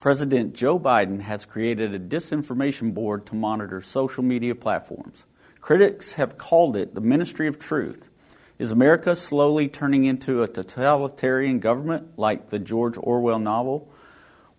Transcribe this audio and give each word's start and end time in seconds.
President 0.00 0.54
Joe 0.54 0.78
Biden 0.78 1.22
has 1.22 1.44
created 1.44 1.92
a 1.92 1.98
disinformation 1.98 2.94
board 2.94 3.26
to 3.26 3.34
monitor 3.34 3.80
social 3.80 4.22
media 4.22 4.54
platforms. 4.54 5.26
Critics 5.60 6.12
have 6.12 6.38
called 6.38 6.76
it 6.76 6.94
the 6.94 7.00
Ministry 7.00 7.48
of 7.48 7.58
Truth. 7.58 8.08
Is 8.60 8.70
America 8.70 9.16
slowly 9.16 9.66
turning 9.66 10.04
into 10.04 10.44
a 10.44 10.46
totalitarian 10.46 11.58
government 11.58 12.16
like 12.16 12.50
the 12.50 12.60
George 12.60 12.96
Orwell 12.96 13.40
novel? 13.40 13.92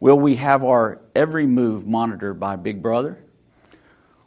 Will 0.01 0.19
we 0.19 0.35
have 0.35 0.61
our 0.61 0.99
every 1.15 1.45
move 1.45 1.87
monitored 1.87 2.37
by 2.37 2.57
Big 2.57 2.81
Brother? 2.81 3.17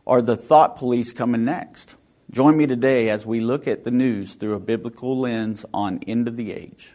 Are 0.06 0.22
the 0.22 0.36
thought 0.36 0.78
police 0.78 1.12
coming 1.12 1.44
next? 1.44 1.94
Join 2.30 2.56
me 2.56 2.66
today 2.66 3.10
as 3.10 3.26
we 3.26 3.40
look 3.40 3.68
at 3.68 3.84
the 3.84 3.90
news 3.90 4.32
through 4.32 4.54
a 4.54 4.60
biblical 4.60 5.18
lens 5.18 5.66
on 5.74 5.98
End 6.06 6.26
of 6.26 6.36
the 6.36 6.54
Age. 6.54 6.94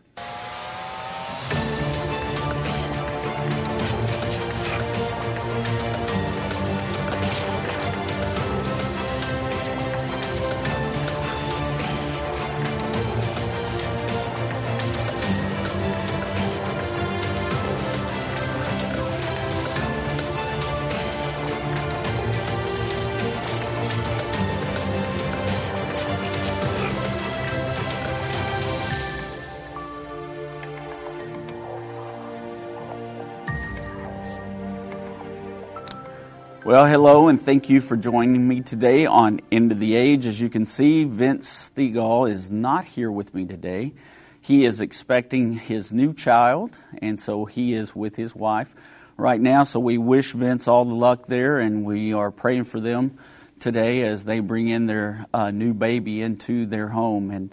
Well, 36.78 36.86
hello, 36.86 37.28
and 37.28 37.42
thank 37.42 37.72
you 37.72 37.82
for 37.82 37.98
joining 37.98 38.48
me 38.48 38.62
today 38.62 39.08
on 39.08 39.42
End 39.52 39.72
of 39.72 39.80
the 39.80 39.96
Age. 39.96 40.28
As 40.28 40.40
you 40.40 40.48
can 40.48 40.68
see, 40.68 41.06
Vince 41.06 41.72
Stegall 41.76 42.30
is 42.30 42.52
not 42.52 42.86
here 42.86 43.10
with 43.10 43.34
me 43.34 43.48
today. 43.48 43.94
He 44.42 44.64
is 44.64 44.80
expecting 44.80 45.54
his 45.54 45.92
new 45.92 46.14
child, 46.14 46.78
and 47.02 47.20
so 47.20 47.46
he 47.46 47.74
is 47.74 47.96
with 47.96 48.16
his 48.16 48.36
wife 48.36 48.76
right 49.18 49.42
now. 49.42 49.64
So 49.64 49.80
we 49.80 49.98
wish 49.98 50.34
Vince 50.34 50.68
all 50.68 50.86
the 50.86 50.94
luck 50.94 51.26
there, 51.26 51.58
and 51.58 51.84
we 51.84 52.14
are 52.14 52.30
praying 52.30 52.66
for 52.66 52.80
them 52.80 53.18
today 53.60 54.04
as 54.04 54.26
they 54.26 54.40
bring 54.40 54.68
in 54.68 54.86
their 54.86 55.26
uh, 55.34 55.50
new 55.50 55.74
baby 55.74 56.22
into 56.22 56.68
their 56.68 56.90
home. 56.90 57.32
And 57.32 57.52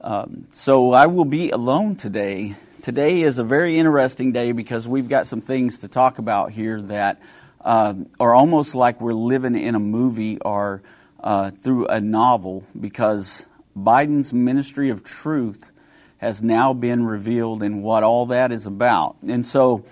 um, 0.00 0.46
so 0.54 0.94
I 0.94 1.04
will 1.08 1.26
be 1.26 1.50
alone 1.50 1.96
today. 1.96 2.56
Today 2.80 3.20
is 3.20 3.38
a 3.38 3.44
very 3.44 3.78
interesting 3.78 4.32
day 4.32 4.52
because 4.52 4.88
we've 4.88 5.10
got 5.10 5.26
some 5.26 5.42
things 5.42 5.80
to 5.80 5.88
talk 5.88 6.18
about 6.18 6.52
here 6.52 6.80
that 6.80 7.20
uh, 7.64 7.94
are 8.20 8.34
almost 8.34 8.74
like 8.74 9.00
we're 9.00 9.12
living 9.12 9.58
in 9.58 9.74
a 9.74 9.80
movie 9.80 10.38
or 10.40 10.82
uh, 11.20 11.50
through 11.50 11.86
a 11.86 12.00
novel 12.00 12.64
because 12.78 13.46
Biden's 13.76 14.32
ministry 14.32 14.90
of 14.90 15.02
truth 15.02 15.70
has 16.18 16.42
now 16.42 16.72
been 16.72 17.04
revealed 17.04 17.62
and 17.62 17.82
what 17.82 18.02
all 18.02 18.26
that 18.26 18.52
is 18.52 18.66
about. 18.66 19.16
And 19.26 19.44
so 19.44 19.84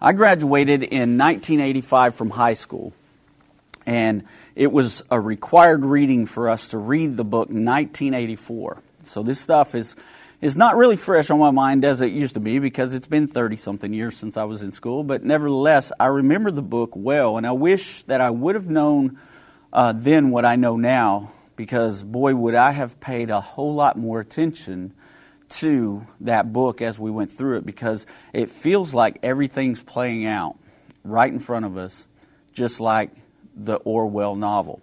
I 0.00 0.12
graduated 0.12 0.82
in 0.82 1.18
1985 1.18 2.14
from 2.14 2.30
high 2.30 2.54
school, 2.54 2.92
and 3.86 4.24
it 4.54 4.72
was 4.72 5.02
a 5.10 5.20
required 5.20 5.84
reading 5.84 6.26
for 6.26 6.48
us 6.48 6.68
to 6.68 6.78
read 6.78 7.16
the 7.16 7.24
book 7.24 7.48
1984. 7.48 8.82
So 9.04 9.22
this 9.22 9.40
stuff 9.40 9.74
is 9.74 9.96
is 10.40 10.56
not 10.56 10.76
really 10.76 10.96
fresh 10.96 11.30
on 11.30 11.38
my 11.38 11.50
mind 11.50 11.84
as 11.84 12.00
it 12.00 12.12
used 12.12 12.34
to 12.34 12.40
be 12.40 12.58
because 12.58 12.94
it's 12.94 13.06
been 13.06 13.26
30 13.26 13.56
something 13.56 13.92
years 13.92 14.16
since 14.16 14.36
I 14.36 14.44
was 14.44 14.62
in 14.62 14.72
school. 14.72 15.04
But 15.04 15.22
nevertheless, 15.22 15.92
I 16.00 16.06
remember 16.06 16.50
the 16.50 16.62
book 16.62 16.92
well, 16.94 17.36
and 17.36 17.46
I 17.46 17.52
wish 17.52 18.04
that 18.04 18.20
I 18.20 18.30
would 18.30 18.54
have 18.54 18.68
known 18.68 19.18
uh, 19.72 19.92
then 19.94 20.30
what 20.30 20.44
I 20.44 20.56
know 20.56 20.76
now 20.76 21.32
because, 21.56 22.02
boy, 22.02 22.34
would 22.34 22.54
I 22.54 22.72
have 22.72 23.00
paid 23.00 23.28
a 23.30 23.40
whole 23.40 23.74
lot 23.74 23.98
more 23.98 24.20
attention 24.20 24.94
to 25.50 26.06
that 26.20 26.52
book 26.52 26.80
as 26.80 26.98
we 26.98 27.10
went 27.10 27.32
through 27.32 27.58
it 27.58 27.66
because 27.66 28.06
it 28.32 28.50
feels 28.50 28.94
like 28.94 29.18
everything's 29.22 29.82
playing 29.82 30.24
out 30.24 30.56
right 31.04 31.30
in 31.30 31.38
front 31.38 31.66
of 31.66 31.76
us, 31.76 32.06
just 32.52 32.80
like 32.80 33.10
the 33.54 33.76
Orwell 33.76 34.36
novel. 34.36 34.80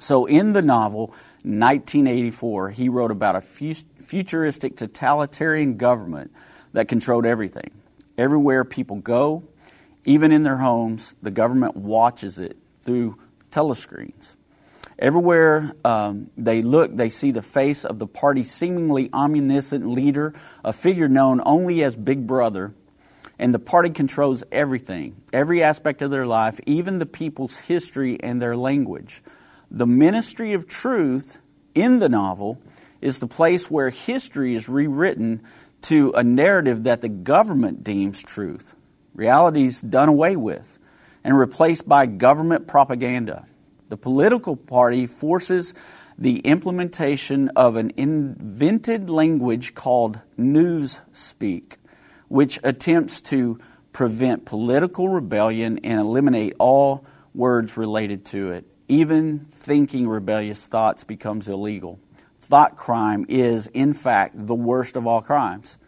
So, 0.00 0.24
in 0.24 0.54
the 0.54 0.62
novel, 0.62 1.14
1984, 1.44 2.70
he 2.70 2.88
wrote 2.88 3.10
about 3.10 3.36
a 3.36 3.42
futuristic 3.42 4.76
totalitarian 4.76 5.76
government 5.76 6.32
that 6.72 6.88
controlled 6.88 7.26
everything. 7.26 7.70
Everywhere 8.16 8.64
people 8.64 8.96
go, 8.96 9.44
even 10.06 10.32
in 10.32 10.42
their 10.42 10.56
homes, 10.56 11.14
the 11.22 11.30
government 11.30 11.76
watches 11.76 12.38
it 12.38 12.56
through 12.82 13.18
telescreens. 13.50 14.32
Everywhere 14.98 15.74
um, 15.84 16.30
they 16.36 16.62
look, 16.62 16.96
they 16.96 17.10
see 17.10 17.30
the 17.30 17.42
face 17.42 17.84
of 17.84 17.98
the 17.98 18.06
party's 18.06 18.50
seemingly 18.50 19.12
omniscient 19.12 19.86
leader, 19.86 20.32
a 20.64 20.72
figure 20.72 21.08
known 21.08 21.42
only 21.44 21.82
as 21.82 21.94
Big 21.94 22.26
Brother, 22.26 22.72
and 23.38 23.52
the 23.52 23.58
party 23.58 23.90
controls 23.90 24.44
everything, 24.50 25.16
every 25.32 25.62
aspect 25.62 26.00
of 26.00 26.10
their 26.10 26.26
life, 26.26 26.60
even 26.66 27.00
the 27.00 27.06
people's 27.06 27.56
history 27.56 28.18
and 28.22 28.40
their 28.40 28.56
language. 28.56 29.22
The 29.74 29.88
ministry 29.88 30.52
of 30.52 30.68
truth 30.68 31.40
in 31.74 31.98
the 31.98 32.08
novel 32.08 32.62
is 33.00 33.18
the 33.18 33.26
place 33.26 33.68
where 33.68 33.90
history 33.90 34.54
is 34.54 34.68
rewritten 34.68 35.42
to 35.82 36.12
a 36.12 36.22
narrative 36.22 36.84
that 36.84 37.00
the 37.00 37.08
government 37.08 37.82
deems 37.82 38.22
truth. 38.22 38.72
Reality 39.16 39.64
is 39.64 39.80
done 39.80 40.08
away 40.08 40.36
with 40.36 40.78
and 41.24 41.36
replaced 41.36 41.88
by 41.88 42.06
government 42.06 42.68
propaganda. 42.68 43.46
The 43.88 43.96
political 43.96 44.54
party 44.54 45.08
forces 45.08 45.74
the 46.16 46.38
implementation 46.38 47.48
of 47.56 47.74
an 47.74 47.94
invented 47.96 49.10
language 49.10 49.74
called 49.74 50.20
newspeak, 50.38 51.78
which 52.28 52.60
attempts 52.62 53.20
to 53.22 53.58
prevent 53.92 54.44
political 54.44 55.08
rebellion 55.08 55.80
and 55.82 55.98
eliminate 55.98 56.54
all 56.60 57.04
words 57.34 57.76
related 57.76 58.24
to 58.26 58.52
it 58.52 58.68
even 58.88 59.40
thinking 59.40 60.08
rebellious 60.08 60.66
thoughts 60.66 61.04
becomes 61.04 61.48
illegal. 61.48 61.98
Thought 62.40 62.76
crime 62.76 63.24
is, 63.28 63.66
in 63.68 63.94
fact, 63.94 64.34
the 64.46 64.54
worst 64.54 64.96
of 64.96 65.06
all 65.06 65.22
crimes. 65.22 65.78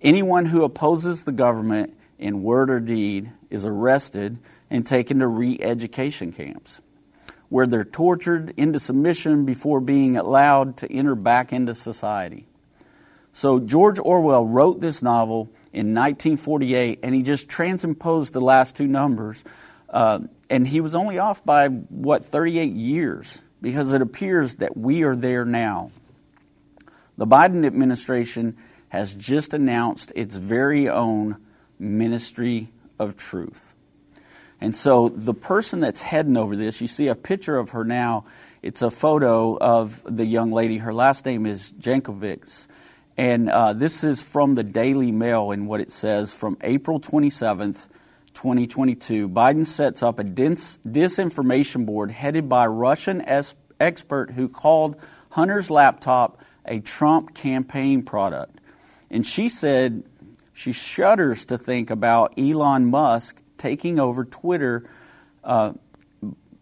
Anyone 0.00 0.46
who 0.46 0.64
opposes 0.64 1.24
the 1.24 1.32
government 1.32 1.94
in 2.18 2.42
word 2.42 2.70
or 2.70 2.80
deed 2.80 3.30
is 3.50 3.64
arrested 3.64 4.38
and 4.70 4.86
taken 4.86 5.18
to 5.18 5.26
re 5.26 5.58
education 5.60 6.32
camps, 6.32 6.80
where 7.48 7.66
they're 7.66 7.84
tortured 7.84 8.54
into 8.56 8.80
submission 8.80 9.44
before 9.44 9.80
being 9.80 10.16
allowed 10.16 10.78
to 10.78 10.90
enter 10.92 11.14
back 11.14 11.52
into 11.52 11.74
society. 11.74 12.46
So, 13.32 13.60
George 13.60 13.98
Orwell 13.98 14.46
wrote 14.46 14.80
this 14.80 15.02
novel 15.02 15.50
in 15.72 15.92
1948, 15.94 17.00
and 17.02 17.14
he 17.14 17.22
just 17.22 17.50
transposed 17.50 18.32
the 18.32 18.40
last 18.40 18.76
two 18.76 18.86
numbers 18.86 19.44
uh, 19.90 20.20
and 20.48 20.66
he 20.66 20.80
was 20.80 20.94
only 20.94 21.18
off 21.18 21.44
by, 21.44 21.68
what, 21.68 22.24
38 22.24 22.72
years, 22.72 23.40
because 23.60 23.92
it 23.92 24.02
appears 24.02 24.56
that 24.56 24.76
we 24.76 25.02
are 25.02 25.16
there 25.16 25.44
now. 25.44 25.90
The 27.16 27.26
Biden 27.26 27.66
administration 27.66 28.56
has 28.88 29.14
just 29.14 29.54
announced 29.54 30.12
its 30.14 30.36
very 30.36 30.88
own 30.88 31.36
ministry 31.78 32.68
of 32.98 33.16
truth. 33.16 33.74
And 34.60 34.74
so 34.74 35.08
the 35.08 35.34
person 35.34 35.80
that's 35.80 36.00
heading 36.00 36.36
over 36.36 36.56
this, 36.56 36.80
you 36.80 36.88
see 36.88 37.08
a 37.08 37.14
picture 37.14 37.56
of 37.56 37.70
her 37.70 37.84
now. 37.84 38.24
It's 38.62 38.82
a 38.82 38.90
photo 38.90 39.56
of 39.58 40.02
the 40.04 40.24
young 40.24 40.50
lady. 40.50 40.78
Her 40.78 40.94
last 40.94 41.26
name 41.26 41.46
is 41.46 41.72
Jankowicz. 41.74 42.66
And 43.18 43.48
uh, 43.48 43.72
this 43.72 44.04
is 44.04 44.22
from 44.22 44.54
the 44.54 44.62
Daily 44.64 45.12
Mail 45.12 45.50
and 45.50 45.66
what 45.66 45.80
it 45.80 45.90
says 45.90 46.32
from 46.32 46.56
April 46.60 47.00
27th, 47.00 47.86
2022, 48.36 49.28
Biden 49.28 49.66
sets 49.66 50.02
up 50.02 50.18
a 50.18 50.24
dis- 50.24 50.78
disinformation 50.86 51.86
board 51.86 52.10
headed 52.10 52.48
by 52.48 52.66
a 52.66 52.70
Russian 52.70 53.22
es- 53.22 53.54
expert 53.80 54.30
who 54.32 54.48
called 54.48 54.96
Hunter's 55.30 55.70
laptop 55.70 56.40
a 56.66 56.80
Trump 56.80 57.34
campaign 57.34 58.02
product. 58.02 58.60
And 59.10 59.26
she 59.26 59.48
said 59.48 60.04
she 60.52 60.72
shudders 60.72 61.46
to 61.46 61.56
think 61.56 61.90
about 61.90 62.38
Elon 62.38 62.86
Musk 62.86 63.40
taking 63.56 63.98
over 63.98 64.24
Twitter. 64.24 64.88
Uh, 65.42 65.72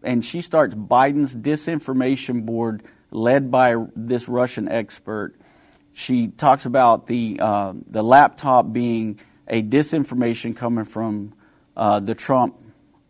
and 0.02 0.24
she 0.24 0.42
starts 0.42 0.74
Biden's 0.74 1.34
disinformation 1.34 2.46
board 2.46 2.84
led 3.10 3.50
by 3.50 3.76
this 3.96 4.28
Russian 4.28 4.68
expert. 4.68 5.34
She 5.92 6.28
talks 6.28 6.66
about 6.66 7.08
the, 7.08 7.38
uh, 7.40 7.72
the 7.86 8.02
laptop 8.02 8.72
being 8.72 9.18
a 9.48 9.62
disinformation 9.62 10.56
coming 10.56 10.84
from 10.84 11.32
uh, 11.76 12.00
the 12.00 12.14
Trump 12.14 12.60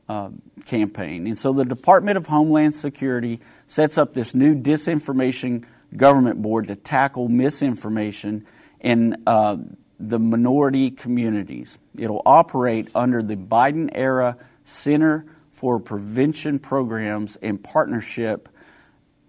uh, 0.09 0.31
campaign. 0.67 1.27
And 1.27 1.37
so 1.37 1.53
the 1.53 1.65
Department 1.65 2.17
of 2.17 2.27
Homeland 2.27 2.75
Security 2.75 3.41
sets 3.67 3.99
up 3.99 4.15
this 4.15 4.35
new 4.35 4.55
disinformation 4.55 5.65
government 5.97 6.43
board 6.43 6.69
to 6.69 6.77
tackle 6.77 7.29
misinformation. 7.29 8.47
in 8.81 9.17
uh, 9.27 9.57
the 9.99 10.19
minority 10.19 10.91
communities. 10.91 11.79
It'll 11.97 12.23
operate 12.27 12.89
under 12.95 13.23
the 13.23 13.37
Biden 13.37 13.91
era 13.93 14.37
Center 14.65 15.25
for 15.53 15.79
Prevention 15.79 16.59
Programs 16.59 17.37
and 17.37 17.63
Partnership 17.63 18.49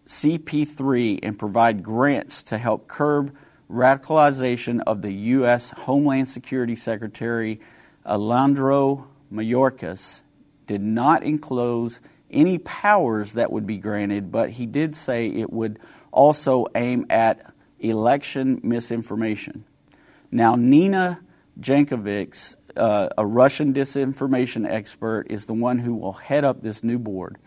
CP3 0.07 1.19
and 1.23 1.37
provide 1.37 1.83
grants 1.83 2.43
to 2.43 2.57
help 2.57 2.87
curb 2.87 3.35
radicalization 3.71 4.81
of 4.85 5.01
the 5.01 5.11
U.S. 5.13 5.71
Homeland 5.71 6.29
Security 6.29 6.75
Secretary 6.75 7.59
Alejandro 8.05 9.07
Mayorkas 9.35 10.21
did 10.67 10.81
not 10.81 11.23
enclose 11.23 11.99
any 12.31 12.57
powers 12.57 13.33
that 13.33 13.51
would 13.51 13.67
be 13.67 13.77
granted, 13.77 14.31
but 14.31 14.49
he 14.49 14.65
did 14.65 14.95
say 14.95 15.27
it 15.27 15.51
would 15.51 15.79
also 16.11 16.65
aim 16.75 17.05
at 17.09 17.53
election 17.79 18.59
misinformation. 18.63 19.65
Now, 20.31 20.55
Nina 20.55 21.19
Jankowicz, 21.59 22.55
uh, 22.75 23.09
a 23.17 23.25
Russian 23.25 23.73
disinformation 23.73 24.69
expert, 24.69 25.27
is 25.29 25.45
the 25.45 25.53
one 25.53 25.79
who 25.79 25.95
will 25.95 26.13
head 26.13 26.43
up 26.43 26.61
this 26.61 26.83
new 26.83 26.99
board. 26.99 27.37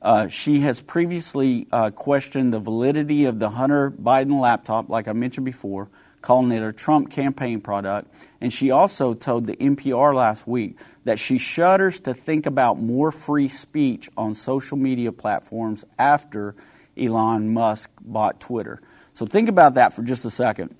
Uh, 0.00 0.28
she 0.28 0.60
has 0.60 0.80
previously 0.80 1.68
uh, 1.72 1.90
questioned 1.90 2.52
the 2.52 2.60
validity 2.60 3.26
of 3.26 3.38
the 3.38 3.50
Hunter 3.50 3.90
Biden 3.90 4.40
laptop, 4.40 4.88
like 4.88 5.06
I 5.08 5.12
mentioned 5.12 5.44
before, 5.44 5.88
calling 6.22 6.52
it 6.52 6.62
a 6.62 6.72
Trump 6.72 7.10
campaign 7.10 7.60
product. 7.60 8.12
And 8.40 8.52
she 8.52 8.70
also 8.70 9.12
told 9.12 9.46
the 9.46 9.56
NPR 9.56 10.14
last 10.14 10.46
week 10.46 10.78
that 11.04 11.18
she 11.18 11.38
shudders 11.38 12.00
to 12.00 12.14
think 12.14 12.46
about 12.46 12.80
more 12.80 13.12
free 13.12 13.48
speech 13.48 14.08
on 14.16 14.34
social 14.34 14.78
media 14.78 15.12
platforms 15.12 15.84
after 15.98 16.54
Elon 16.96 17.52
Musk 17.52 17.90
bought 18.00 18.40
Twitter. 18.40 18.80
So 19.14 19.26
think 19.26 19.48
about 19.48 19.74
that 19.74 19.92
for 19.94 20.02
just 20.02 20.24
a 20.24 20.30
second. 20.30 20.74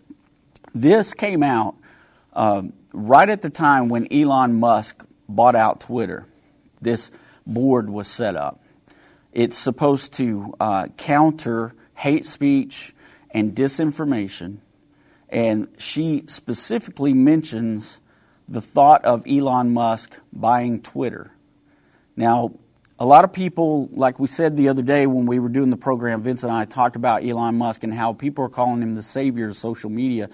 This 0.75 1.13
came 1.13 1.43
out 1.43 1.75
um, 2.33 2.73
right 2.93 3.29
at 3.29 3.43
the 3.43 3.51
time 3.51 3.89
when 3.89 4.13
Elon 4.13 4.59
Musk 4.59 5.05
bought 5.29 5.57
out 5.57 5.81
Twitter. 5.81 6.27
This 6.81 7.11
board 7.47 7.91
was 7.91 8.07
set 8.07 8.37
up. 8.37 8.63
It's 9.33 9.57
supposed 9.57 10.15
to 10.15 10.55
uh, 10.61 10.89
counter 10.97 11.75
hate 11.95 12.27
speech 12.27 12.95
and 13.31 13.55
disinformation. 13.55 14.59
And 15.33 15.69
she 15.79 16.25
specifically 16.27 17.15
mentions 17.15 18.01
the 18.49 18.61
thought 18.61 19.07
of 19.07 19.27
Elon 19.27 19.73
Musk 19.73 20.15
buying 20.31 20.83
Twitter. 20.83 21.33
Now, 22.15 22.53
a 22.99 23.07
lot 23.07 23.25
of 23.25 23.33
people, 23.33 23.89
like 23.93 24.21
we 24.21 24.29
said 24.29 24.59
the 24.59 24.69
other 24.69 24.83
day 24.83 25.07
when 25.07 25.25
we 25.25 25.39
were 25.39 25.49
doing 25.49 25.71
the 25.71 25.79
program, 25.79 26.23
Vince 26.23 26.43
and 26.43 26.53
I 26.53 26.67
talked 26.67 26.97
about 26.97 27.25
Elon 27.25 27.57
Musk 27.57 27.83
and 27.83 27.95
how 27.95 28.13
people 28.13 28.45
are 28.45 28.51
calling 28.51 28.83
him 28.83 28.95
the 28.95 29.03
savior 29.03 29.49
of 29.49 29.57
social 29.57 29.89
media. 29.89 30.29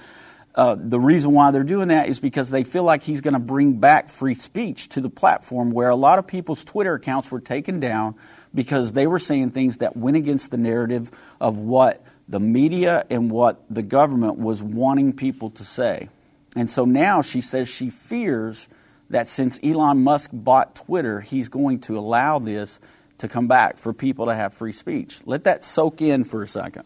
Uh, 0.52 0.74
the 0.76 0.98
reason 0.98 1.30
why 1.30 1.52
they're 1.52 1.62
doing 1.62 1.88
that 1.88 2.08
is 2.08 2.18
because 2.18 2.50
they 2.50 2.64
feel 2.64 2.82
like 2.82 3.04
he's 3.04 3.20
going 3.20 3.34
to 3.34 3.40
bring 3.40 3.74
back 3.74 4.10
free 4.10 4.34
speech 4.34 4.88
to 4.88 5.00
the 5.00 5.08
platform 5.08 5.70
where 5.70 5.90
a 5.90 5.96
lot 5.96 6.18
of 6.18 6.26
people's 6.26 6.64
Twitter 6.64 6.94
accounts 6.94 7.30
were 7.30 7.40
taken 7.40 7.78
down 7.78 8.16
because 8.52 8.92
they 8.92 9.06
were 9.06 9.20
saying 9.20 9.50
things 9.50 9.76
that 9.76 9.96
went 9.96 10.16
against 10.16 10.50
the 10.50 10.56
narrative 10.56 11.12
of 11.40 11.58
what 11.58 12.02
the 12.28 12.40
media 12.40 13.06
and 13.10 13.30
what 13.30 13.62
the 13.70 13.82
government 13.82 14.38
was 14.38 14.62
wanting 14.62 15.12
people 15.12 15.50
to 15.50 15.64
say. 15.64 16.08
And 16.54 16.68
so 16.68 16.84
now 16.84 17.22
she 17.22 17.40
says 17.40 17.68
she 17.68 17.90
fears 17.90 18.68
that 19.10 19.28
since 19.28 19.58
Elon 19.62 20.02
Musk 20.02 20.30
bought 20.32 20.76
Twitter, 20.76 21.20
he's 21.20 21.48
going 21.48 21.80
to 21.80 21.98
allow 21.98 22.38
this 22.38 22.80
to 23.18 23.28
come 23.28 23.48
back 23.48 23.78
for 23.78 23.92
people 23.92 24.26
to 24.26 24.34
have 24.34 24.54
free 24.54 24.72
speech. 24.72 25.20
Let 25.24 25.44
that 25.44 25.64
soak 25.64 26.02
in 26.02 26.24
for 26.24 26.42
a 26.42 26.46
second. 26.46 26.84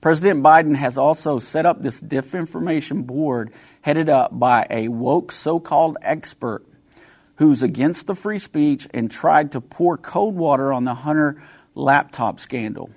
President 0.00 0.42
Biden 0.42 0.76
has 0.76 0.96
also 0.96 1.38
set 1.38 1.66
up 1.66 1.82
this 1.82 2.00
disinformation 2.00 3.06
board 3.06 3.52
headed 3.82 4.08
up 4.08 4.38
by 4.38 4.66
a 4.70 4.88
woke 4.88 5.32
so 5.32 5.60
called 5.60 5.98
expert 6.00 6.64
who's 7.36 7.62
against 7.62 8.06
the 8.06 8.14
free 8.14 8.38
speech 8.38 8.86
and 8.94 9.10
tried 9.10 9.52
to 9.52 9.60
pour 9.60 9.96
cold 9.96 10.36
water 10.36 10.72
on 10.72 10.84
the 10.84 10.94
Hunter 10.94 11.42
laptop 11.74 12.40
scandal. 12.40 12.90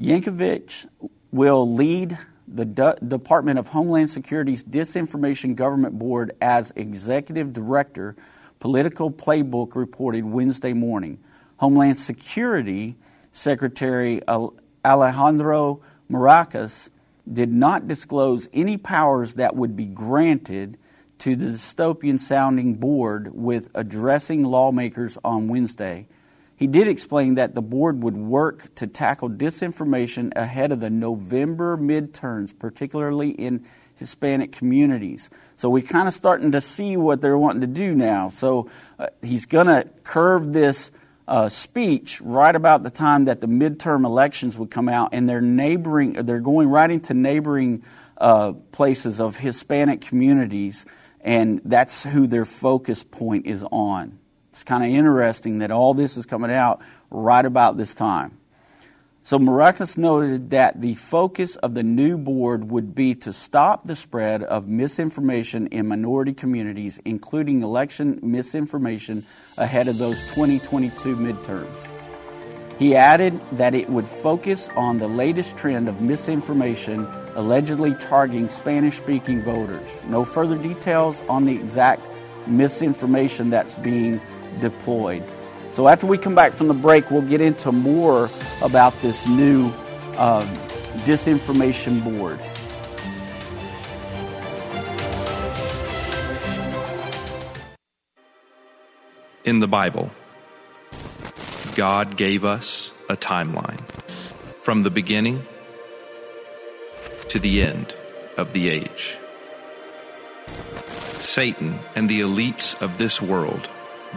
Jankowicz 0.00 0.86
will 1.30 1.74
lead 1.74 2.16
the 2.48 2.64
Department 3.06 3.58
of 3.58 3.68
Homeland 3.68 4.10
Security's 4.10 4.64
Disinformation 4.64 5.54
Government 5.54 5.98
Board 5.98 6.32
as 6.40 6.72
executive 6.74 7.52
director, 7.52 8.16
Politico 8.60 9.10
Playbook 9.10 9.74
reported 9.74 10.24
Wednesday 10.24 10.72
morning. 10.72 11.18
Homeland 11.58 11.98
Security 11.98 12.96
Secretary 13.32 14.22
Alejandro 14.84 15.82
Mayorkas 16.10 16.88
did 17.30 17.52
not 17.52 17.86
disclose 17.86 18.48
any 18.54 18.78
powers 18.78 19.34
that 19.34 19.54
would 19.54 19.76
be 19.76 19.84
granted 19.84 20.78
to 21.18 21.36
the 21.36 21.46
dystopian 21.46 22.18
sounding 22.18 22.74
board 22.74 23.30
with 23.34 23.68
addressing 23.74 24.44
lawmakers 24.44 25.18
on 25.22 25.46
Wednesday. 25.48 26.08
He 26.60 26.66
did 26.66 26.88
explain 26.88 27.36
that 27.36 27.54
the 27.54 27.62
board 27.62 28.02
would 28.02 28.18
work 28.18 28.74
to 28.74 28.86
tackle 28.86 29.30
disinformation 29.30 30.30
ahead 30.36 30.72
of 30.72 30.80
the 30.80 30.90
November 30.90 31.78
midterms, 31.78 32.56
particularly 32.56 33.30
in 33.30 33.64
Hispanic 33.94 34.52
communities. 34.52 35.30
So 35.56 35.70
we're 35.70 35.82
kind 35.82 36.06
of 36.06 36.12
starting 36.12 36.52
to 36.52 36.60
see 36.60 36.98
what 36.98 37.22
they're 37.22 37.38
wanting 37.38 37.62
to 37.62 37.66
do 37.66 37.94
now. 37.94 38.28
So 38.28 38.68
uh, 38.98 39.06
he's 39.22 39.46
going 39.46 39.68
to 39.68 39.88
curve 40.04 40.52
this 40.52 40.90
uh, 41.26 41.48
speech 41.48 42.20
right 42.20 42.54
about 42.54 42.82
the 42.82 42.90
time 42.90 43.24
that 43.24 43.40
the 43.40 43.46
midterm 43.46 44.04
elections 44.04 44.58
would 44.58 44.70
come 44.70 44.90
out, 44.90 45.14
and 45.14 45.26
they're 45.26 45.40
neighboring, 45.40 46.12
they're 46.12 46.40
going 46.40 46.68
right 46.68 46.90
into 46.90 47.14
neighboring 47.14 47.84
uh, 48.18 48.52
places 48.70 49.18
of 49.18 49.34
Hispanic 49.34 50.02
communities 50.02 50.84
and 51.22 51.60
that's 51.64 52.04
who 52.04 52.26
their 52.26 52.44
focus 52.44 53.04
point 53.04 53.46
is 53.46 53.64
on. 53.70 54.19
It's 54.60 54.64
kind 54.68 54.84
of 54.84 54.90
interesting 54.90 55.60
that 55.60 55.70
all 55.70 55.94
this 55.94 56.18
is 56.18 56.26
coming 56.26 56.50
out 56.50 56.82
right 57.10 57.46
about 57.46 57.78
this 57.78 57.94
time. 57.94 58.36
So 59.22 59.38
Mayorkas 59.38 59.96
noted 59.96 60.50
that 60.50 60.82
the 60.82 60.96
focus 60.96 61.56
of 61.56 61.72
the 61.72 61.82
new 61.82 62.18
board 62.18 62.70
would 62.70 62.94
be 62.94 63.14
to 63.14 63.32
stop 63.32 63.86
the 63.86 63.96
spread 63.96 64.42
of 64.42 64.68
misinformation 64.68 65.68
in 65.68 65.88
minority 65.88 66.34
communities, 66.34 67.00
including 67.06 67.62
election 67.62 68.20
misinformation 68.22 69.24
ahead 69.56 69.88
of 69.88 69.96
those 69.96 70.20
2022 70.34 71.16
midterms. 71.16 71.88
He 72.78 72.94
added 72.94 73.40
that 73.52 73.74
it 73.74 73.88
would 73.88 74.10
focus 74.10 74.68
on 74.76 74.98
the 74.98 75.08
latest 75.08 75.56
trend 75.56 75.88
of 75.88 76.02
misinformation 76.02 77.06
allegedly 77.34 77.94
targeting 77.94 78.50
Spanish 78.50 78.98
speaking 78.98 79.42
voters. 79.42 79.88
No 80.06 80.26
further 80.26 80.58
details 80.58 81.22
on 81.30 81.46
the 81.46 81.54
exact 81.54 82.02
misinformation 82.46 83.48
that's 83.48 83.74
being 83.76 84.20
deployed. 84.60 85.24
So, 85.72 85.86
after 85.86 86.06
we 86.06 86.18
come 86.18 86.34
back 86.34 86.52
from 86.52 86.68
the 86.68 86.74
break, 86.74 87.10
we'll 87.10 87.22
get 87.22 87.40
into 87.40 87.70
more 87.70 88.28
about 88.60 89.00
this 89.02 89.26
new 89.28 89.72
um, 90.16 90.48
disinformation 91.04 92.02
board. 92.02 92.40
In 99.44 99.60
the 99.60 99.68
Bible, 99.68 100.10
God 101.74 102.16
gave 102.16 102.44
us 102.44 102.92
a 103.08 103.16
timeline 103.16 103.80
from 104.62 104.82
the 104.82 104.90
beginning 104.90 105.46
to 107.28 107.38
the 107.38 107.62
end 107.62 107.94
of 108.36 108.52
the 108.52 108.68
age. 108.68 109.16
Satan 111.20 111.78
and 111.94 112.08
the 112.08 112.20
elites 112.20 112.80
of 112.82 112.98
this 112.98 113.22
world 113.22 113.68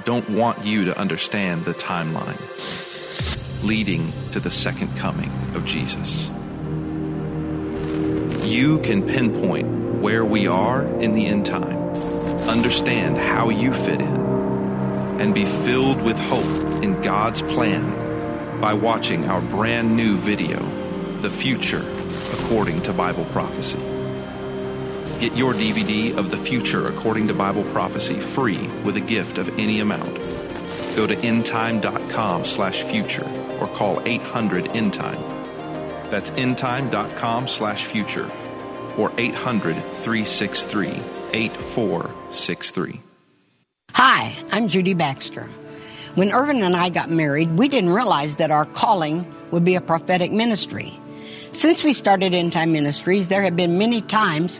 don't 0.05 0.29
want 0.29 0.65
you 0.65 0.85
to 0.85 0.97
understand 0.97 1.65
the 1.65 1.73
timeline 1.73 2.39
leading 3.63 4.11
to 4.31 4.39
the 4.39 4.49
second 4.49 4.95
coming 4.97 5.31
of 5.55 5.65
Jesus. 5.65 6.29
You 8.45 8.79
can 8.79 9.07
pinpoint 9.07 10.01
where 10.01 10.25
we 10.25 10.47
are 10.47 10.83
in 11.01 11.13
the 11.13 11.25
end 11.25 11.45
time, 11.45 11.77
understand 12.49 13.17
how 13.17 13.49
you 13.49 13.73
fit 13.73 14.01
in 14.01 14.15
and 15.21 15.33
be 15.33 15.45
filled 15.45 16.01
with 16.03 16.17
hope 16.17 16.83
in 16.83 17.01
God's 17.01 17.41
plan 17.41 18.59
by 18.59 18.73
watching 18.73 19.29
our 19.29 19.41
brand 19.41 19.95
new 19.95 20.17
video, 20.17 20.59
The 21.21 21.29
Future 21.29 21.87
According 22.33 22.81
to 22.83 22.93
Bible 22.93 23.25
Prophecy. 23.25 23.92
Get 25.23 25.37
your 25.37 25.53
DVD 25.53 26.17
of 26.17 26.31
The 26.31 26.37
Future 26.37 26.89
According 26.89 27.29
to 27.29 27.33
Bible 27.33 27.63
Prophecy 27.71 28.19
free 28.19 28.67
with 28.83 28.97
a 28.97 28.99
gift 28.99 29.37
of 29.37 29.47
any 29.57 29.79
amount. 29.79 30.15
Go 30.97 31.07
to 31.07 31.15
endtime.com 31.15 32.43
slash 32.43 32.83
future 32.83 33.25
or 33.61 33.67
call 33.67 34.05
800 34.05 34.65
endtime. 34.71 35.21
That's 36.09 36.29
endtime.com 36.31 37.47
slash 37.47 37.85
future 37.85 38.29
or 38.97 39.13
800 39.17 39.75
363 39.75 40.89
8463. 41.31 43.01
Hi, 43.93 44.35
I'm 44.51 44.67
Judy 44.67 44.93
Baxter. 44.93 45.47
When 46.15 46.33
Irvin 46.33 46.63
and 46.63 46.75
I 46.75 46.89
got 46.89 47.09
married, 47.09 47.49
we 47.51 47.69
didn't 47.69 47.91
realize 47.91 48.35
that 48.35 48.51
our 48.51 48.65
calling 48.65 49.25
would 49.51 49.63
be 49.63 49.75
a 49.75 49.81
prophetic 49.81 50.33
ministry. 50.33 50.99
Since 51.53 51.81
we 51.81 51.93
started 51.93 52.33
End 52.33 52.51
Time 52.51 52.73
Ministries, 52.73 53.29
there 53.29 53.43
have 53.43 53.55
been 53.55 53.77
many 53.77 54.01
times 54.01 54.59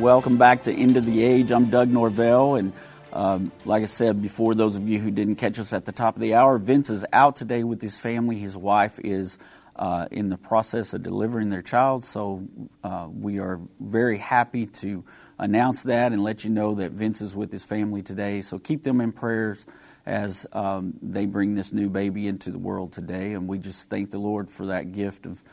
Welcome 0.00 0.38
back 0.38 0.62
to 0.62 0.72
End 0.72 0.96
of 0.96 1.04
the 1.04 1.22
Age. 1.22 1.50
I'm 1.50 1.68
Doug 1.68 1.90
Norvell, 1.90 2.54
and 2.54 2.72
um, 3.12 3.52
like 3.66 3.82
I 3.82 3.86
said 3.86 4.22
before, 4.22 4.54
those 4.54 4.78
of 4.78 4.88
you 4.88 4.98
who 4.98 5.10
didn't 5.10 5.34
catch 5.34 5.58
us 5.58 5.74
at 5.74 5.84
the 5.84 5.92
top 5.92 6.16
of 6.16 6.22
the 6.22 6.36
hour, 6.36 6.56
Vince 6.56 6.88
is 6.88 7.04
out 7.12 7.36
today 7.36 7.64
with 7.64 7.82
his 7.82 7.98
family. 7.98 8.38
His 8.38 8.56
wife 8.56 8.98
is 9.04 9.36
uh, 9.76 10.08
in 10.10 10.30
the 10.30 10.38
process 10.38 10.94
of 10.94 11.02
delivering 11.02 11.50
their 11.50 11.60
child, 11.60 12.06
so 12.06 12.48
uh, 12.82 13.08
we 13.12 13.40
are 13.40 13.60
very 13.78 14.16
happy 14.16 14.64
to 14.64 15.04
announce 15.38 15.82
that 15.82 16.12
and 16.14 16.24
let 16.24 16.44
you 16.44 16.50
know 16.50 16.76
that 16.76 16.92
Vince 16.92 17.20
is 17.20 17.36
with 17.36 17.52
his 17.52 17.64
family 17.64 18.00
today. 18.00 18.40
So 18.40 18.58
keep 18.58 18.82
them 18.82 19.02
in 19.02 19.12
prayers 19.12 19.66
as 20.06 20.46
um, 20.54 20.94
they 21.02 21.26
bring 21.26 21.56
this 21.56 21.74
new 21.74 21.90
baby 21.90 22.26
into 22.26 22.50
the 22.50 22.58
world 22.58 22.94
today, 22.94 23.34
and 23.34 23.46
we 23.46 23.58
just 23.58 23.90
thank 23.90 24.12
the 24.12 24.18
Lord 24.18 24.48
for 24.48 24.64
that 24.68 24.92
gift 24.92 25.26
of 25.26 25.44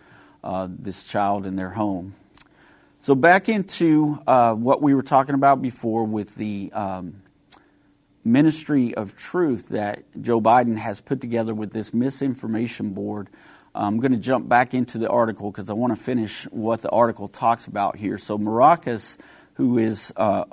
uh, 0.42 0.70
this 0.72 1.06
child 1.06 1.46
in 1.46 1.58
their 1.58 1.72
home. 1.72 2.16
So 3.08 3.16
back 3.16 3.48
into 3.48 4.22
uh, 4.28 4.54
what 4.54 4.82
we 4.82 4.94
were 4.94 5.02
talking 5.02 5.34
about 5.34 5.62
before 5.62 6.04
with 6.04 6.36
the 6.36 6.70
um, 6.74 7.22
ministry 8.26 8.96
of 8.96 9.16
truth 9.16 9.70
that 9.70 10.04
Joe 10.22 10.42
Biden 10.42 10.78
has 10.78 11.00
put 11.00 11.22
together 11.22 11.54
with 11.54 11.72
this 11.72 11.94
misinformation 11.94 12.90
board. 12.90 13.30
I'm 13.74 14.02
going 14.02 14.12
to 14.12 14.18
jump 14.18 14.50
back 14.50 14.74
into 14.74 14.98
the 14.98 15.10
article 15.10 15.50
because 15.50 15.70
I 15.70 15.74
want 15.74 15.98
to 15.98 16.04
finish 16.04 16.44
what 16.52 16.82
the 16.82 16.90
article 16.90 17.30
talks 17.30 17.66
about 17.66 17.96
here. 17.96 18.18
So 18.18 18.38
Mayorkas, 18.38 19.18
who 19.54 19.78
is 19.78 20.12
uh, 20.18 20.44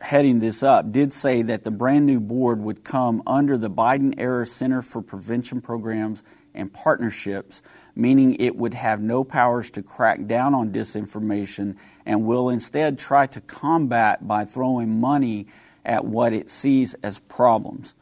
heading 0.00 0.38
this 0.38 0.62
up, 0.62 0.92
did 0.92 1.14
say 1.14 1.40
that 1.40 1.64
the 1.64 1.70
brand 1.70 2.04
new 2.04 2.20
board 2.20 2.60
would 2.60 2.84
come 2.84 3.22
under 3.26 3.56
the 3.56 3.70
Biden 3.70 4.16
era 4.18 4.44
Center 4.44 4.82
for 4.82 5.00
Prevention 5.00 5.62
Programs 5.62 6.24
and 6.54 6.70
Partnerships 6.70 7.62
meaning 7.94 8.36
it 8.40 8.56
would 8.56 8.74
have 8.74 9.00
no 9.00 9.24
powers 9.24 9.70
to 9.72 9.82
crack 9.82 10.26
down 10.26 10.54
on 10.54 10.72
disinformation 10.72 11.76
and 12.06 12.24
will 12.24 12.48
instead 12.48 12.98
try 12.98 13.26
to 13.26 13.40
combat 13.40 14.26
by 14.26 14.44
throwing 14.44 15.00
money 15.00 15.46
at 15.84 16.04
what 16.04 16.32
it 16.32 16.50
sees 16.50 16.94
as 17.02 17.18
problems. 17.20 17.94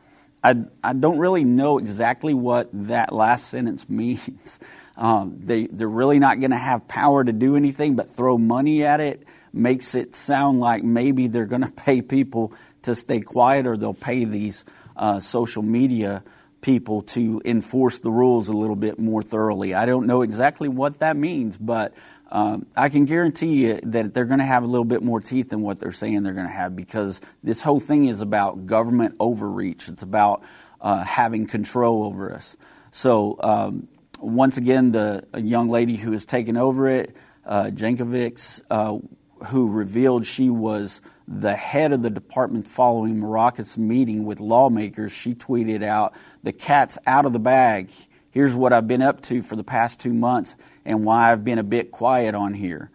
I, 0.42 0.56
I 0.82 0.92
don't 0.92 1.18
really 1.18 1.44
know 1.44 1.78
exactly 1.78 2.34
what 2.34 2.68
that 2.72 3.12
last 3.12 3.48
sentence 3.48 3.88
means. 3.90 4.60
Um, 4.96 5.38
they, 5.40 5.66
they're 5.66 5.88
really 5.88 6.18
not 6.18 6.40
going 6.40 6.50
to 6.50 6.56
have 6.56 6.88
power 6.88 7.22
to 7.22 7.32
do 7.32 7.56
anything 7.56 7.94
but 7.94 8.10
throw 8.10 8.36
money 8.36 8.84
at 8.84 9.00
it 9.00 9.24
makes 9.52 9.94
it 9.94 10.14
sound 10.14 10.60
like 10.60 10.82
maybe 10.82 11.28
they're 11.28 11.46
going 11.46 11.62
to 11.66 11.72
pay 11.72 12.02
people 12.02 12.52
to 12.82 12.94
stay 12.94 13.20
quiet 13.20 13.66
or 13.66 13.76
they'll 13.76 13.94
pay 13.94 14.24
these 14.24 14.64
uh, 14.96 15.20
social 15.20 15.62
media 15.62 16.22
people 16.68 17.00
to 17.00 17.40
enforce 17.46 18.00
the 18.00 18.10
rules 18.10 18.48
a 18.48 18.52
little 18.52 18.76
bit 18.76 18.98
more 18.98 19.22
thoroughly. 19.22 19.72
I 19.72 19.86
don't 19.86 20.06
know 20.06 20.20
exactly 20.20 20.68
what 20.68 20.98
that 20.98 21.16
means, 21.16 21.56
but 21.56 21.94
um, 22.30 22.66
I 22.76 22.90
can 22.90 23.06
guarantee 23.06 23.64
you 23.64 23.80
that 23.84 24.12
they're 24.12 24.26
going 24.26 24.40
to 24.40 24.44
have 24.44 24.64
a 24.64 24.66
little 24.66 24.84
bit 24.84 25.02
more 25.02 25.18
teeth 25.18 25.48
than 25.48 25.62
what 25.62 25.78
they're 25.78 25.92
saying 25.92 26.24
they're 26.24 26.34
going 26.34 26.46
to 26.46 26.52
have 26.52 26.76
because 26.76 27.22
this 27.42 27.62
whole 27.62 27.80
thing 27.80 28.04
is 28.04 28.20
about 28.20 28.66
government 28.66 29.14
overreach. 29.18 29.88
It's 29.88 30.02
about 30.02 30.42
uh, 30.78 31.04
having 31.04 31.46
control 31.46 32.04
over 32.04 32.34
us. 32.34 32.54
So, 32.90 33.38
um, 33.40 33.88
once 34.20 34.58
again, 34.58 34.92
the 34.92 35.24
young 35.38 35.70
lady 35.70 35.96
who 35.96 36.12
has 36.12 36.26
taken 36.26 36.58
over 36.58 36.86
it, 36.90 37.16
uh, 37.46 37.70
Jankowicz, 37.72 38.60
uh, 38.70 38.98
who 39.46 39.70
revealed 39.70 40.26
she 40.26 40.50
was 40.50 41.00
the 41.30 41.54
head 41.54 41.92
of 41.92 42.00
the 42.00 42.08
department 42.08 42.66
following 42.66 43.20
Mayorkas's 43.20 43.76
meeting 43.76 44.24
with 44.24 44.40
lawmakers, 44.40 45.12
she 45.12 45.34
tweeted 45.34 45.82
out, 45.82 46.14
The 46.42 46.52
cat's 46.52 46.96
out 47.06 47.26
of 47.26 47.34
the 47.34 47.38
bag. 47.38 47.90
Here's 48.30 48.56
what 48.56 48.72
I've 48.72 48.88
been 48.88 49.02
up 49.02 49.20
to 49.22 49.42
for 49.42 49.54
the 49.54 49.64
past 49.64 50.00
two 50.00 50.14
months 50.14 50.56
and 50.86 51.04
why 51.04 51.30
I've 51.30 51.44
been 51.44 51.58
a 51.58 51.64
bit 51.64 51.90
quiet 51.90 52.34
on 52.34 52.54
here. 52.54 52.90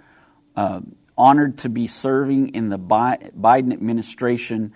Uh, 0.55 0.81
honored 1.15 1.59
to 1.59 1.69
be 1.69 1.85
serving 1.85 2.49
in 2.49 2.69
the 2.69 2.79
Biden 2.79 3.71
administration 3.71 4.73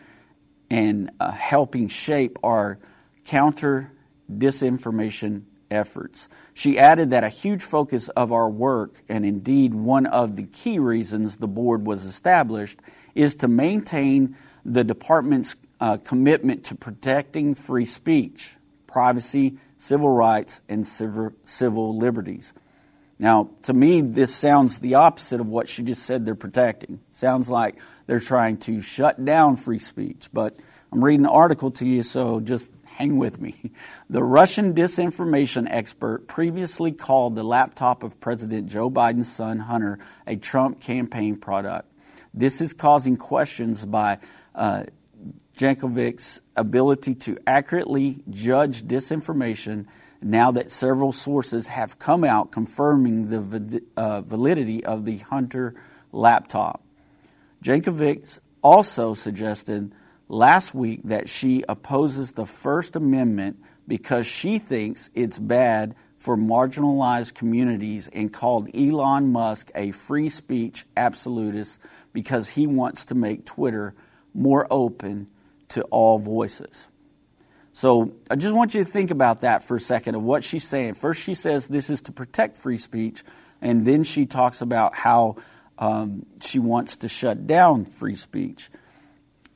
and 0.69 1.09
uh, 1.19 1.31
helping 1.31 1.87
shape 1.87 2.37
our 2.43 2.77
counter 3.25 3.91
disinformation 4.31 5.43
efforts. 5.71 6.29
She 6.53 6.79
added 6.79 7.11
that 7.11 7.23
a 7.23 7.29
huge 7.29 7.63
focus 7.63 8.09
of 8.09 8.31
our 8.31 8.49
work, 8.49 8.95
and 9.09 9.25
indeed 9.25 9.73
one 9.73 10.05
of 10.05 10.35
the 10.35 10.43
key 10.43 10.79
reasons 10.79 11.37
the 11.37 11.47
board 11.47 11.85
was 11.85 12.05
established, 12.05 12.79
is 13.17 13.37
to 13.37 13.47
maintain 13.47 14.37
the 14.63 14.83
department's 14.83 15.55
uh, 15.79 15.97
commitment 15.97 16.65
to 16.65 16.75
protecting 16.75 17.55
free 17.55 17.85
speech, 17.85 18.55
privacy, 18.85 19.57
civil 19.77 20.09
rights, 20.09 20.61
and 20.67 20.85
civil, 20.85 21.31
civil 21.45 21.97
liberties. 21.97 22.53
Now, 23.19 23.49
to 23.63 23.73
me, 23.73 24.01
this 24.01 24.33
sounds 24.33 24.79
the 24.79 24.95
opposite 24.95 25.41
of 25.41 25.47
what 25.47 25.69
she 25.69 25.83
just 25.83 26.03
said 26.03 26.25
they're 26.25 26.35
protecting. 26.35 26.99
Sounds 27.11 27.49
like 27.49 27.79
they're 28.05 28.19
trying 28.19 28.57
to 28.57 28.81
shut 28.81 29.23
down 29.23 29.55
free 29.55 29.79
speech. 29.79 30.29
But 30.31 30.59
I'm 30.91 31.03
reading 31.03 31.23
the 31.23 31.31
article 31.31 31.71
to 31.71 31.87
you, 31.87 32.03
so 32.03 32.39
just 32.39 32.71
hang 32.85 33.17
with 33.17 33.39
me. 33.39 33.55
The 34.09 34.23
Russian 34.23 34.73
disinformation 34.73 35.67
expert 35.69 36.27
previously 36.29 36.93
called 36.93 37.35
the 37.35 37.43
laptop 37.43 38.03
of 38.03 38.21
President 38.21 38.67
Joe 38.67 38.89
Biden's 38.89 39.29
son, 39.29 39.59
Hunter, 39.59 39.99
a 40.25 40.37
Trump 40.37 40.79
campaign 40.79 41.35
product. 41.35 41.91
This 42.33 42.61
is 42.61 42.73
causing 42.73 43.17
questions 43.17 43.85
by 43.85 44.19
uh, 44.53 44.83
Jankowicz's 45.57 46.41
ability 46.55 47.15
to 47.15 47.37
accurately 47.47 48.23
judge 48.29 48.83
disinformation 48.83 49.87
now 50.21 50.51
that 50.51 50.71
several 50.71 51.11
sources 51.11 51.67
have 51.67 51.99
come 51.99 52.23
out 52.23 52.51
confirming 52.51 53.29
the 53.29 53.81
uh, 53.95 54.21
validity 54.21 54.83
of 54.85 55.05
the 55.05 55.17
Hunter 55.17 55.75
laptop. 56.11 56.83
Jankovic 57.63 58.39
also 58.61 59.13
suggested 59.13 59.91
last 60.27 60.73
week 60.73 61.01
that 61.05 61.29
she 61.29 61.63
opposes 61.67 62.33
the 62.33 62.45
First 62.45 62.95
Amendment 62.95 63.57
because 63.87 64.27
she 64.27 64.59
thinks 64.59 65.09
it's 65.13 65.39
bad 65.39 65.95
for 66.17 66.35
marginalized 66.35 67.35
communities 67.35 68.09
and 68.11 68.33
called 68.33 68.69
Elon 68.75 69.31
Musk 69.31 69.71
a 69.75 69.91
free 69.91 70.29
speech 70.29 70.85
absolutist 70.97 71.79
because 72.17 72.49
he 72.49 72.65
wants 72.65 73.05
to 73.05 73.13
make 73.13 73.45
Twitter 73.45 73.93
more 74.33 74.65
open 74.71 75.27
to 75.67 75.83
all 75.83 76.17
voices. 76.17 76.87
So 77.73 78.11
I 78.27 78.35
just 78.35 78.55
want 78.55 78.73
you 78.73 78.83
to 78.83 78.89
think 78.89 79.11
about 79.11 79.41
that 79.41 79.61
for 79.61 79.77
a 79.77 79.79
second 79.79 80.15
of 80.15 80.23
what 80.23 80.43
she's 80.43 80.67
saying. 80.67 80.95
First, 80.95 81.21
she 81.21 81.35
says 81.35 81.67
this 81.67 81.91
is 81.91 82.01
to 82.01 82.11
protect 82.11 82.57
free 82.57 82.79
speech, 82.79 83.23
and 83.61 83.85
then 83.85 84.03
she 84.03 84.25
talks 84.25 84.61
about 84.61 84.95
how 84.95 85.35
um, 85.77 86.25
she 86.41 86.57
wants 86.57 86.97
to 86.97 87.07
shut 87.07 87.45
down 87.45 87.85
free 87.85 88.15
speech. 88.15 88.71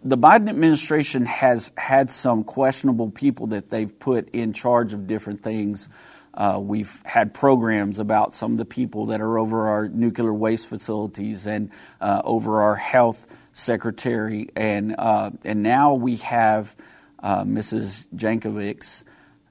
The 0.04 0.16
Biden 0.16 0.48
administration 0.48 1.26
has 1.26 1.72
had 1.76 2.12
some 2.12 2.44
questionable 2.44 3.10
people 3.10 3.48
that 3.48 3.72
they've 3.72 4.00
put 4.00 4.30
in 4.34 4.54
charge 4.54 4.94
of 4.94 5.08
different 5.08 5.42
things 5.42 5.90
uh, 6.34 6.60
we've 6.62 7.02
had 7.06 7.34
programs 7.34 8.00
about 8.00 8.34
some 8.34 8.54
of 8.54 8.58
the 8.58 8.66
people 8.66 9.08
that 9.08 9.22
are 9.22 9.38
over 9.38 9.70
our 9.70 9.90
nuclear 9.90 10.34
waste 10.34 10.68
facilities 10.68 11.46
and 11.46 11.72
uh, 12.00 12.22
over 12.24 12.62
our 12.62 12.76
health 12.76 13.28
secretary, 13.54 14.50
and 14.56 14.96
uh, 14.98 15.32
and 15.44 15.62
now 15.62 15.96
we 15.96 16.18
have 16.18 16.76
uh, 17.20 17.44
Mrs. 17.44 18.06
Jankowicz, 18.16 19.04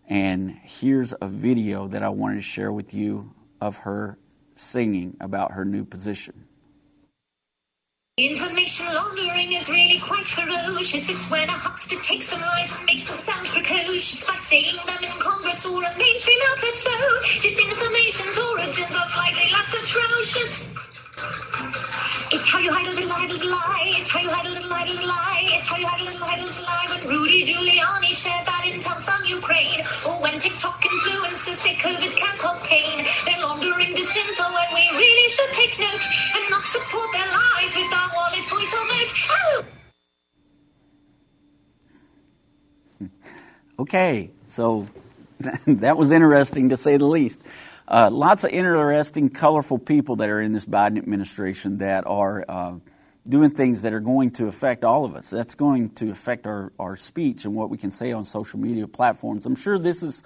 and 0.08 0.50
here's 0.50 1.12
a 1.20 1.28
video 1.28 1.88
that 1.88 2.02
I 2.02 2.08
wanted 2.08 2.36
to 2.36 2.42
share 2.42 2.72
with 2.72 2.94
you 2.94 3.34
of 3.60 3.78
her 3.78 4.18
singing 4.56 5.16
about 5.20 5.52
her 5.52 5.64
new 5.64 5.84
position. 5.84 6.46
Information 8.20 8.84
laundering 8.92 9.54
is 9.54 9.70
really 9.70 9.98
quite 9.98 10.28
ferocious. 10.28 11.08
It's 11.08 11.30
when 11.30 11.48
a 11.48 11.56
huckster 11.56 11.96
takes 12.04 12.28
some 12.28 12.42
lies 12.42 12.70
and 12.76 12.84
makes 12.84 13.08
them 13.08 13.16
sound 13.16 13.48
precocious 13.48 14.28
by 14.28 14.36
saying 14.36 14.76
them 14.84 15.00
in 15.00 15.16
Congress 15.16 15.64
or 15.64 15.80
a 15.80 15.88
mainstream 15.96 16.36
outlet. 16.52 16.76
So 16.76 16.92
disinformation's 17.40 18.36
origins 18.36 18.92
are 18.92 19.08
slightly 19.08 19.48
less 19.48 19.72
atrocious. 19.72 20.68
It's 22.28 22.44
how 22.52 22.58
you 22.60 22.70
hide 22.70 22.88
a 22.88 22.90
little, 22.92 23.08
hide 23.08 23.32
lie. 23.40 23.88
It's 23.96 24.10
how 24.10 24.20
you 24.20 24.28
hide 24.28 24.44
a 24.44 24.52
little, 24.52 24.68
hide 24.68 24.92
lie. 25.00 25.56
It's 25.56 25.68
how 25.68 25.78
you 25.78 25.86
hide 25.86 26.00
a 26.02 26.04
little, 26.04 26.20
hide 26.20 26.44
lie. 26.44 26.86
When 26.92 27.08
Rudy 27.08 27.44
Giuliani 27.48 28.12
shared 28.12 28.49
that 28.78 29.02
from 29.02 29.24
Ukraine, 29.26 29.80
or 30.06 30.22
when 30.22 30.38
TikTok 30.38 30.80
influencers 30.82 31.58
say 31.58 31.74
COVID 31.74 32.16
can 32.16 32.38
cause 32.38 32.66
pain, 32.66 33.04
they're 33.26 33.42
laundering 33.42 33.94
disinfo 33.94 34.46
when 34.54 34.70
we 34.74 34.84
really 34.96 35.28
should 35.30 35.52
take 35.52 35.78
note 35.80 36.04
and 36.36 36.50
not 36.50 36.64
support 36.64 37.08
their 37.12 37.26
lies 37.26 37.74
with 37.74 37.92
our 37.92 38.10
wallet, 38.14 38.44
voice, 38.46 38.74
or 38.74 38.86
vote. 38.86 39.12
Oh! 39.30 39.64
Okay, 43.80 44.30
so 44.48 44.86
that 45.66 45.96
was 45.96 46.12
interesting 46.12 46.68
to 46.68 46.76
say 46.76 46.98
the 46.98 47.06
least. 47.06 47.40
Uh, 47.88 48.10
lots 48.12 48.44
of 48.44 48.50
interesting, 48.50 49.30
colorful 49.30 49.78
people 49.78 50.16
that 50.16 50.28
are 50.28 50.40
in 50.40 50.52
this 50.52 50.66
Biden 50.66 50.98
administration 50.98 51.78
that 51.78 52.06
are 52.06 52.44
uh, 52.46 52.74
doing 53.28 53.50
things 53.50 53.82
that 53.82 53.92
are 53.92 54.00
going 54.00 54.30
to 54.30 54.46
affect 54.46 54.84
all 54.84 55.04
of 55.04 55.14
us. 55.14 55.30
That's 55.30 55.54
going 55.54 55.90
to 55.90 56.10
affect 56.10 56.46
our, 56.46 56.72
our 56.78 56.96
speech 56.96 57.44
and 57.44 57.54
what 57.54 57.70
we 57.70 57.76
can 57.76 57.90
say 57.90 58.12
on 58.12 58.24
social 58.24 58.58
media 58.58 58.86
platforms. 58.88 59.46
I'm 59.46 59.56
sure 59.56 59.78
this 59.78 60.02
is 60.02 60.22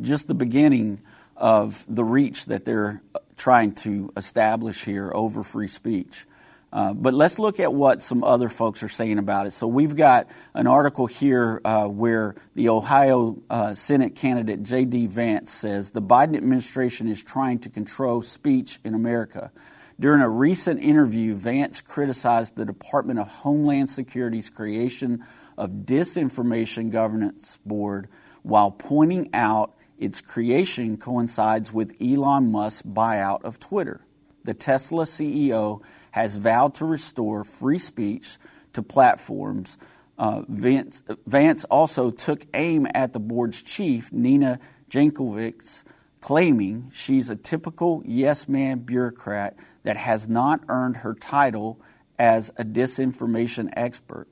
just 0.00 0.26
the 0.26 0.34
beginning 0.34 1.00
of 1.36 1.84
the 1.88 2.04
reach 2.04 2.46
that 2.46 2.64
they're 2.64 3.02
trying 3.36 3.72
to 3.72 4.12
establish 4.16 4.84
here 4.84 5.10
over 5.14 5.42
free 5.42 5.68
speech. 5.68 6.26
Uh, 6.72 6.94
but 6.94 7.12
let's 7.14 7.38
look 7.38 7.58
at 7.58 7.74
what 7.74 8.00
some 8.00 8.22
other 8.22 8.48
folks 8.48 8.82
are 8.84 8.88
saying 8.88 9.18
about 9.18 9.46
it. 9.46 9.52
So 9.52 9.66
we've 9.66 9.96
got 9.96 10.28
an 10.54 10.68
article 10.68 11.06
here 11.06 11.60
uh, 11.64 11.86
where 11.86 12.36
the 12.54 12.68
Ohio 12.68 13.42
uh, 13.50 13.74
Senate 13.74 14.14
candidate 14.14 14.62
J.D. 14.62 15.06
Vance 15.06 15.52
says 15.52 15.90
the 15.90 16.02
Biden 16.02 16.36
administration 16.36 17.08
is 17.08 17.24
trying 17.24 17.58
to 17.60 17.70
control 17.70 18.22
speech 18.22 18.78
in 18.84 18.94
America. 18.94 19.50
During 20.00 20.22
a 20.22 20.30
recent 20.30 20.80
interview, 20.80 21.34
Vance 21.34 21.82
criticized 21.82 22.56
the 22.56 22.64
Department 22.64 23.18
of 23.18 23.28
Homeland 23.28 23.90
Security's 23.90 24.48
creation 24.48 25.22
of 25.58 25.70
Disinformation 25.84 26.90
Governance 26.90 27.58
Board 27.66 28.08
while 28.42 28.70
pointing 28.70 29.28
out 29.34 29.74
its 29.98 30.22
creation 30.22 30.96
coincides 30.96 31.70
with 31.70 31.94
Elon 32.00 32.50
Musk's 32.50 32.80
buyout 32.80 33.44
of 33.44 33.60
Twitter. 33.60 34.00
The 34.44 34.54
Tesla 34.54 35.04
CEO 35.04 35.82
has 36.12 36.38
vowed 36.38 36.76
to 36.76 36.86
restore 36.86 37.44
free 37.44 37.78
speech 37.78 38.38
to 38.72 38.82
platforms. 38.82 39.76
Uh, 40.16 40.44
Vance, 40.48 41.02
Vance, 41.26 41.64
also 41.64 42.10
took 42.10 42.46
aim 42.54 42.86
at 42.94 43.12
the 43.12 43.20
board's 43.20 43.60
chief, 43.60 44.10
Nina 44.10 44.60
Jankowicz, 44.88 45.82
claiming 46.20 46.90
she's 46.92 47.30
a 47.30 47.36
typical 47.36 48.02
yes 48.04 48.48
man 48.48 48.80
bureaucrat 48.80 49.56
that 49.82 49.96
has 49.96 50.28
not 50.28 50.60
earned 50.68 50.98
her 50.98 51.14
title 51.14 51.80
as 52.18 52.50
a 52.56 52.64
disinformation 52.64 53.70
expert. 53.74 54.28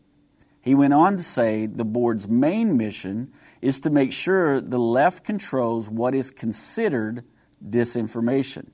He 0.61 0.75
went 0.75 0.93
on 0.93 1.17
to 1.17 1.23
say 1.23 1.67
the 1.67 1.85
board's 1.85 2.29
main 2.29 2.77
mission 2.77 3.33
is 3.63 3.81
to 3.81 3.91
make 3.91 4.13
sure 4.13 4.61
the 4.61 4.79
left 4.79 5.25
controls 5.25 5.89
what 5.89 6.15
is 6.15 6.31
considered 6.31 7.25
disinformation. 7.67 8.69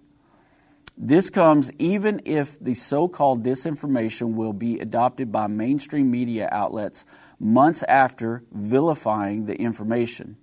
This 0.96 1.30
comes 1.30 1.72
even 1.78 2.22
if 2.24 2.58
the 2.58 2.74
so 2.74 3.08
called 3.08 3.44
disinformation 3.44 4.34
will 4.34 4.52
be 4.52 4.78
adopted 4.78 5.32
by 5.32 5.46
mainstream 5.46 6.10
media 6.10 6.48
outlets 6.50 7.04
months 7.40 7.82
after 7.84 8.44
vilifying 8.52 9.46
the 9.46 9.56
information. 9.56 10.36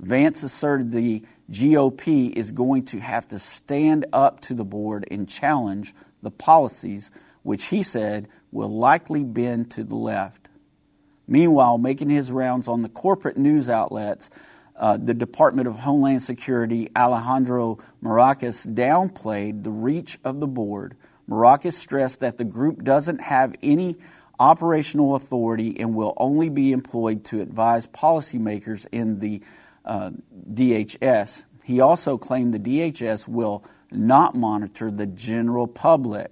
Vance 0.00 0.42
asserted 0.42 0.90
the 0.90 1.24
GOP 1.50 2.32
is 2.32 2.52
going 2.52 2.84
to 2.86 3.00
have 3.00 3.28
to 3.28 3.38
stand 3.38 4.06
up 4.12 4.40
to 4.42 4.54
the 4.54 4.64
board 4.64 5.06
and 5.10 5.28
challenge 5.28 5.94
the 6.22 6.30
policies, 6.30 7.10
which 7.42 7.66
he 7.66 7.82
said 7.82 8.28
will 8.50 8.70
likely 8.70 9.24
bend 9.24 9.70
to 9.72 9.84
the 9.84 9.96
left. 9.96 10.48
Meanwhile, 11.26 11.78
making 11.78 12.10
his 12.10 12.30
rounds 12.30 12.68
on 12.68 12.82
the 12.82 12.88
corporate 12.88 13.36
news 13.36 13.70
outlets, 13.70 14.30
uh, 14.76 14.96
the 14.96 15.14
Department 15.14 15.68
of 15.68 15.76
Homeland 15.76 16.22
Security, 16.22 16.88
Alejandro 16.96 17.78
Mayorkas, 18.02 18.66
downplayed 18.74 19.62
the 19.62 19.70
reach 19.70 20.18
of 20.24 20.40
the 20.40 20.46
board. 20.46 20.96
Mayorkas 21.28 21.74
stressed 21.74 22.20
that 22.20 22.38
the 22.38 22.44
group 22.44 22.82
doesn't 22.82 23.20
have 23.20 23.54
any 23.62 23.96
operational 24.38 25.14
authority 25.14 25.78
and 25.78 25.94
will 25.94 26.14
only 26.16 26.48
be 26.48 26.72
employed 26.72 27.24
to 27.24 27.40
advise 27.40 27.86
policymakers 27.86 28.86
in 28.90 29.20
the 29.20 29.40
uh, 29.84 30.10
DHS. 30.52 31.44
He 31.64 31.80
also 31.80 32.18
claimed 32.18 32.52
the 32.52 32.58
DHS 32.58 33.28
will 33.28 33.64
not 33.90 34.34
monitor 34.34 34.90
the 34.90 35.06
general 35.06 35.66
public. 35.66 36.30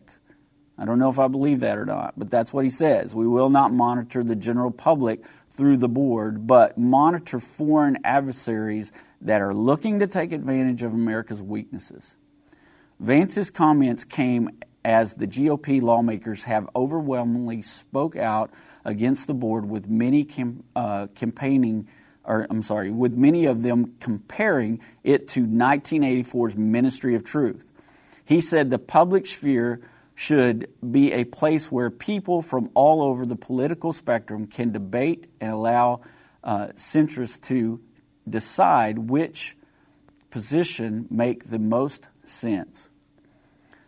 I 0.79 0.85
don't 0.85 0.99
know 0.99 1.11
if 1.11 1.19
I 1.19 1.29
believe 1.29 1.61
that 1.61 1.79
or 1.79 1.85
not, 1.85 2.15
but 2.17 2.31
that's 2.31 2.53
what 2.53 2.65
he 2.65 2.71
says. 2.71 3.15
We 3.15 3.29
will 3.29 3.51
not 3.51 3.73
monitor 3.73 4.25
the 4.25 4.37
general 4.37 4.71
public 4.71 5.23
through 5.51 5.77
the 5.77 5.89
board, 5.89 6.47
but 6.47 6.79
monitor 6.79 7.39
foreign 7.39 7.99
adversaries 8.05 8.93
that 9.21 9.43
are 9.43 9.53
looking 9.53 9.99
to 10.01 10.07
take 10.07 10.33
advantage 10.33 10.83
of 10.83 10.95
America's 10.95 11.43
weaknesses. 11.43 12.17
Vance's 12.99 13.51
comments 13.51 14.05
came 14.05 14.51
as 14.85 15.15
the 15.15 15.27
GOP 15.27 15.83
lawmakers 15.83 16.45
have 16.45 16.69
overwhelmingly 16.75 17.63
spoke 17.63 18.17
out 18.17 18.51
against 18.85 19.27
the 19.27 19.35
board 19.35 19.69
with 19.69 19.89
many 19.89 20.25
cam- 20.25 20.65
uh, 20.75 21.07
campaigning 21.15 21.89
or 22.25 22.47
I'm 22.51 22.63
sorry, 22.63 22.91
with 22.91 23.15
many 23.15 23.47
of 23.47 23.63
them 23.63 23.95
comparing 24.01 24.81
it 25.03 25.29
to 25.29 25.41
1984's 25.41 26.57
Ministry 26.57 27.15
of 27.15 27.25
Truth. 27.25 27.65
He 28.25 28.41
said 28.41 28.71
the 28.71 28.79
public 28.79 29.27
sphere 29.27 29.81
should 30.15 30.71
be 30.89 31.13
a 31.13 31.25
place 31.25 31.73
where 31.73 31.91
people 31.91 32.43
from 32.43 32.71
all 32.75 33.03
over 33.03 33.25
the 33.25 33.37
political 33.37 33.93
spectrum 33.93 34.47
can 34.47 34.71
debate 34.71 35.27
and 35.41 35.51
allow 35.51 36.03
uh, 36.45 36.69
centrists 36.77 37.41
to 37.41 37.81
decide 38.29 38.99
which 38.99 39.57
position 40.31 41.07
make 41.11 41.49
the 41.49 41.59
most 41.59 42.09
sense. 42.23 42.89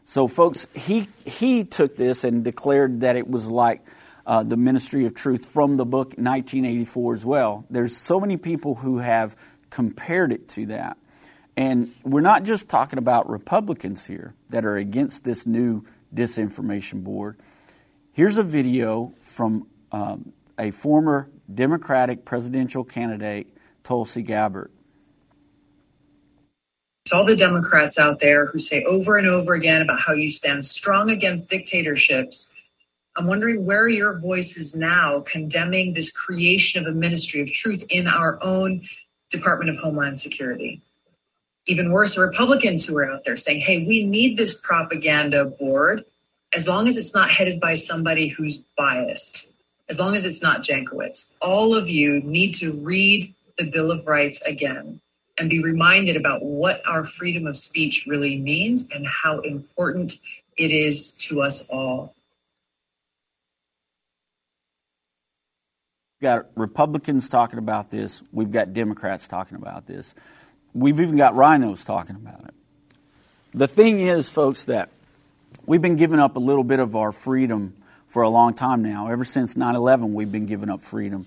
So, 0.05 0.27
folks, 0.27 0.67
he 0.75 1.09
he 1.25 1.65
took 1.65 1.97
this 1.97 2.25
and 2.25 2.45
declared 2.45 3.01
that 3.03 3.17
it 3.17 3.29
was 3.29 3.51
like 3.51 3.85
uh, 4.27 4.43
the 4.43 4.57
ministry 4.57 5.07
of 5.07 5.15
truth 5.15 5.47
from 5.47 5.77
the 5.77 5.85
book 5.85 6.09
1984 6.09 7.15
as 7.15 7.25
well. 7.25 7.65
There's 7.71 7.97
so 7.97 8.21
many 8.21 8.37
people 8.37 8.77
who 8.77 8.99
have 8.99 9.37
compared 9.71 10.33
it 10.33 10.49
to 10.51 10.67
that, 10.67 10.97
and 11.57 11.95
we're 12.05 12.21
not 12.21 12.45
just 12.45 12.69
talking 12.69 12.99
about 12.99 13.29
Republicans 13.29 14.07
here 14.07 14.35
that 14.51 14.65
are 14.65 14.77
against 14.77 15.25
this 15.25 15.47
new 15.47 15.85
disinformation 16.15 17.03
board. 17.03 17.39
Here's 18.13 18.37
a 18.37 18.43
video 18.43 19.15
from 19.21 19.67
um, 19.91 20.33
a 20.59 20.71
former 20.71 21.31
Democratic 21.53 22.25
presidential 22.25 22.85
candidate, 22.85 23.49
Tulsi 23.85 24.23
Gabbard. 24.23 24.71
To 27.07 27.17
all 27.17 27.27
the 27.27 27.37
Democrats 27.37 27.99
out 27.99 28.21
there 28.21 28.47
who 28.47 28.59
say 28.59 28.85
over 28.85 29.19
and 29.19 29.27
over 29.27 29.55
again 29.55 29.83
about 29.83 30.01
how 30.01 30.13
you 30.13 30.29
stand 30.29 30.65
strong 30.65 31.11
against 31.11 31.51
dictatorships, 31.51 32.55
I'm 33.15 33.27
wondering 33.27 33.67
where 33.67 33.89
your 33.89 34.19
voices 34.21 34.75
now 34.75 35.21
condemning 35.21 35.93
this 35.93 36.11
creation 36.11 36.87
of 36.87 36.93
a 36.93 36.97
ministry 36.97 37.43
of 37.43 37.53
truth 37.53 37.85
in 37.91 38.07
our 38.07 38.39
own 38.43 38.83
Department 39.31 39.71
of 39.71 39.77
Homeland 39.77 40.19
Security? 40.19 40.83
even 41.67 41.93
worse, 41.93 42.17
the 42.17 42.23
Republicans 42.23 42.87
who 42.87 42.99
are 42.99 43.11
out 43.11 43.25
there 43.25 43.37
saying, 43.37 43.61
hey, 43.61 43.87
we 43.87 44.05
need 44.05 44.37
this 44.37 44.55
propaganda 44.55 45.45
board 45.45 46.05
as 46.55 46.67
long 46.67 46.87
as 46.87 46.97
it's 46.97 47.15
not 47.15 47.31
headed 47.31 47.61
by 47.61 47.75
somebody 47.75 48.29
who's 48.29 48.59
biased, 48.77 49.49
as 49.89 49.99
long 49.99 50.15
as 50.15 50.25
it's 50.25 50.43
not 50.43 50.63
Jankowicz. 50.63 51.31
All 51.41 51.75
of 51.75 51.89
you 51.89 52.21
need 52.21 52.55
to 52.55 52.73
read 52.73 53.35
the 53.57 53.65
Bill 53.65 53.91
of 53.91 54.07
Rights 54.07 54.43
again 54.43 55.01
and 55.39 55.49
be 55.49 55.63
reminded 55.63 56.17
about 56.17 56.43
what 56.43 56.83
our 56.87 57.05
freedom 57.05 57.47
of 57.47 57.57
speech 57.57 58.07
really 58.07 58.39
means 58.39 58.87
and 58.93 59.07
how 59.07 59.41
important 59.41 60.19
it 60.57 60.73
is 60.73 61.13
to 61.13 61.41
us 61.41 61.63
all. 61.71 62.15
Got 66.23 66.47
Republicans 66.55 67.29
talking 67.29 67.59
about 67.59 67.91
this. 67.91 68.23
We've 68.31 68.53
got 68.53 68.73
Democrats 68.73 69.27
talking 69.27 69.57
about 69.57 69.89
this. 69.89 70.15
We've 70.73 71.01
even 71.01 71.17
got 71.17 71.35
RINOs 71.35 71.85
talking 71.85 72.15
about 72.15 72.45
it. 72.45 72.55
The 73.55 73.67
thing 73.67 73.99
is, 73.99 74.29
folks, 74.29 74.63
that 74.65 74.91
we've 75.67 75.83
been 75.83 75.97
giving 75.97 76.21
up 76.21 76.37
a 76.37 76.39
little 76.39 76.63
bit 76.63 76.79
of 76.79 76.95
our 76.95 77.11
freedom 77.11 77.75
for 78.07 78.23
a 78.23 78.29
long 78.29 78.55
time 78.55 78.83
now. 78.83 79.09
Ever 79.09 79.25
since 79.25 79.57
9 79.57 79.75
11, 79.75 80.15
we've 80.15 80.31
been 80.31 80.47
giving 80.47 80.71
up 80.71 80.83
freedom. 80.83 81.27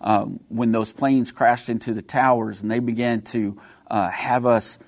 Um, 0.00 0.38
when 0.48 0.70
those 0.70 0.92
planes 0.92 1.32
crashed 1.32 1.68
into 1.68 1.92
the 1.92 2.02
towers 2.02 2.62
and 2.62 2.70
they 2.70 2.78
began 2.78 3.22
to 3.22 3.60
uh, 3.90 4.10
have 4.10 4.46
us 4.46 4.78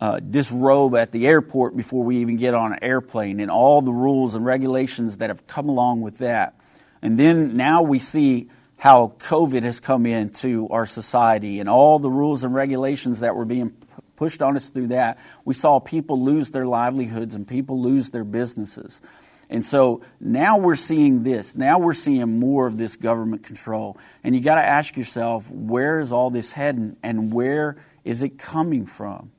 uh, 0.00 0.20
disrobe 0.20 0.94
at 0.94 1.10
the 1.10 1.26
airport 1.26 1.76
before 1.76 2.04
we 2.04 2.18
even 2.18 2.36
get 2.36 2.54
on 2.54 2.72
an 2.72 2.78
airplane, 2.82 3.40
and 3.40 3.50
all 3.50 3.82
the 3.82 3.90
rules 3.90 4.36
and 4.36 4.46
regulations 4.46 5.16
that 5.16 5.28
have 5.28 5.44
come 5.48 5.68
along 5.68 6.02
with 6.02 6.18
that. 6.18 6.54
And 7.02 7.18
then 7.18 7.56
now 7.56 7.82
we 7.82 7.98
see 7.98 8.48
how 8.78 9.12
COVID 9.18 9.64
has 9.64 9.80
come 9.80 10.06
into 10.06 10.68
our 10.70 10.86
society 10.86 11.58
and 11.58 11.68
all 11.68 11.98
the 11.98 12.10
rules 12.10 12.44
and 12.44 12.54
regulations 12.54 13.20
that 13.20 13.34
were 13.34 13.44
being 13.44 13.76
pushed 14.14 14.40
on 14.40 14.56
us 14.56 14.70
through 14.70 14.88
that. 14.88 15.18
We 15.44 15.54
saw 15.54 15.80
people 15.80 16.22
lose 16.22 16.50
their 16.50 16.64
livelihoods 16.64 17.34
and 17.34 17.46
people 17.46 17.82
lose 17.82 18.10
their 18.10 18.24
businesses. 18.24 19.02
And 19.50 19.64
so 19.64 20.02
now 20.20 20.58
we're 20.58 20.76
seeing 20.76 21.24
this. 21.24 21.56
Now 21.56 21.80
we're 21.80 21.94
seeing 21.94 22.38
more 22.38 22.68
of 22.68 22.76
this 22.76 22.96
government 22.96 23.42
control. 23.42 23.98
And 24.22 24.34
you 24.34 24.40
got 24.40 24.56
to 24.56 24.64
ask 24.64 24.96
yourself, 24.96 25.50
where 25.50 25.98
is 25.98 26.12
all 26.12 26.30
this 26.30 26.52
heading 26.52 26.96
and 27.02 27.32
where 27.32 27.82
is 28.04 28.22
it 28.22 28.38
coming 28.38 28.86
from? 28.86 29.32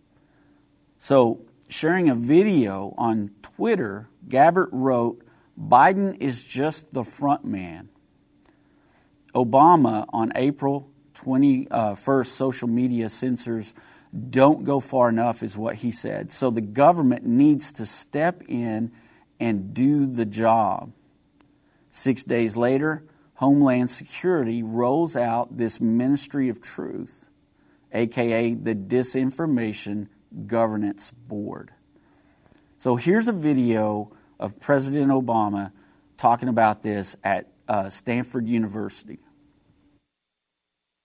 So, 0.99 1.45
sharing 1.69 2.09
a 2.09 2.15
video 2.15 2.93
on 2.97 3.31
Twitter, 3.41 4.09
Gabbard 4.27 4.69
wrote, 4.73 5.21
Biden 5.57 6.17
is 6.19 6.43
just 6.43 6.91
the 6.93 7.05
front 7.05 7.45
man. 7.45 7.89
Obama 9.33 10.05
on 10.09 10.31
April 10.35 10.89
21st, 11.15 11.67
uh, 11.71 12.23
social 12.23 12.67
media 12.67 13.09
censors 13.09 13.73
don't 14.29 14.63
go 14.63 14.79
far 14.79 15.09
enough, 15.09 15.43
is 15.43 15.57
what 15.57 15.75
he 15.75 15.91
said. 15.91 16.31
So 16.31 16.49
the 16.49 16.61
government 16.61 17.25
needs 17.25 17.73
to 17.73 17.85
step 17.85 18.41
in 18.47 18.91
and 19.39 19.73
do 19.73 20.07
the 20.07 20.25
job. 20.25 20.91
Six 21.91 22.23
days 22.23 22.57
later, 22.57 23.03
Homeland 23.35 23.91
Security 23.91 24.63
rolls 24.63 25.15
out 25.15 25.55
this 25.55 25.79
Ministry 25.79 26.49
of 26.49 26.61
Truth, 26.61 27.29
aka 27.93 28.53
the 28.53 28.75
Disinformation 28.75 30.07
Governance 30.45 31.11
Board. 31.11 31.71
So 32.79 32.95
here's 32.95 33.27
a 33.27 33.33
video 33.33 34.11
of 34.39 34.59
President 34.59 35.11
Obama 35.11 35.71
talking 36.17 36.49
about 36.49 36.83
this 36.83 37.15
at 37.23 37.58
uh, 37.69 37.89
Stanford 37.89 38.47
University. 38.47 39.19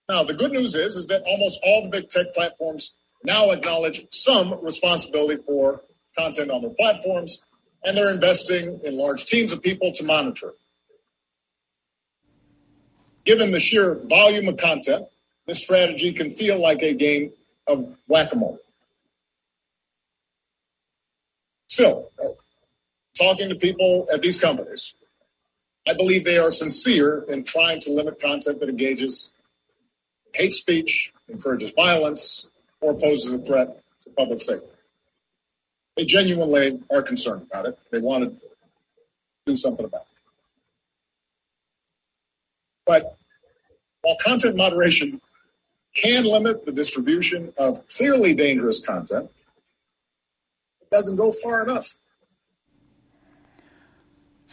Now, 0.08 0.24
the 0.24 0.34
good 0.34 0.50
news 0.50 0.74
is, 0.74 0.96
is 0.96 1.06
that 1.06 1.22
almost 1.22 1.60
all 1.62 1.82
the 1.82 1.88
big 1.88 2.08
tech 2.08 2.34
platforms 2.34 2.92
now 3.22 3.50
acknowledge 3.52 4.06
some 4.10 4.62
responsibility 4.62 5.40
for 5.46 5.82
content 6.18 6.50
on 6.50 6.62
their 6.62 6.74
platforms, 6.78 7.38
and 7.84 7.96
they're 7.96 8.12
investing 8.12 8.80
in 8.84 8.96
large 8.96 9.24
teams 9.26 9.52
of 9.52 9.62
people 9.62 9.92
to 9.92 10.04
monitor. 10.04 10.54
Given 13.24 13.50
the 13.50 13.60
sheer 13.60 13.98
volume 14.04 14.48
of 14.48 14.58
content, 14.58 15.06
this 15.46 15.58
strategy 15.58 16.12
can 16.12 16.30
feel 16.30 16.60
like 16.60 16.82
a 16.82 16.92
game 16.92 17.32
of 17.66 17.94
whack 18.08 18.32
a 18.32 18.36
mole. 18.36 18.58
Still, 21.68 22.10
talking 23.18 23.48
to 23.48 23.54
people 23.54 24.06
at 24.12 24.20
these 24.20 24.36
companies, 24.36 24.94
I 25.86 25.92
believe 25.92 26.24
they 26.24 26.38
are 26.38 26.50
sincere 26.50 27.24
in 27.28 27.44
trying 27.44 27.80
to 27.80 27.90
limit 27.90 28.20
content 28.20 28.60
that 28.60 28.68
engages 28.68 29.30
hate 30.34 30.52
speech, 30.52 31.12
encourages 31.28 31.72
violence, 31.72 32.46
or 32.80 32.98
poses 32.98 33.32
a 33.32 33.38
threat 33.38 33.82
to 34.02 34.10
public 34.10 34.40
safety. 34.40 34.66
They 35.96 36.04
genuinely 36.04 36.80
are 36.90 37.02
concerned 37.02 37.46
about 37.50 37.66
it. 37.66 37.78
They 37.90 38.00
want 38.00 38.24
to 38.24 38.48
do 39.46 39.54
something 39.54 39.84
about 39.84 40.02
it. 40.02 40.06
But 42.86 43.16
while 44.02 44.16
content 44.22 44.56
moderation 44.56 45.20
can 45.94 46.24
limit 46.24 46.66
the 46.66 46.72
distribution 46.72 47.52
of 47.56 47.86
clearly 47.88 48.34
dangerous 48.34 48.84
content, 48.84 49.30
it 50.80 50.90
doesn't 50.90 51.16
go 51.16 51.30
far 51.30 51.62
enough. 51.62 51.94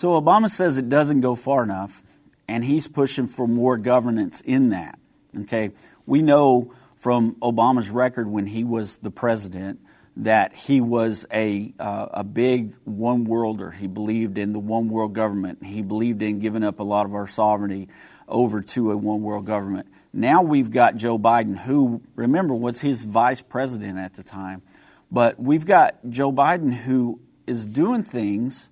So 0.02 0.20
Obama 0.20 0.50
says 0.50 0.80
it 0.80 0.90
doesn't 0.90 1.22
go 1.22 1.36
far 1.36 1.62
enough, 1.62 2.02
and 2.48 2.66
he's 2.66 2.88
pushing 2.88 3.28
for 3.28 3.48
more 3.48 3.78
governance 3.78 4.42
in 4.42 4.70
that. 4.70 4.98
Okay, 5.42 5.74
we 6.08 6.24
know 6.24 6.74
from 6.98 7.36
Obama's 7.36 7.92
record 7.92 8.28
when 8.28 8.48
he 8.48 8.64
was 8.64 8.98
the 8.98 9.12
president 9.12 9.80
that 10.18 10.56
he 10.56 10.82
was 10.82 11.28
a 11.32 11.72
uh, 11.80 12.08
a 12.14 12.24
big 12.24 12.74
one 12.84 13.26
worlder. 13.26 13.70
He 13.70 13.86
believed 13.86 14.40
in 14.40 14.54
the 14.54 14.60
one 14.60 14.90
world 14.90 15.14
government. 15.14 15.64
He 15.64 15.84
believed 15.84 16.24
in 16.24 16.40
giving 16.40 16.64
up 16.64 16.80
a 16.80 16.84
lot 16.84 17.06
of 17.06 17.14
our 17.14 17.28
sovereignty 17.28 17.88
over 18.28 18.62
to 18.62 18.90
a 18.94 18.98
one 18.98 19.22
world 19.22 19.46
government. 19.46 19.88
Now 20.12 20.42
we've 20.42 20.72
got 20.72 20.96
Joe 20.96 21.20
Biden, 21.20 21.56
who 21.56 22.02
remember 22.16 22.56
was 22.56 22.82
his 22.82 23.04
vice 23.04 23.44
president 23.44 24.00
at 24.00 24.16
the 24.16 24.24
time, 24.24 24.64
but 25.12 25.40
we've 25.40 25.68
got 25.68 25.98
Joe 26.10 26.32
Biden 26.32 26.74
who 26.74 27.20
is 27.46 27.68
doing 27.68 28.02
things 28.02 28.68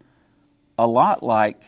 a 0.79 0.87
lot 0.87 1.21
like 1.21 1.61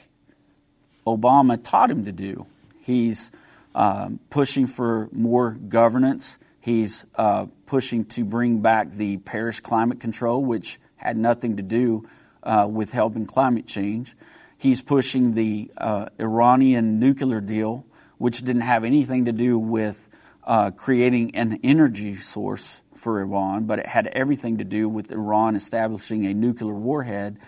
Obama 1.06 1.62
taught 1.62 1.92
him 1.92 2.06
to 2.06 2.14
do. 2.14 2.46
He's 2.80 3.30
um, 3.76 4.22
pushing 4.30 4.68
for 4.68 5.10
more 5.12 5.52
governance. 5.52 6.38
He's 6.62 7.06
uh, 7.16 7.48
pushing 7.66 8.06
to 8.06 8.24
bring 8.24 8.62
back 8.62 8.90
the 8.92 9.18
Paris 9.18 9.60
climate 9.60 10.00
control, 10.00 10.46
which 10.46 10.80
had 10.96 11.18
nothing 11.18 11.58
to 11.58 11.64
do 11.64 12.08
uh, 12.42 12.70
with 12.72 12.94
helping 12.94 13.26
climate 13.26 13.68
change. 13.68 14.16
He's 14.58 14.82
pushing 14.82 15.34
the 15.34 15.70
uh, 15.78 16.06
Iranian 16.18 17.02
nuclear 17.02 17.42
deal, 17.42 17.86
which 18.18 18.40
didn't 18.40 18.62
have 18.62 18.86
anything 18.86 19.26
to 19.26 19.34
do 19.34 19.60
with 19.60 20.08
uh, 20.46 20.72
creating 20.72 21.36
an 21.36 21.60
energy 21.64 22.16
source 22.16 22.80
for 22.96 23.20
Iran, 23.20 23.66
but 23.66 23.80
it 23.80 23.88
had 23.88 24.08
everything 24.08 24.60
to 24.60 24.64
do 24.64 24.88
with 24.88 25.12
Iran 25.12 25.58
establishing 25.58 26.26
a 26.28 26.34
nuclear 26.34 26.74
warhead. 26.74 27.40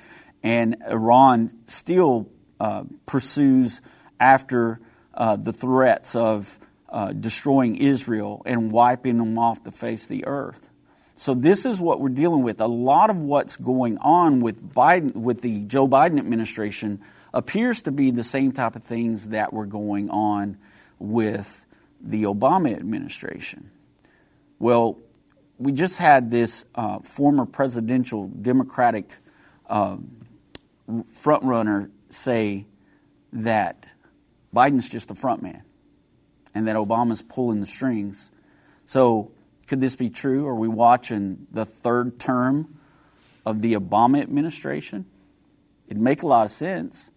And 0.44 0.78
Iran 0.88 1.52
still 1.68 2.30
uh, 2.60 2.84
pursues 3.06 3.82
after 4.20 4.80
uh, 5.14 5.38
the 5.38 5.54
threats 5.54 6.16
of 6.16 6.60
uh, 6.90 7.14
destroying 7.14 7.78
Israel 7.78 8.42
and 8.46 8.72
wiping 8.72 9.18
them 9.18 9.40
off 9.40 9.64
the 9.64 9.72
face 9.72 10.04
of 10.04 10.10
the 10.10 10.26
earth. 10.28 10.70
So 11.16 11.34
this 11.34 11.66
is 11.66 11.80
what 11.80 12.00
we're 12.00 12.10
dealing 12.10 12.44
with. 12.44 12.60
A 12.60 12.68
lot 12.68 13.10
of 13.10 13.18
what's 13.18 13.56
going 13.56 13.98
on 14.00 14.42
with 14.42 14.74
Biden, 14.74 15.16
with 15.16 15.42
the 15.42 15.62
Joe 15.62 15.88
Biden 15.88 16.20
administration, 16.20 17.02
appears 17.34 17.84
to 17.84 17.92
be 17.92 18.12
the 18.12 18.24
same 18.24 18.52
type 18.52 18.76
of 18.76 18.84
things 18.84 19.30
that 19.30 19.54
were 19.54 19.66
going 19.66 20.10
on 20.10 20.58
with 21.00 21.66
the 22.02 22.24
Obama 22.24 22.76
administration. 22.76 23.72
Well, 24.60 25.00
we 25.58 25.72
just 25.72 25.98
had 25.98 26.30
this 26.30 26.66
uh, 26.76 27.00
former 27.00 27.46
presidential 27.46 28.28
Democratic 28.28 29.12
uh, 30.88 31.04
frontrunner 31.22 31.90
say 32.10 32.66
that 33.34 33.86
Biden's 34.54 34.90
just 34.90 35.08
the 35.08 35.16
front 35.16 35.42
man 35.42 35.64
and 36.54 36.68
that 36.68 36.76
Obama's 36.76 37.22
pulling 37.22 37.60
the 37.60 37.66
strings. 37.66 38.32
So, 38.86 39.32
could 39.68 39.82
this 39.82 39.96
be 39.96 40.10
true? 40.10 40.46
Are 40.48 40.56
we 40.56 40.68
watching 40.68 41.48
the 41.52 41.66
third 41.66 42.20
term 42.20 42.80
of 43.46 43.62
the 43.62 43.74
Obama 43.74 44.22
administration? 44.22 45.06
It'd 45.88 46.02
make 46.02 46.22
a 46.22 46.28
lot 46.28 46.46
of 46.46 46.52
sense. 46.52 47.10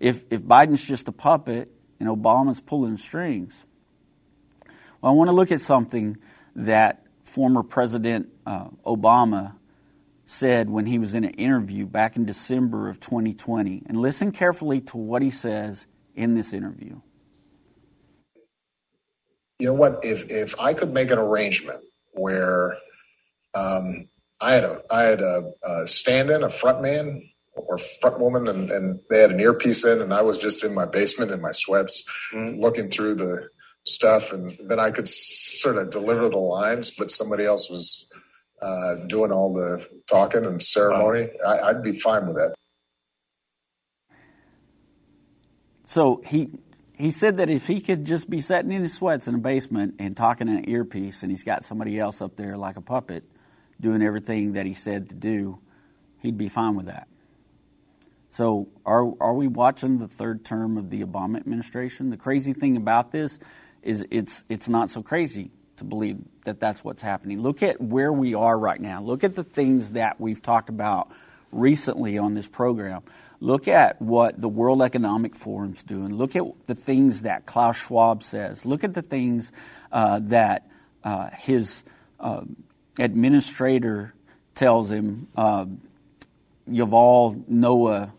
If, 0.00 0.24
if 0.30 0.42
Biden's 0.42 0.84
just 0.84 1.08
a 1.08 1.12
puppet 1.12 1.70
and 2.00 2.08
Obama's 2.08 2.60
pulling 2.60 2.96
strings. 2.96 3.64
Well, 5.00 5.12
I 5.12 5.14
want 5.14 5.28
to 5.28 5.32
look 5.32 5.52
at 5.52 5.60
something 5.60 6.16
that 6.54 7.04
former 7.22 7.62
President 7.62 8.28
uh, 8.46 8.68
Obama 8.84 9.54
said 10.26 10.68
when 10.68 10.86
he 10.86 10.98
was 10.98 11.14
in 11.14 11.24
an 11.24 11.30
interview 11.30 11.86
back 11.86 12.16
in 12.16 12.26
December 12.26 12.88
of 12.88 13.00
2020. 13.00 13.84
And 13.86 13.96
listen 13.96 14.32
carefully 14.32 14.80
to 14.82 14.96
what 14.96 15.22
he 15.22 15.30
says 15.30 15.86
in 16.14 16.34
this 16.34 16.52
interview? 16.52 17.00
You 19.58 19.68
know 19.68 19.74
what? 19.74 20.04
If 20.04 20.30
if 20.30 20.58
I 20.60 20.74
could 20.74 20.92
make 20.92 21.10
an 21.10 21.18
arrangement 21.18 21.80
where 22.12 22.76
um, 23.54 24.08
I 24.40 24.52
had 24.54 24.64
a 24.64 24.82
I 24.90 25.02
had 25.02 25.20
a, 25.20 25.52
a 25.62 25.86
stand-in, 25.86 26.42
a 26.42 26.50
front 26.50 26.82
man 26.82 27.22
or 27.54 27.78
front 27.78 28.20
woman, 28.20 28.48
and, 28.48 28.70
and 28.70 29.00
they 29.08 29.20
had 29.20 29.30
an 29.30 29.40
earpiece 29.40 29.84
in, 29.86 30.02
and 30.02 30.12
I 30.12 30.20
was 30.20 30.36
just 30.36 30.62
in 30.62 30.74
my 30.74 30.84
basement 30.84 31.30
in 31.30 31.40
my 31.40 31.52
sweats, 31.52 32.06
mm-hmm. 32.34 32.60
looking 32.60 32.90
through 32.90 33.14
the 33.14 33.48
stuff, 33.84 34.32
and 34.32 34.54
then 34.68 34.78
I 34.78 34.90
could 34.90 35.08
sort 35.08 35.78
of 35.78 35.90
deliver 35.90 36.28
the 36.28 36.36
lines, 36.36 36.90
but 36.90 37.10
somebody 37.10 37.44
else 37.44 37.70
was 37.70 38.10
uh, 38.66 38.94
doing 39.06 39.30
all 39.30 39.54
the 39.54 39.86
talking 40.08 40.44
and 40.44 40.60
ceremony. 40.60 41.28
Wow. 41.44 41.52
I, 41.52 41.68
I'd 41.68 41.82
be 41.82 41.92
fine 41.92 42.26
with 42.26 42.36
that. 42.36 42.54
So 45.84 46.20
he 46.26 46.50
he 46.98 47.10
said 47.10 47.36
that 47.36 47.48
if 47.48 47.66
he 47.66 47.80
could 47.80 48.04
just 48.04 48.28
be 48.28 48.40
sitting 48.40 48.72
in 48.72 48.82
his 48.82 48.94
sweats 48.94 49.28
in 49.28 49.34
a 49.34 49.38
basement 49.38 49.96
and 49.98 50.16
talking 50.16 50.48
in 50.48 50.56
an 50.56 50.68
earpiece, 50.68 51.22
and 51.22 51.30
he's 51.30 51.44
got 51.44 51.64
somebody 51.64 51.98
else 52.00 52.20
up 52.20 52.36
there 52.36 52.56
like 52.56 52.76
a 52.76 52.80
puppet 52.80 53.22
doing 53.80 54.02
everything 54.02 54.54
that 54.54 54.66
he 54.66 54.74
said 54.74 55.10
to 55.10 55.14
do, 55.14 55.58
he'd 56.20 56.38
be 56.38 56.48
fine 56.48 56.74
with 56.74 56.86
that. 56.86 57.06
So 58.30 58.68
are 58.84 59.12
are 59.20 59.34
we 59.34 59.46
watching 59.46 59.98
the 59.98 60.08
third 60.08 60.44
term 60.44 60.76
of 60.76 60.90
the 60.90 61.04
Obama 61.04 61.36
administration? 61.36 62.10
The 62.10 62.16
crazy 62.16 62.52
thing 62.52 62.76
about 62.76 63.12
this 63.12 63.38
is 63.82 64.04
it's 64.10 64.44
it's 64.48 64.68
not 64.68 64.90
so 64.90 65.02
crazy. 65.02 65.52
To 65.76 65.84
believe 65.84 66.18
that 66.44 66.60
that's 66.60 66.82
what's 66.82 67.02
happening. 67.02 67.42
Look 67.42 67.62
at 67.62 67.80
where 67.80 68.12
we 68.12 68.34
are 68.34 68.58
right 68.58 68.80
now. 68.80 69.02
Look 69.02 69.24
at 69.24 69.34
the 69.34 69.44
things 69.44 69.92
that 69.92 70.20
we've 70.20 70.42
talked 70.42 70.68
about 70.68 71.10
recently 71.52 72.18
on 72.18 72.34
this 72.34 72.48
program. 72.48 73.02
Look 73.40 73.68
at 73.68 74.00
what 74.00 74.40
the 74.40 74.48
World 74.48 74.82
Economic 74.82 75.34
Forum's 75.34 75.82
doing. 75.82 76.14
Look 76.14 76.36
at 76.36 76.44
the 76.66 76.74
things 76.74 77.22
that 77.22 77.44
Klaus 77.44 77.76
Schwab 77.76 78.22
says. 78.22 78.64
Look 78.64 78.82
at 78.82 78.94
the 78.94 79.02
things 79.02 79.52
uh, 79.92 80.20
that 80.24 80.66
uh, 81.04 81.30
his 81.38 81.84
uh, 82.18 82.42
administrator 82.98 84.14
tells 84.54 84.90
him. 84.90 85.28
Uh, 85.36 85.66
Yuval 86.68 87.46
Noah, 87.46 88.12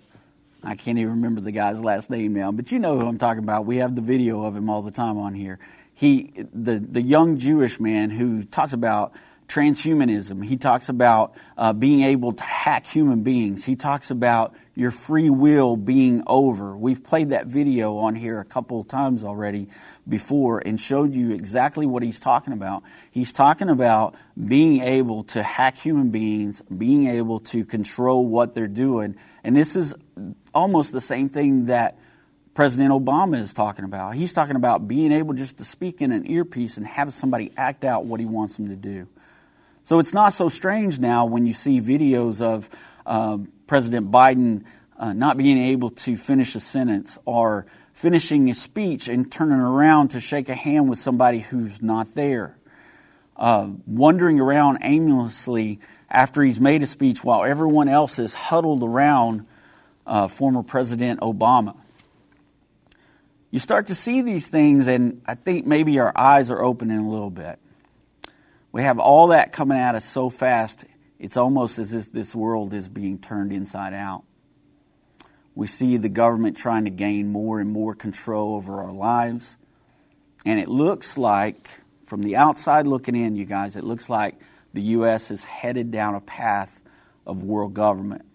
I 0.64 0.76
can't 0.76 0.98
even 0.98 1.12
remember 1.12 1.42
the 1.42 1.52
guy's 1.52 1.82
last 1.82 2.10
name 2.10 2.34
now, 2.34 2.52
but 2.52 2.72
you 2.72 2.80
know 2.80 3.00
who 3.00 3.06
I'm 3.06 3.18
talking 3.18 3.44
about. 3.44 3.66
We 3.66 3.78
have 3.78 3.96
the 3.96 4.02
video 4.02 4.44
of 4.44 4.56
him 4.56 4.70
all 4.70 4.82
the 4.82 4.92
time 4.92 5.18
on 5.18 5.34
here. 5.34 5.60
He, 5.98 6.32
the 6.54 6.78
the 6.78 7.02
young 7.02 7.40
Jewish 7.40 7.80
man 7.80 8.12
who 8.12 8.44
talks 8.44 8.74
about 8.74 9.14
transhumanism. 9.48 10.46
He 10.46 10.56
talks 10.56 10.90
about 10.90 11.34
uh, 11.58 11.74
being 11.74 12.02
able 12.02 12.34
to 12.34 12.44
hack 12.44 12.86
human 12.86 13.24
beings. 13.24 13.66
He 13.66 13.76
talks 13.76 14.12
about 14.12 14.54
your 14.76 14.92
free 14.92 15.32
will 15.32 15.76
being 15.76 16.22
over. 16.28 16.78
We've 16.78 17.04
played 17.04 17.30
that 17.30 17.48
video 17.48 17.98
on 17.98 18.14
here 18.14 18.40
a 18.40 18.46
couple 18.46 18.80
of 18.80 18.88
times 18.88 19.24
already 19.24 19.70
before 20.08 20.62
and 20.64 20.80
showed 20.80 21.16
you 21.16 21.32
exactly 21.32 21.88
what 21.88 22.04
he's 22.04 22.20
talking 22.20 22.54
about. 22.54 22.84
He's 23.10 23.34
talking 23.34 23.70
about 23.70 24.14
being 24.38 24.82
able 24.82 25.24
to 25.24 25.42
hack 25.42 25.80
human 25.80 26.12
beings, 26.12 26.62
being 26.62 27.08
able 27.08 27.40
to 27.40 27.66
control 27.66 28.28
what 28.28 28.54
they're 28.54 28.68
doing. 28.68 29.16
And 29.44 29.56
this 29.56 29.76
is 29.76 29.96
almost 30.54 30.92
the 30.92 31.02
same 31.02 31.30
thing 31.30 31.66
that 31.68 31.98
President 32.58 32.90
Obama 32.90 33.38
is 33.38 33.54
talking 33.54 33.86
about. 33.86 34.16
He's 34.16 34.34
talking 34.34 34.56
about 34.56 34.88
being 34.88 35.12
able 35.12 35.36
just 35.36 35.60
to 35.60 35.64
speak 35.64 36.02
in 36.02 36.12
an 36.12 36.28
earpiece 36.28 36.78
and 36.78 36.88
have 36.88 37.14
somebody 37.14 37.52
act 37.56 37.84
out 37.84 38.06
what 38.06 38.20
he 38.20 38.26
wants 38.26 38.56
them 38.56 38.70
to 38.70 38.76
do. 38.76 39.08
So 39.84 40.00
it's 40.00 40.12
not 40.12 40.34
so 40.34 40.50
strange 40.50 40.98
now 40.98 41.28
when 41.28 41.46
you 41.46 41.54
see 41.54 41.80
videos 41.80 42.42
of 42.42 42.68
uh, 43.06 43.38
President 43.68 44.10
Biden 44.10 44.64
uh, 44.98 45.14
not 45.14 45.38
being 45.38 45.60
able 45.60 45.92
to 45.92 46.18
finish 46.18 46.56
a 46.56 46.60
sentence 46.60 47.20
or 47.26 47.68
finishing 47.94 48.50
a 48.50 48.56
speech 48.56 49.08
and 49.08 49.32
turning 49.32 49.60
around 49.60 50.08
to 50.10 50.20
shake 50.20 50.50
a 50.50 50.56
hand 50.56 50.90
with 50.90 50.98
somebody 50.98 51.42
who's 51.42 51.84
not 51.84 52.16
there. 52.16 52.58
Uh, 53.36 53.70
wandering 53.86 54.40
around 54.40 54.80
aimlessly 54.82 55.80
after 56.10 56.42
he's 56.42 56.60
made 56.60 56.82
a 56.82 56.88
speech 56.88 57.24
while 57.24 57.44
everyone 57.44 57.88
else 57.88 58.18
is 58.18 58.34
huddled 58.34 58.82
around 58.82 59.46
uh, 60.08 60.28
former 60.28 60.64
President 60.64 61.20
Obama. 61.20 61.76
You 63.50 63.60
start 63.60 63.88
to 63.88 63.96
see 63.96 64.22
these 64.22 64.48
things, 64.48 64.88
and 64.88 65.22
I 65.26 65.36
think 65.36 65.66
maybe 65.66 66.00
our 66.00 66.12
eyes 66.16 66.52
are 66.52 66.62
opening 66.62 66.98
a 66.98 67.10
little 67.10 67.30
bit. 67.30 67.60
We 68.72 68.84
have 68.84 69.00
all 69.00 69.28
that 69.28 69.54
coming 69.54 69.78
at 69.78 69.96
us 69.96 70.06
so 70.06 70.30
fast, 70.30 70.86
it's 71.18 71.38
almost 71.38 71.80
as 71.80 71.94
if 71.94 72.12
this 72.12 72.36
world 72.36 72.74
is 72.74 72.90
being 72.90 73.18
turned 73.18 73.52
inside 73.52 73.94
out. 73.94 74.24
We 75.56 75.66
see 75.66 75.98
the 75.98 76.10
government 76.10 76.58
trying 76.58 76.86
to 76.86 76.92
gain 76.92 77.30
more 77.30 77.60
and 77.60 77.72
more 77.72 77.96
control 77.96 78.54
over 78.54 78.84
our 78.84 78.92
lives. 78.92 79.58
And 80.46 80.60
it 80.60 80.70
looks 80.70 81.18
like, 81.18 81.72
from 82.06 82.22
the 82.22 82.36
outside 82.36 82.86
looking 82.86 83.16
in, 83.16 83.36
you 83.36 83.46
guys, 83.46 83.76
it 83.76 83.84
looks 83.84 84.10
like 84.10 84.36
the 84.74 84.82
U.S. 84.82 85.32
is 85.32 85.44
headed 85.44 85.90
down 85.90 86.14
a 86.14 86.22
path 86.22 86.80
of 87.26 87.42
world 87.42 87.74
government. 87.74 88.27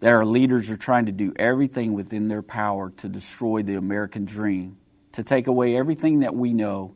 Their 0.00 0.24
leaders 0.24 0.70
are 0.70 0.78
trying 0.78 1.06
to 1.06 1.12
do 1.12 1.32
everything 1.36 1.92
within 1.92 2.28
their 2.28 2.42
power 2.42 2.90
to 2.98 3.08
destroy 3.08 3.62
the 3.62 3.76
American 3.76 4.24
dream, 4.24 4.78
to 5.12 5.22
take 5.22 5.46
away 5.46 5.76
everything 5.76 6.20
that 6.20 6.34
we 6.34 6.54
know, 6.54 6.94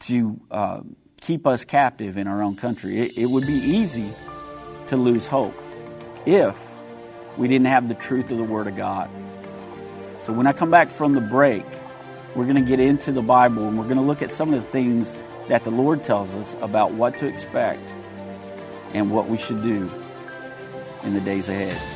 to 0.00 0.40
uh, 0.50 0.80
keep 1.20 1.46
us 1.46 1.64
captive 1.64 2.16
in 2.16 2.28
our 2.28 2.42
own 2.42 2.54
country. 2.54 3.00
It, 3.00 3.18
it 3.18 3.26
would 3.26 3.46
be 3.46 3.54
easy 3.54 4.12
to 4.86 4.96
lose 4.96 5.26
hope 5.26 5.54
if 6.24 6.76
we 7.36 7.48
didn't 7.48 7.66
have 7.66 7.88
the 7.88 7.94
truth 7.94 8.30
of 8.30 8.38
the 8.38 8.44
Word 8.44 8.68
of 8.68 8.76
God. 8.76 9.10
So 10.22 10.32
when 10.32 10.46
I 10.46 10.52
come 10.52 10.70
back 10.70 10.90
from 10.90 11.14
the 11.14 11.20
break, 11.20 11.64
we're 12.36 12.44
going 12.44 12.56
to 12.56 12.68
get 12.68 12.78
into 12.78 13.10
the 13.10 13.22
Bible 13.22 13.66
and 13.66 13.76
we're 13.76 13.84
going 13.84 13.96
to 13.96 14.02
look 14.02 14.22
at 14.22 14.30
some 14.30 14.54
of 14.54 14.62
the 14.62 14.68
things 14.68 15.16
that 15.48 15.64
the 15.64 15.70
Lord 15.70 16.04
tells 16.04 16.28
us 16.30 16.54
about 16.60 16.92
what 16.92 17.18
to 17.18 17.26
expect 17.26 17.82
and 18.92 19.10
what 19.10 19.28
we 19.28 19.36
should 19.36 19.62
do 19.62 19.90
in 21.02 21.14
the 21.14 21.20
days 21.20 21.48
ahead. 21.48 21.95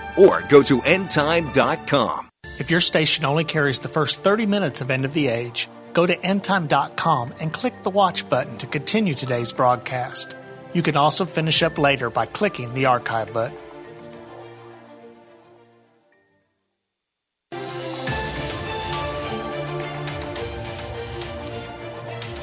or 0.17 0.41
go 0.41 0.63
to 0.63 0.81
endtime.com. 0.81 2.29
If 2.59 2.69
your 2.69 2.81
station 2.81 3.25
only 3.25 3.43
carries 3.43 3.79
the 3.79 3.87
first 3.87 4.19
30 4.19 4.45
minutes 4.45 4.81
of 4.81 4.91
End 4.91 5.05
of 5.05 5.13
the 5.13 5.27
Age, 5.27 5.67
go 5.93 6.05
to 6.05 6.15
endtime.com 6.15 7.33
and 7.39 7.53
click 7.53 7.83
the 7.83 7.89
watch 7.89 8.29
button 8.29 8.57
to 8.59 8.67
continue 8.67 9.13
today's 9.13 9.51
broadcast. 9.51 10.35
You 10.73 10.83
can 10.83 10.95
also 10.95 11.25
finish 11.25 11.63
up 11.63 11.77
later 11.77 12.09
by 12.09 12.25
clicking 12.25 12.73
the 12.73 12.85
archive 12.85 13.33
button. 13.33 13.57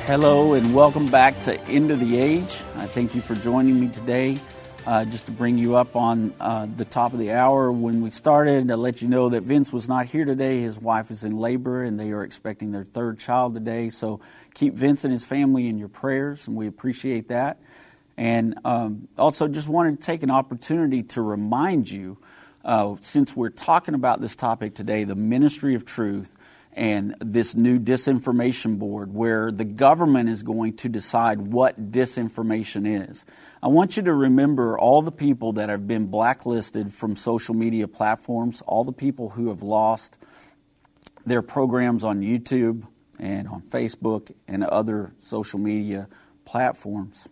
Hello 0.09 0.55
and 0.55 0.75
welcome 0.75 1.05
back 1.05 1.39
to 1.41 1.61
End 1.67 1.91
of 1.91 2.01
the 2.01 2.19
Age. 2.19 2.63
I 2.77 2.87
thank 2.87 3.15
you 3.15 3.21
for 3.21 3.35
joining 3.35 3.79
me 3.79 3.89
today. 3.89 4.41
Uh, 4.89 5.05
just 5.05 5.27
to 5.27 5.33
bring 5.33 5.59
you 5.59 5.77
up 5.77 5.97
on 5.97 6.33
uh, 6.41 6.67
the 6.79 6.85
top 6.87 7.13
of 7.13 7.19
the 7.19 7.31
hour 7.31 7.71
when 7.71 8.01
we 8.01 8.09
started, 8.09 8.69
to 8.69 8.77
let 8.79 9.03
you 9.03 9.09
know 9.09 9.29
that 9.29 9.43
Vince 9.43 9.71
was 9.71 9.87
not 9.87 10.07
here 10.07 10.25
today. 10.25 10.63
His 10.63 10.79
wife 10.79 11.11
is 11.11 11.25
in 11.25 11.37
labor 11.37 11.85
and 11.85 12.01
they 12.01 12.11
are 12.13 12.25
expecting 12.25 12.73
their 12.73 12.85
third 12.85 13.19
child 13.19 13.53
today. 13.53 13.91
So 13.91 14.21
keep 14.55 14.73
Vince 14.73 15.05
and 15.05 15.13
his 15.13 15.27
family 15.27 15.69
in 15.69 15.77
your 15.77 15.89
prayers, 15.89 16.49
and 16.49 16.57
we 16.57 16.69
appreciate 16.69 17.29
that. 17.29 17.59
And 18.17 18.59
um, 18.65 19.09
also, 19.19 19.47
just 19.47 19.69
wanted 19.69 20.01
to 20.01 20.07
take 20.07 20.23
an 20.23 20.31
opportunity 20.31 21.03
to 21.03 21.21
remind 21.21 21.91
you, 21.91 22.17
uh, 22.65 22.95
since 23.03 23.37
we're 23.37 23.51
talking 23.51 23.93
about 23.93 24.23
this 24.23 24.37
topic 24.37 24.75
today, 24.75 25.05
the 25.05 25.15
ministry 25.15 25.75
of 25.75 25.85
truth 25.85 26.35
and 26.75 27.15
this 27.21 27.55
new 27.55 27.79
disinformation 27.79 28.79
board 28.79 29.13
where 29.13 29.51
the 29.51 29.65
government 29.65 30.29
is 30.29 30.43
going 30.43 30.77
to 30.77 30.89
decide 30.89 31.41
what 31.41 31.91
disinformation 31.91 33.09
is. 33.11 33.25
I 33.63 33.69
want 33.69 33.97
you 33.97 34.05
to 34.05 34.13
remember 34.13 34.79
all 34.79 35.03
the 35.03 35.13
people 35.13 35.55
that 35.55 35.69
have 35.69 35.89
been 35.89 36.07
blacklisted 36.07 36.93
from 36.93 37.17
social 37.17 37.55
media 37.55 37.89
platforms, 37.89 38.63
all 38.67 38.85
the 38.85 38.93
people 38.93 39.31
who 39.31 39.49
have 39.49 39.63
lost 39.63 40.17
their 41.27 41.43
programs 41.43 42.05
on 42.05 42.21
YouTube 42.21 42.87
and 43.19 43.49
on 43.49 43.63
Facebook 43.63 44.31
and 44.47 44.63
other 44.65 45.13
social 45.19 45.59
media 45.59 46.09
platforms. 46.45 47.29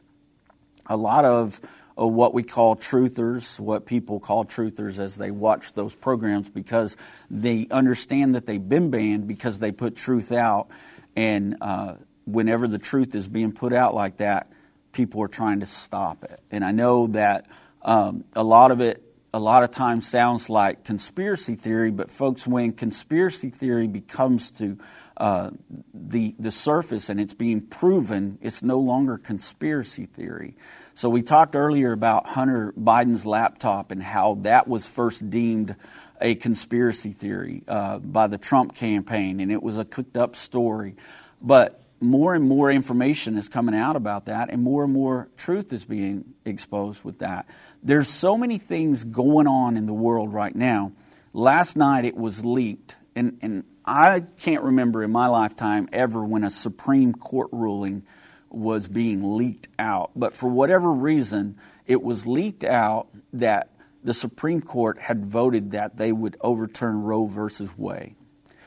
A 0.86 0.96
lot 0.96 1.24
of, 1.24 1.60
what 1.96 2.34
we 2.34 2.42
call 2.42 2.76
truthers, 2.76 3.58
what 3.58 3.86
people 3.86 4.20
call 4.20 4.44
truthers 4.44 4.98
as 4.98 5.16
they 5.16 5.30
watch 5.30 5.72
those 5.72 5.94
programs 5.94 6.48
because 6.48 6.96
they 7.30 7.66
understand 7.70 8.34
that 8.34 8.46
they've 8.46 8.68
been 8.68 8.90
banned 8.90 9.26
because 9.26 9.58
they 9.58 9.72
put 9.72 9.96
truth 9.96 10.30
out. 10.30 10.68
And 11.16 11.56
uh, 11.62 11.94
whenever 12.26 12.68
the 12.68 12.78
truth 12.78 13.14
is 13.14 13.26
being 13.26 13.52
put 13.52 13.72
out 13.72 13.94
like 13.94 14.18
that, 14.18 14.52
people 14.92 15.22
are 15.22 15.28
trying 15.28 15.60
to 15.60 15.66
stop 15.66 16.22
it. 16.24 16.40
And 16.50 16.62
I 16.62 16.72
know 16.72 17.06
that 17.08 17.46
um, 17.82 18.24
a 18.34 18.42
lot 18.42 18.70
of 18.70 18.80
it 18.80 19.02
a 19.32 19.38
lot 19.38 19.62
of 19.62 19.70
times 19.70 20.08
sounds 20.08 20.48
like 20.48 20.84
conspiracy 20.84 21.56
theory, 21.56 21.90
but 21.90 22.10
folks, 22.10 22.46
when 22.46 22.72
conspiracy 22.72 23.50
theory 23.50 23.86
becomes 23.86 24.50
to 24.52 24.78
uh, 25.18 25.50
the 25.92 26.34
the 26.38 26.50
surface 26.50 27.10
and 27.10 27.20
it's 27.20 27.34
being 27.34 27.60
proven, 27.60 28.38
it's 28.40 28.62
no 28.62 28.78
longer 28.78 29.18
conspiracy 29.18 30.06
theory. 30.06 30.56
So 30.96 31.10
we 31.10 31.20
talked 31.20 31.54
earlier 31.54 31.92
about 31.92 32.26
Hunter 32.26 32.72
Biden's 32.72 33.26
laptop 33.26 33.90
and 33.90 34.02
how 34.02 34.38
that 34.44 34.66
was 34.66 34.86
first 34.86 35.28
deemed 35.28 35.76
a 36.22 36.36
conspiracy 36.36 37.12
theory 37.12 37.64
uh, 37.68 37.98
by 37.98 38.28
the 38.28 38.38
Trump 38.38 38.74
campaign, 38.74 39.40
and 39.40 39.52
it 39.52 39.62
was 39.62 39.76
a 39.76 39.84
cooked 39.84 40.16
up 40.16 40.36
story. 40.36 40.96
But 41.42 41.82
more 42.00 42.34
and 42.34 42.48
more 42.48 42.70
information 42.70 43.36
is 43.36 43.46
coming 43.46 43.74
out 43.74 43.96
about 43.96 44.24
that, 44.24 44.48
and 44.48 44.62
more 44.62 44.84
and 44.84 44.92
more 44.94 45.28
truth 45.36 45.70
is 45.74 45.84
being 45.84 46.32
exposed 46.46 47.04
with 47.04 47.18
that. 47.18 47.46
There's 47.82 48.08
so 48.08 48.38
many 48.38 48.56
things 48.56 49.04
going 49.04 49.46
on 49.46 49.76
in 49.76 49.84
the 49.84 49.92
world 49.92 50.32
right 50.32 50.56
now. 50.56 50.92
Last 51.34 51.76
night 51.76 52.06
it 52.06 52.16
was 52.16 52.42
leaked, 52.42 52.96
and, 53.14 53.36
and 53.42 53.64
I 53.84 54.20
can't 54.38 54.62
remember 54.62 55.02
in 55.02 55.12
my 55.12 55.26
lifetime 55.26 55.90
ever 55.92 56.24
when 56.24 56.42
a 56.42 56.50
Supreme 56.50 57.12
Court 57.12 57.50
ruling 57.52 58.06
was 58.50 58.88
being 58.88 59.36
leaked 59.36 59.68
out. 59.78 60.10
But 60.16 60.34
for 60.34 60.48
whatever 60.48 60.90
reason, 60.90 61.58
it 61.86 62.02
was 62.02 62.26
leaked 62.26 62.64
out 62.64 63.08
that 63.32 63.70
the 64.02 64.14
Supreme 64.14 64.60
Court 64.60 64.98
had 64.98 65.26
voted 65.26 65.72
that 65.72 65.96
they 65.96 66.12
would 66.12 66.36
overturn 66.40 67.02
Roe 67.02 67.26
versus 67.26 67.70
Wade. 67.76 68.14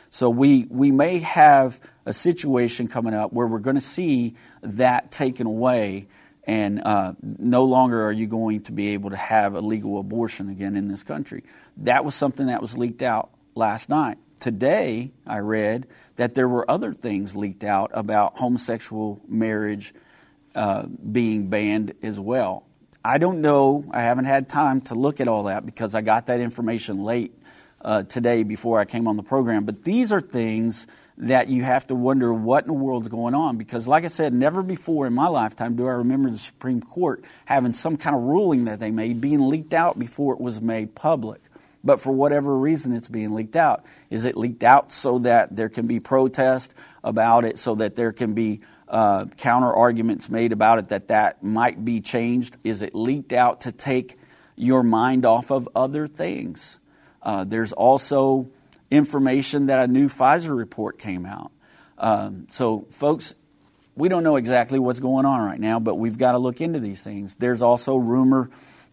So 0.10 0.30
we, 0.30 0.66
we 0.70 0.92
may 0.92 1.20
have 1.20 1.80
a 2.06 2.14
situation 2.14 2.88
coming 2.88 3.14
up 3.14 3.32
where 3.32 3.48
we're 3.48 3.60
going 3.60 3.76
to 3.76 3.82
see 3.82 4.36
that 4.64 5.12
taken 5.12 5.46
away, 5.46 6.08
and 6.44 6.82
uh, 6.84 7.14
no 7.22 7.66
longer 7.66 8.06
are 8.06 8.12
you 8.12 8.26
going 8.26 8.64
to 8.64 8.72
be 8.72 8.90
able 8.90 9.12
to 9.12 9.16
have 9.16 9.54
a 9.54 9.62
legal 9.62 10.00
abortion 10.00 10.50
again 10.50 10.76
in 10.76 10.88
this 10.88 11.04
country. 11.04 11.44
That 11.78 12.04
was 12.04 12.16
something 12.16 12.48
that 12.48 12.62
was 12.62 12.78
leaked 12.78 13.04
out 13.04 13.30
last 13.56 13.88
night. 13.88 14.18
Today, 14.40 15.12
I 15.28 15.40
read 15.40 15.88
that 16.16 16.34
there 16.34 16.48
were 16.48 16.70
other 16.70 16.94
things 16.94 17.36
leaked 17.36 17.64
out 17.64 17.92
about 17.94 18.38
homosexual 18.38 19.22
marriage 19.28 19.94
uh, 20.56 20.86
being 20.86 21.50
banned 21.50 21.94
as 22.02 22.20
well. 22.20 22.64
I 23.04 23.18
don't 23.18 23.42
know. 23.42 23.86
I 23.92 24.02
haven't 24.02 24.26
had 24.26 24.50
time 24.50 24.82
to 24.82 24.96
look 24.96 25.22
at 25.22 25.28
all 25.28 25.44
that 25.44 25.66
because 25.66 25.96
I 25.96 26.02
got 26.02 26.28
that 26.28 26.40
information 26.40 27.04
late 27.04 27.34
uh, 27.82 28.04
today 28.04 28.44
before 28.44 28.80
I 28.80 28.86
came 28.86 29.08
on 29.08 29.18
the 29.18 29.24
program. 29.24 29.66
But 29.66 29.84
these 29.84 30.12
are 30.12 30.22
things 30.22 30.88
that 31.20 31.50
you 31.50 31.64
have 31.64 31.86
to 31.88 31.96
wonder 31.96 32.34
what 32.34 32.64
in 32.64 32.68
the 32.68 32.74
world 32.74 33.04
is 33.04 33.10
going 33.10 33.36
on 33.36 33.58
because, 33.58 33.88
like 33.88 34.06
I 34.06 34.08
said, 34.08 34.34
never 34.34 34.64
before 34.64 35.06
in 35.06 35.14
my 35.14 35.28
lifetime 35.28 35.76
do 35.76 35.86
I 35.86 35.92
remember 35.92 36.30
the 36.30 36.38
Supreme 36.38 36.82
Court 36.82 37.24
having 37.46 37.74
some 37.74 37.98
kind 37.98 38.16
of 38.16 38.22
ruling 38.22 38.66
that 38.66 38.80
they 38.80 38.92
made 38.92 39.20
being 39.20 39.50
leaked 39.50 39.74
out 39.74 40.00
before 40.00 40.34
it 40.34 40.40
was 40.40 40.62
made 40.62 40.96
public. 40.96 41.42
But 41.84 42.02
for 42.02 42.12
whatever 42.12 42.58
reason, 42.58 42.94
it's 42.94 43.08
being 43.08 43.34
leaked 43.34 43.56
out. 43.56 43.86
Is 44.10 44.26
it 44.26 44.36
leaked 44.36 44.64
out 44.64 44.92
so 44.92 45.20
that 45.20 45.56
there 45.56 45.70
can 45.70 45.88
be 45.88 46.00
protest 46.00 46.74
about 47.04 47.46
it, 47.46 47.58
so 47.58 47.76
that 47.76 47.96
there 47.96 48.12
can 48.12 48.34
be 48.34 48.62
uh, 48.88 49.26
counter 49.38 49.74
arguments 49.74 50.30
made 50.30 50.52
about 50.52 50.80
it 50.80 50.90
that 50.90 51.08
that 51.08 51.44
might 51.44 51.84
be 51.84 52.02
changed? 52.02 52.58
Is 52.64 52.82
it 52.82 52.94
leaked 52.96 53.32
out 53.32 53.62
to 53.62 53.72
take 53.72 54.18
your 54.56 54.84
mind 54.84 55.26
off 55.26 55.52
of 55.52 55.70
other 55.76 56.08
things? 56.08 56.80
Uh, 57.22 57.44
there's 57.44 57.72
also 57.72 58.50
information 58.92 59.68
that 59.68 59.80
a 59.80 59.88
new 59.88 60.10
Pfizer 60.10 60.56
report 60.56 61.00
came 61.00 61.26
out. 61.26 61.52
Um, 61.98 62.48
so, 62.50 62.88
folks, 62.92 63.36
we 63.96 64.10
don't 64.10 64.24
know 64.24 64.38
exactly 64.38 64.80
what's 64.80 65.00
going 65.00 65.26
on 65.26 65.42
right 65.42 65.60
now, 65.60 65.80
but 65.80 65.96
we've 65.96 66.18
got 66.18 66.32
to 66.32 66.38
look 66.38 66.62
into 66.62 66.80
these 66.80 67.02
things. 67.02 67.36
There's 67.36 67.62
also 67.62 67.96
rumor 67.96 68.50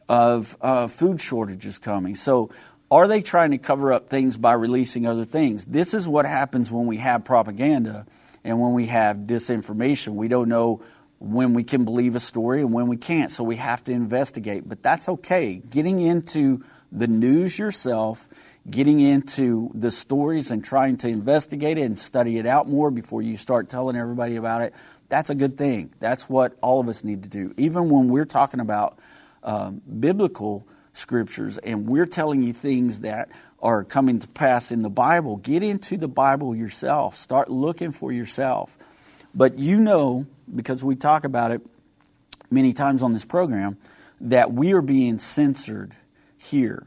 of 0.09 0.57
uh, 0.61 0.89
food 0.89 1.21
shortages 1.21 1.79
coming. 1.79 2.17
So, 2.17 2.51
are 2.91 3.09
they 3.09 3.21
trying 3.21 3.51
to 3.51 3.59
cover 3.59 3.93
up 3.93 4.09
things 4.09 4.37
by 4.37 4.53
releasing 4.53 5.07
other 5.07 5.25
things? 5.25 5.65
This 5.65 5.95
is 5.95 6.07
what 6.07 6.25
happens 6.25 6.71
when 6.71 6.87
we 6.87 6.99
have 6.99 7.25
propaganda 7.25 8.07
and 8.45 8.61
when 8.61 8.75
we 8.75 8.87
have 8.87 9.17
disinformation. 9.17 10.15
We 10.15 10.29
don't 10.29 10.49
know 10.49 10.83
when 11.19 11.55
we 11.55 11.65
can 11.65 11.85
believe 11.85 12.15
a 12.15 12.21
story 12.21 12.61
and 12.61 12.73
when 12.73 12.87
we 12.87 12.97
can't, 12.97 13.33
so 13.33 13.43
we 13.43 13.57
have 13.57 13.83
to 13.85 13.93
investigate. 13.93 14.69
But 14.69 14.83
that's 14.83 15.09
okay. 15.09 15.57
Getting 15.57 16.01
into 16.01 16.63
the 16.93 17.09
news 17.09 17.59
yourself, 17.59 18.29
getting 18.69 19.01
into 19.01 19.71
the 19.75 19.91
stories 19.91 20.51
and 20.51 20.65
trying 20.65 20.99
to 20.99 21.09
investigate 21.09 21.79
it 21.79 21.83
and 21.83 21.99
study 21.99 22.39
it 22.39 22.47
out 22.47 22.69
more 22.69 22.91
before 22.91 23.23
you 23.23 23.37
start 23.37 23.69
telling 23.69 23.97
everybody 23.97 24.37
about 24.37 24.63
it, 24.63 24.75
that's 25.09 25.31
a 25.31 25.35
good 25.35 25.57
thing. 25.57 25.93
That's 25.99 26.29
what 26.29 26.57
all 26.61 26.81
of 26.81 26.89
us 26.89 27.03
need 27.03 27.25
to 27.25 27.29
do. 27.29 27.53
Even 27.57 27.89
when 27.89 28.09
we're 28.09 28.25
talking 28.25 28.61
about 28.61 28.99
um, 29.43 29.81
biblical 30.01 30.67
scriptures 30.97 31.59
and 31.59 31.87
we're 31.87 32.07
telling 32.07 32.43
you 32.43 32.53
things 32.53 33.01
that 33.01 33.29
are 33.61 33.85
coming 33.85 34.21
to 34.21 34.29
pass 34.29 34.71
in 34.71 34.83
the 34.83 34.91
Bible, 34.91 35.37
get 35.37 35.63
into 35.63 35.97
the 35.97 36.09
Bible 36.09 36.55
yourself. 36.55 37.17
Start 37.17 37.51
looking 37.51 37.91
for 37.91 38.13
yourself. 38.13 38.77
But 39.35 39.59
you 39.59 39.81
know, 39.81 40.27
because 40.55 40.85
we 40.85 40.97
talk 40.97 41.25
about 41.25 41.51
it 41.51 41.63
many 42.51 42.73
times 42.73 43.03
on 43.03 43.13
this 43.13 43.25
program, 43.25 43.77
that 44.21 44.53
we 44.53 44.73
are 44.73 44.83
being 44.83 45.19
censored 45.19 45.95
here 46.39 46.87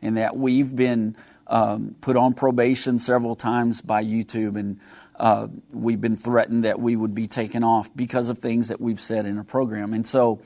and 0.00 0.16
that 0.16 0.36
we've 0.36 0.74
been 0.74 1.16
um, 1.46 1.96
put 2.00 2.16
on 2.16 2.34
probation 2.34 2.98
several 2.98 3.36
times 3.36 3.80
by 3.80 4.04
YouTube 4.04 4.56
and 4.56 4.80
uh, 5.16 5.46
we've 5.70 6.00
been 6.00 6.16
threatened 6.16 6.64
that 6.64 6.80
we 6.80 6.96
would 6.96 7.14
be 7.14 7.28
taken 7.28 7.62
off 7.62 7.90
because 7.94 8.28
of 8.28 8.38
things 8.38 8.68
that 8.68 8.80
we've 8.80 9.00
said 9.00 9.26
in 9.26 9.38
a 9.38 9.44
program. 9.44 9.92
And 9.92 10.06
so 10.06 10.40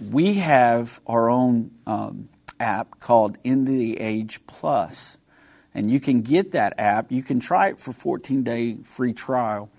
we 0.00 0.34
have 0.34 1.00
our 1.06 1.30
own 1.30 1.70
um, 1.86 2.28
app 2.58 3.00
called 3.00 3.38
In 3.44 3.64
the 3.64 4.00
Age 4.00 4.40
Plus, 4.46 5.18
and 5.74 5.90
you 5.90 6.00
can 6.00 6.22
get 6.22 6.52
that 6.52 6.74
app. 6.78 7.12
You 7.12 7.22
can 7.22 7.40
try 7.40 7.68
it 7.68 7.78
for 7.78 7.92
14 7.92 8.42
day 8.42 8.76
free 8.84 9.12
trial, 9.12 9.70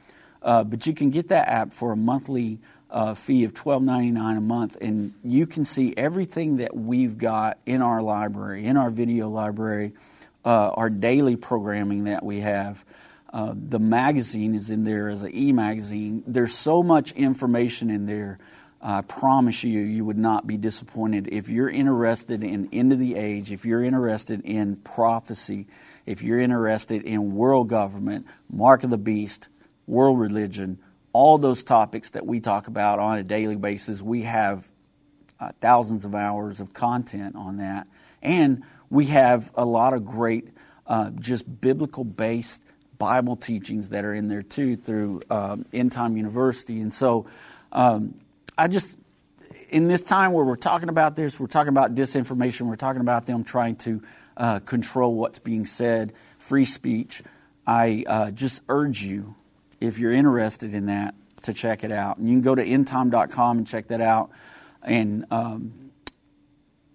uh, 0.42 0.64
but 0.64 0.86
you 0.88 0.94
can 0.94 1.10
get 1.10 1.30
that 1.30 1.48
app 1.48 1.74
for 1.74 1.92
a 1.92 1.98
monthly 1.98 2.60
uh, 2.90 3.14
fee 3.14 3.44
of 3.44 3.54
$12.99 3.54 4.38
a 4.38 4.42
month, 4.42 4.78
and 4.80 5.14
you 5.24 5.48
can 5.48 5.66
see 5.66 5.94
everything 5.98 6.58
that 6.58 6.76
we've 6.76 7.18
got 7.18 7.58
in 7.66 7.82
our 7.82 8.02
library, 8.02 8.66
in 8.66 8.78
our 8.78 8.90
video 8.90 9.30
library, 9.30 9.94
uh, 10.46 10.70
our 10.70 10.90
daily 10.90 11.36
programming 11.36 12.06
that 12.06 12.24
we 12.24 12.40
have. 12.40 12.84
Uh, 13.34 13.54
the 13.54 13.80
magazine 13.80 14.56
is 14.56 14.70
in 14.70 14.86
there 14.86 15.10
as 15.10 15.24
an 15.24 15.36
e 15.36 15.52
magazine. 15.52 16.24
There's 16.26 16.54
so 16.54 16.84
much 16.84 17.12
information 17.14 17.90
in 17.90 18.06
there 18.06 18.40
I 18.82 19.02
promise 19.02 19.64
you, 19.64 19.80
you 19.82 20.06
would 20.06 20.18
not 20.18 20.46
be 20.46 20.58
disappointed. 20.58 21.30
If 21.32 21.50
you're 21.50 21.70
interested 21.70 22.44
in 22.44 22.70
end 22.72 22.94
of 22.94 23.00
the 23.00 23.16
age, 23.16 23.52
if 23.52 23.66
you're 23.66 23.84
interested 23.84 24.42
in 24.42 24.76
prophecy, 24.76 25.68
if 26.06 26.22
you're 26.22 26.40
interested 26.40 27.04
in 27.04 27.36
world 27.36 27.68
government, 27.70 28.28
mark 28.50 28.84
of 28.84 28.92
the 28.92 28.98
beast, 28.98 29.48
world 29.88 30.20
religion, 30.20 30.78
all 31.14 31.38
those 31.38 31.64
topics 31.64 32.12
that 32.12 32.26
we 32.26 32.40
talk 32.42 32.68
about 32.68 33.00
on 33.00 33.18
a 33.18 33.24
daily 33.24 33.56
basis, 33.56 34.02
we 34.02 34.24
have 34.24 34.68
uh, 35.40 35.52
thousands 35.62 36.06
of 36.06 36.14
hours 36.14 36.60
of 36.60 36.74
content 36.74 37.36
on 37.36 37.58
that. 37.58 37.88
And 38.22 38.64
we 38.90 39.08
have 39.08 39.52
a 39.56 39.66
lot 39.66 39.94
of 39.94 40.06
great, 40.06 40.50
uh, 40.86 41.12
just 41.12 41.62
biblical 41.62 42.04
based 42.04 42.62
Bible 42.98 43.36
teachings 43.36 43.90
that 43.90 44.06
are 44.06 44.14
in 44.14 44.28
there 44.28 44.44
too 44.44 44.76
through 44.76 45.22
um, 45.30 45.66
End 45.74 45.92
Time 45.92 46.18
University. 46.18 46.82
And 46.82 46.94
so, 46.94 47.26
um, 47.72 48.16
I 48.58 48.68
just, 48.68 48.98
in 49.70 49.88
this 49.88 50.04
time 50.04 50.32
where 50.32 50.46
we're 50.46 50.56
talking 50.56 50.90
about 50.90 51.16
this, 51.16 51.40
we're 51.40 51.48
talking 51.48 51.70
about 51.70 51.96
disinformation, 51.96 52.62
we're 52.62 52.76
talking 52.76 53.02
about 53.02 53.26
them 53.26 53.44
trying 53.44 53.76
to 53.78 54.02
uh, 54.38 54.60
control 54.60 55.16
what's 55.16 55.40
being 55.40 55.66
said, 55.66 56.14
free 56.40 56.66
speech. 56.66 57.22
I 57.68 58.04
uh, 58.08 58.32
just 58.32 58.62
urge 58.70 59.02
you, 59.02 59.36
if 59.82 60.00
you're 60.00 60.14
interested 60.14 60.74
in 60.74 60.86
that, 60.86 61.16
to 61.44 61.54
check 61.54 61.84
it 61.84 61.92
out. 61.92 62.18
And 62.18 62.30
you 62.30 62.36
can 62.36 62.42
go 62.42 62.56
to 62.56 62.64
endtime.com 62.64 63.58
and 63.58 63.68
check 63.68 63.90
that 63.90 64.02
out. 64.02 64.32
And 64.82 65.26
um, 65.32 65.92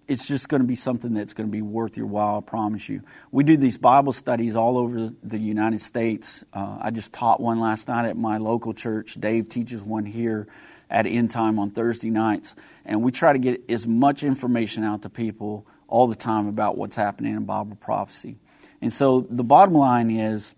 it's 0.07 0.27
just 0.27 0.49
going 0.49 0.61
to 0.61 0.67
be 0.67 0.75
something 0.75 1.13
that's 1.13 1.33
going 1.33 1.47
to 1.47 1.51
be 1.51 1.61
worth 1.61 1.95
your 1.95 2.07
while, 2.07 2.37
I 2.37 2.41
promise 2.41 2.89
you. 2.89 3.01
We 3.31 3.43
do 3.43 3.55
these 3.55 3.77
Bible 3.77 4.13
studies 4.13 4.55
all 4.55 4.77
over 4.77 5.11
the 5.21 5.37
United 5.37 5.81
States. 5.81 6.43
Uh, 6.53 6.79
I 6.81 6.91
just 6.91 7.13
taught 7.13 7.39
one 7.39 7.59
last 7.59 7.87
night 7.87 8.07
at 8.07 8.17
my 8.17 8.37
local 8.37 8.73
church. 8.73 9.15
Dave 9.15 9.49
teaches 9.49 9.83
one 9.83 10.05
here 10.05 10.47
at 10.91 11.07
End 11.07 11.31
Time 11.31 11.57
on 11.57 11.71
Thursday 11.71 12.09
nights. 12.09 12.53
And 12.85 13.01
we 13.01 13.11
try 13.11 13.33
to 13.33 13.39
get 13.39 13.69
as 13.69 13.87
much 13.87 14.23
information 14.23 14.83
out 14.83 15.03
to 15.03 15.09
people 15.09 15.65
all 15.87 16.07
the 16.07 16.15
time 16.15 16.47
about 16.47 16.77
what's 16.77 16.95
happening 16.95 17.35
in 17.35 17.45
Bible 17.45 17.77
prophecy. 17.77 18.37
And 18.81 18.93
so 18.93 19.21
the 19.29 19.43
bottom 19.43 19.73
line 19.73 20.11
is 20.11 20.53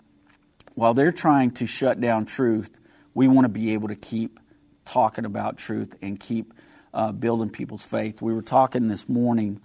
while 0.76 0.94
they're 0.94 1.12
trying 1.12 1.52
to 1.52 1.68
shut 1.68 2.02
down 2.02 2.26
truth, 2.26 2.72
we 3.14 3.28
want 3.28 3.46
to 3.46 3.50
be 3.50 3.74
able 3.74 3.90
to 3.90 3.96
keep 3.96 4.40
talking 4.86 5.26
about 5.26 5.58
truth 5.58 5.96
and 6.02 6.20
keep 6.20 6.54
uh, 6.94 7.12
building 7.12 7.50
people's 7.50 7.84
faith. 7.84 8.22
We 8.22 8.34
were 8.34 8.42
talking 8.42 8.88
this 8.88 9.08
morning 9.08 9.62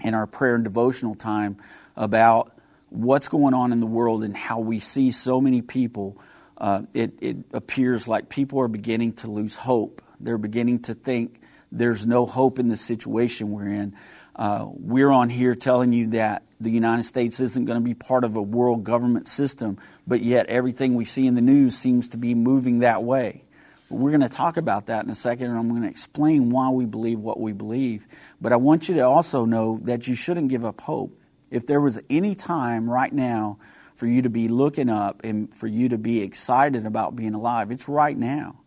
in 0.00 0.14
our 0.14 0.26
prayer 0.26 0.54
and 0.54 0.64
devotional 0.64 1.14
time 1.14 1.58
about 1.96 2.52
what's 2.90 3.28
going 3.28 3.54
on 3.54 3.72
in 3.72 3.80
the 3.80 3.86
world 3.86 4.24
and 4.24 4.36
how 4.36 4.60
we 4.60 4.80
see 4.80 5.10
so 5.10 5.40
many 5.40 5.62
people. 5.62 6.18
Uh, 6.58 6.82
it, 6.92 7.14
it 7.20 7.36
appears 7.52 8.08
like 8.08 8.28
people 8.28 8.60
are 8.60 8.68
beginning 8.68 9.12
to 9.12 9.30
lose 9.30 9.54
hope. 9.54 10.02
They're 10.18 10.38
beginning 10.38 10.80
to 10.82 10.94
think 10.94 11.40
there's 11.70 12.06
no 12.06 12.26
hope 12.26 12.58
in 12.58 12.66
the 12.66 12.76
situation 12.76 13.52
we're 13.52 13.68
in. 13.68 13.94
Uh, 14.34 14.66
we're 14.68 15.10
on 15.10 15.30
here 15.30 15.54
telling 15.54 15.92
you 15.92 16.08
that 16.08 16.42
the 16.60 16.70
United 16.70 17.04
States 17.04 17.40
isn't 17.40 17.64
going 17.64 17.78
to 17.78 17.84
be 17.84 17.94
part 17.94 18.24
of 18.24 18.36
a 18.36 18.42
world 18.42 18.84
government 18.84 19.28
system, 19.28 19.78
but 20.06 20.20
yet 20.20 20.46
everything 20.46 20.94
we 20.94 21.04
see 21.04 21.26
in 21.26 21.34
the 21.34 21.40
news 21.40 21.76
seems 21.76 22.08
to 22.08 22.16
be 22.16 22.34
moving 22.34 22.80
that 22.80 23.02
way. 23.04 23.44
We're 23.90 24.10
going 24.10 24.20
to 24.22 24.28
talk 24.28 24.56
about 24.56 24.86
that 24.86 25.04
in 25.04 25.10
a 25.10 25.14
second, 25.14 25.46
and 25.46 25.58
I'm 25.58 25.68
going 25.70 25.82
to 25.82 25.88
explain 25.88 26.50
why 26.50 26.70
we 26.70 26.84
believe 26.84 27.20
what 27.20 27.40
we 27.40 27.52
believe. 27.52 28.06
But 28.40 28.52
I 28.52 28.56
want 28.56 28.88
you 28.88 28.96
to 28.96 29.02
also 29.02 29.44
know 29.44 29.80
that 29.84 30.06
you 30.08 30.14
shouldn't 30.14 30.48
give 30.48 30.64
up 30.64 30.80
hope. 30.80 31.18
If 31.50 31.66
there 31.66 31.80
was 31.80 32.00
any 32.10 32.34
time 32.34 32.90
right 32.90 33.12
now 33.12 33.58
for 33.98 34.06
you 34.06 34.22
to 34.22 34.30
be 34.30 34.46
looking 34.46 34.88
up 34.88 35.22
and 35.24 35.52
for 35.52 35.66
you 35.66 35.88
to 35.88 35.98
be 35.98 36.22
excited 36.22 36.86
about 36.86 37.16
being 37.16 37.34
alive, 37.34 37.72
it's 37.72 37.88
right 37.88 38.16
now. 38.16 38.60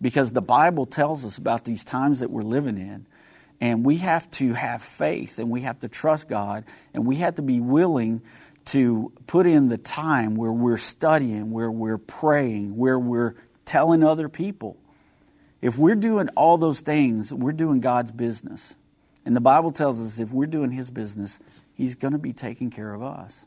Because 0.00 0.32
the 0.32 0.40
Bible 0.40 0.86
tells 0.86 1.26
us 1.26 1.36
about 1.36 1.64
these 1.64 1.84
times 1.84 2.20
that 2.20 2.30
we're 2.30 2.40
living 2.40 2.78
in. 2.78 3.06
And 3.60 3.84
we 3.84 3.98
have 3.98 4.30
to 4.32 4.54
have 4.54 4.80
faith 4.80 5.38
and 5.38 5.50
we 5.50 5.62
have 5.62 5.80
to 5.80 5.88
trust 5.88 6.26
God 6.26 6.64
and 6.94 7.04
we 7.04 7.16
have 7.16 7.34
to 7.34 7.42
be 7.42 7.60
willing 7.60 8.22
to 8.66 9.12
put 9.26 9.46
in 9.46 9.68
the 9.68 9.76
time 9.76 10.36
where 10.36 10.52
we're 10.52 10.78
studying, 10.78 11.50
where 11.50 11.70
we're 11.70 11.98
praying, 11.98 12.74
where 12.74 12.98
we're 12.98 13.34
telling 13.66 14.02
other 14.02 14.30
people. 14.30 14.78
If 15.60 15.76
we're 15.76 15.96
doing 15.96 16.30
all 16.30 16.56
those 16.56 16.80
things, 16.80 17.30
we're 17.30 17.52
doing 17.52 17.80
God's 17.80 18.12
business. 18.12 18.74
And 19.26 19.36
the 19.36 19.42
Bible 19.42 19.72
tells 19.72 20.00
us 20.00 20.18
if 20.18 20.32
we're 20.32 20.46
doing 20.46 20.70
His 20.70 20.90
business, 20.90 21.38
He's 21.74 21.94
going 21.94 22.12
to 22.12 22.18
be 22.18 22.32
taking 22.32 22.70
care 22.70 22.94
of 22.94 23.02
us. 23.02 23.44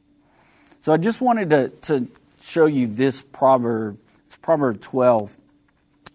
So 0.82 0.92
I 0.92 0.98
just 0.98 1.22
wanted 1.22 1.52
to, 1.52 1.70
to 1.70 2.08
show 2.42 2.66
you 2.66 2.88
this 2.88 3.22
proverb. 3.22 4.00
It's 4.26 4.36
Proverb 4.38 4.82
12, 4.82 5.38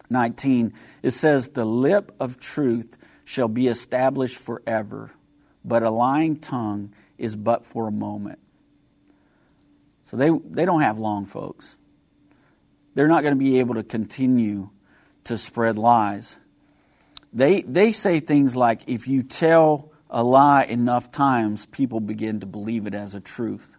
19. 0.09 0.73
It 1.03 1.11
says, 1.11 1.49
The 1.49 1.63
lip 1.63 2.13
of 2.19 2.37
truth 2.39 2.97
shall 3.23 3.47
be 3.47 3.69
established 3.69 4.37
forever, 4.37 5.11
but 5.63 5.83
a 5.83 5.89
lying 5.89 6.35
tongue 6.37 6.93
is 7.17 7.35
but 7.35 7.65
for 7.65 7.87
a 7.87 7.91
moment. 7.91 8.39
So 10.05 10.17
they, 10.17 10.29
they 10.29 10.65
don't 10.65 10.81
have 10.81 10.99
long, 10.99 11.25
folks. 11.25 11.75
They're 12.93 13.07
not 13.07 13.21
going 13.21 13.35
to 13.35 13.39
be 13.39 13.59
able 13.59 13.75
to 13.75 13.83
continue 13.83 14.69
to 15.25 15.37
spread 15.37 15.77
lies. 15.77 16.35
They, 17.31 17.61
they 17.61 17.93
say 17.93 18.19
things 18.19 18.55
like 18.55 18.81
if 18.87 19.07
you 19.07 19.23
tell 19.23 19.91
a 20.09 20.23
lie 20.23 20.63
enough 20.63 21.11
times, 21.11 21.65
people 21.67 21.99
begin 22.01 22.41
to 22.41 22.45
believe 22.45 22.85
it 22.85 22.93
as 22.93 23.15
a 23.15 23.19
truth. 23.19 23.76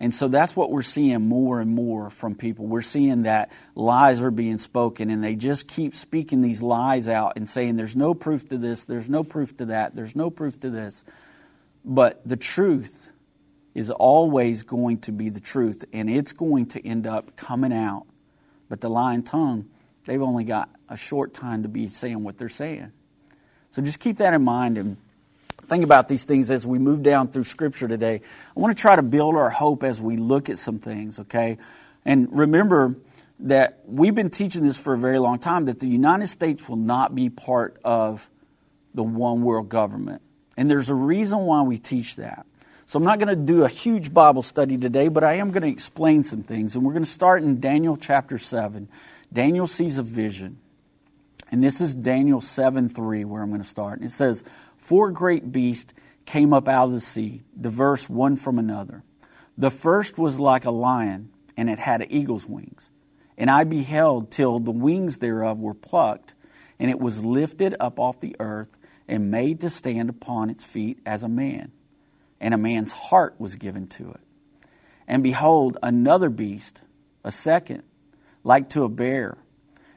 And 0.00 0.14
so 0.14 0.28
that's 0.28 0.56
what 0.56 0.70
we're 0.70 0.80
seeing 0.80 1.28
more 1.28 1.60
and 1.60 1.74
more 1.74 2.08
from 2.08 2.34
people. 2.34 2.66
We're 2.66 2.80
seeing 2.80 3.24
that 3.24 3.52
lies 3.74 4.22
are 4.22 4.30
being 4.30 4.56
spoken 4.56 5.10
and 5.10 5.22
they 5.22 5.34
just 5.34 5.68
keep 5.68 5.94
speaking 5.94 6.40
these 6.40 6.62
lies 6.62 7.06
out 7.06 7.34
and 7.36 7.46
saying 7.48 7.76
there's 7.76 7.94
no 7.94 8.14
proof 8.14 8.48
to 8.48 8.56
this, 8.56 8.84
there's 8.84 9.10
no 9.10 9.22
proof 9.22 9.54
to 9.58 9.66
that, 9.66 9.94
there's 9.94 10.16
no 10.16 10.30
proof 10.30 10.58
to 10.60 10.70
this. 10.70 11.04
But 11.84 12.26
the 12.26 12.38
truth 12.38 13.10
is 13.74 13.90
always 13.90 14.62
going 14.62 15.00
to 15.00 15.12
be 15.12 15.28
the 15.28 15.40
truth 15.40 15.84
and 15.92 16.08
it's 16.08 16.32
going 16.32 16.66
to 16.66 16.86
end 16.86 17.06
up 17.06 17.36
coming 17.36 17.72
out. 17.72 18.06
But 18.70 18.80
the 18.80 18.88
lying 18.88 19.22
tongue, 19.22 19.68
they've 20.06 20.22
only 20.22 20.44
got 20.44 20.70
a 20.88 20.96
short 20.96 21.34
time 21.34 21.64
to 21.64 21.68
be 21.68 21.88
saying 21.88 22.24
what 22.24 22.38
they're 22.38 22.48
saying. 22.48 22.92
So 23.72 23.82
just 23.82 24.00
keep 24.00 24.16
that 24.16 24.32
in 24.32 24.42
mind 24.42 24.78
and 24.78 24.96
think 25.68 25.84
about 25.84 26.08
these 26.08 26.24
things 26.24 26.50
as 26.50 26.66
we 26.66 26.78
move 26.78 27.02
down 27.02 27.28
through 27.28 27.44
Scripture 27.44 27.88
today. 27.88 28.20
I 28.56 28.60
want 28.60 28.76
to 28.76 28.80
try 28.80 28.96
to 28.96 29.02
build 29.02 29.36
our 29.36 29.50
hope 29.50 29.82
as 29.82 30.00
we 30.00 30.16
look 30.16 30.48
at 30.48 30.58
some 30.58 30.78
things, 30.78 31.20
okay? 31.20 31.58
And 32.04 32.28
remember 32.30 32.96
that 33.40 33.80
we've 33.86 34.14
been 34.14 34.30
teaching 34.30 34.62
this 34.62 34.76
for 34.76 34.94
a 34.94 34.98
very 34.98 35.18
long 35.18 35.38
time 35.38 35.66
that 35.66 35.80
the 35.80 35.86
United 35.86 36.28
States 36.28 36.68
will 36.68 36.76
not 36.76 37.14
be 37.14 37.30
part 37.30 37.80
of 37.84 38.28
the 38.94 39.02
one 39.02 39.42
world 39.42 39.68
government. 39.68 40.22
And 40.56 40.70
there's 40.70 40.88
a 40.88 40.94
reason 40.94 41.38
why 41.40 41.62
we 41.62 41.78
teach 41.78 42.16
that. 42.16 42.46
So 42.86 42.98
I'm 42.98 43.04
not 43.04 43.18
going 43.18 43.28
to 43.28 43.36
do 43.36 43.64
a 43.64 43.68
huge 43.68 44.12
Bible 44.12 44.42
study 44.42 44.76
today, 44.76 45.08
but 45.08 45.22
I 45.22 45.34
am 45.34 45.52
going 45.52 45.62
to 45.62 45.68
explain 45.68 46.24
some 46.24 46.42
things. 46.42 46.74
And 46.74 46.84
we're 46.84 46.92
going 46.92 47.04
to 47.04 47.10
start 47.10 47.42
in 47.42 47.60
Daniel 47.60 47.96
chapter 47.96 48.36
7. 48.36 48.88
Daniel 49.32 49.68
sees 49.68 49.96
a 49.96 50.02
vision. 50.02 50.58
And 51.52 51.62
this 51.62 51.80
is 51.80 51.94
Daniel 51.94 52.40
7 52.40 52.88
3, 52.88 53.24
where 53.24 53.42
I'm 53.42 53.50
going 53.50 53.62
to 53.62 53.68
start. 53.68 54.00
And 54.00 54.08
it 54.08 54.12
says, 54.12 54.44
Four 54.90 55.12
great 55.12 55.52
beasts 55.52 55.94
came 56.26 56.52
up 56.52 56.66
out 56.66 56.86
of 56.86 56.94
the 56.94 57.00
sea, 57.00 57.42
diverse 57.60 58.08
one 58.08 58.34
from 58.34 58.58
another. 58.58 59.04
The 59.56 59.70
first 59.70 60.18
was 60.18 60.40
like 60.40 60.64
a 60.64 60.72
lion, 60.72 61.30
and 61.56 61.70
it 61.70 61.78
had 61.78 62.04
eagle's 62.10 62.44
wings. 62.44 62.90
And 63.38 63.48
I 63.48 63.62
beheld 63.62 64.32
till 64.32 64.58
the 64.58 64.72
wings 64.72 65.18
thereof 65.18 65.60
were 65.60 65.74
plucked, 65.74 66.34
and 66.80 66.90
it 66.90 66.98
was 66.98 67.22
lifted 67.22 67.76
up 67.78 68.00
off 68.00 68.18
the 68.18 68.34
earth, 68.40 68.80
and 69.06 69.30
made 69.30 69.60
to 69.60 69.70
stand 69.70 70.10
upon 70.10 70.50
its 70.50 70.64
feet 70.64 70.98
as 71.06 71.22
a 71.22 71.28
man. 71.28 71.70
And 72.40 72.52
a 72.52 72.58
man's 72.58 72.90
heart 72.90 73.36
was 73.38 73.54
given 73.54 73.86
to 73.90 74.10
it. 74.10 74.20
And 75.06 75.22
behold, 75.22 75.78
another 75.84 76.30
beast, 76.30 76.82
a 77.22 77.30
second, 77.30 77.84
like 78.42 78.70
to 78.70 78.82
a 78.82 78.88
bear, 78.88 79.38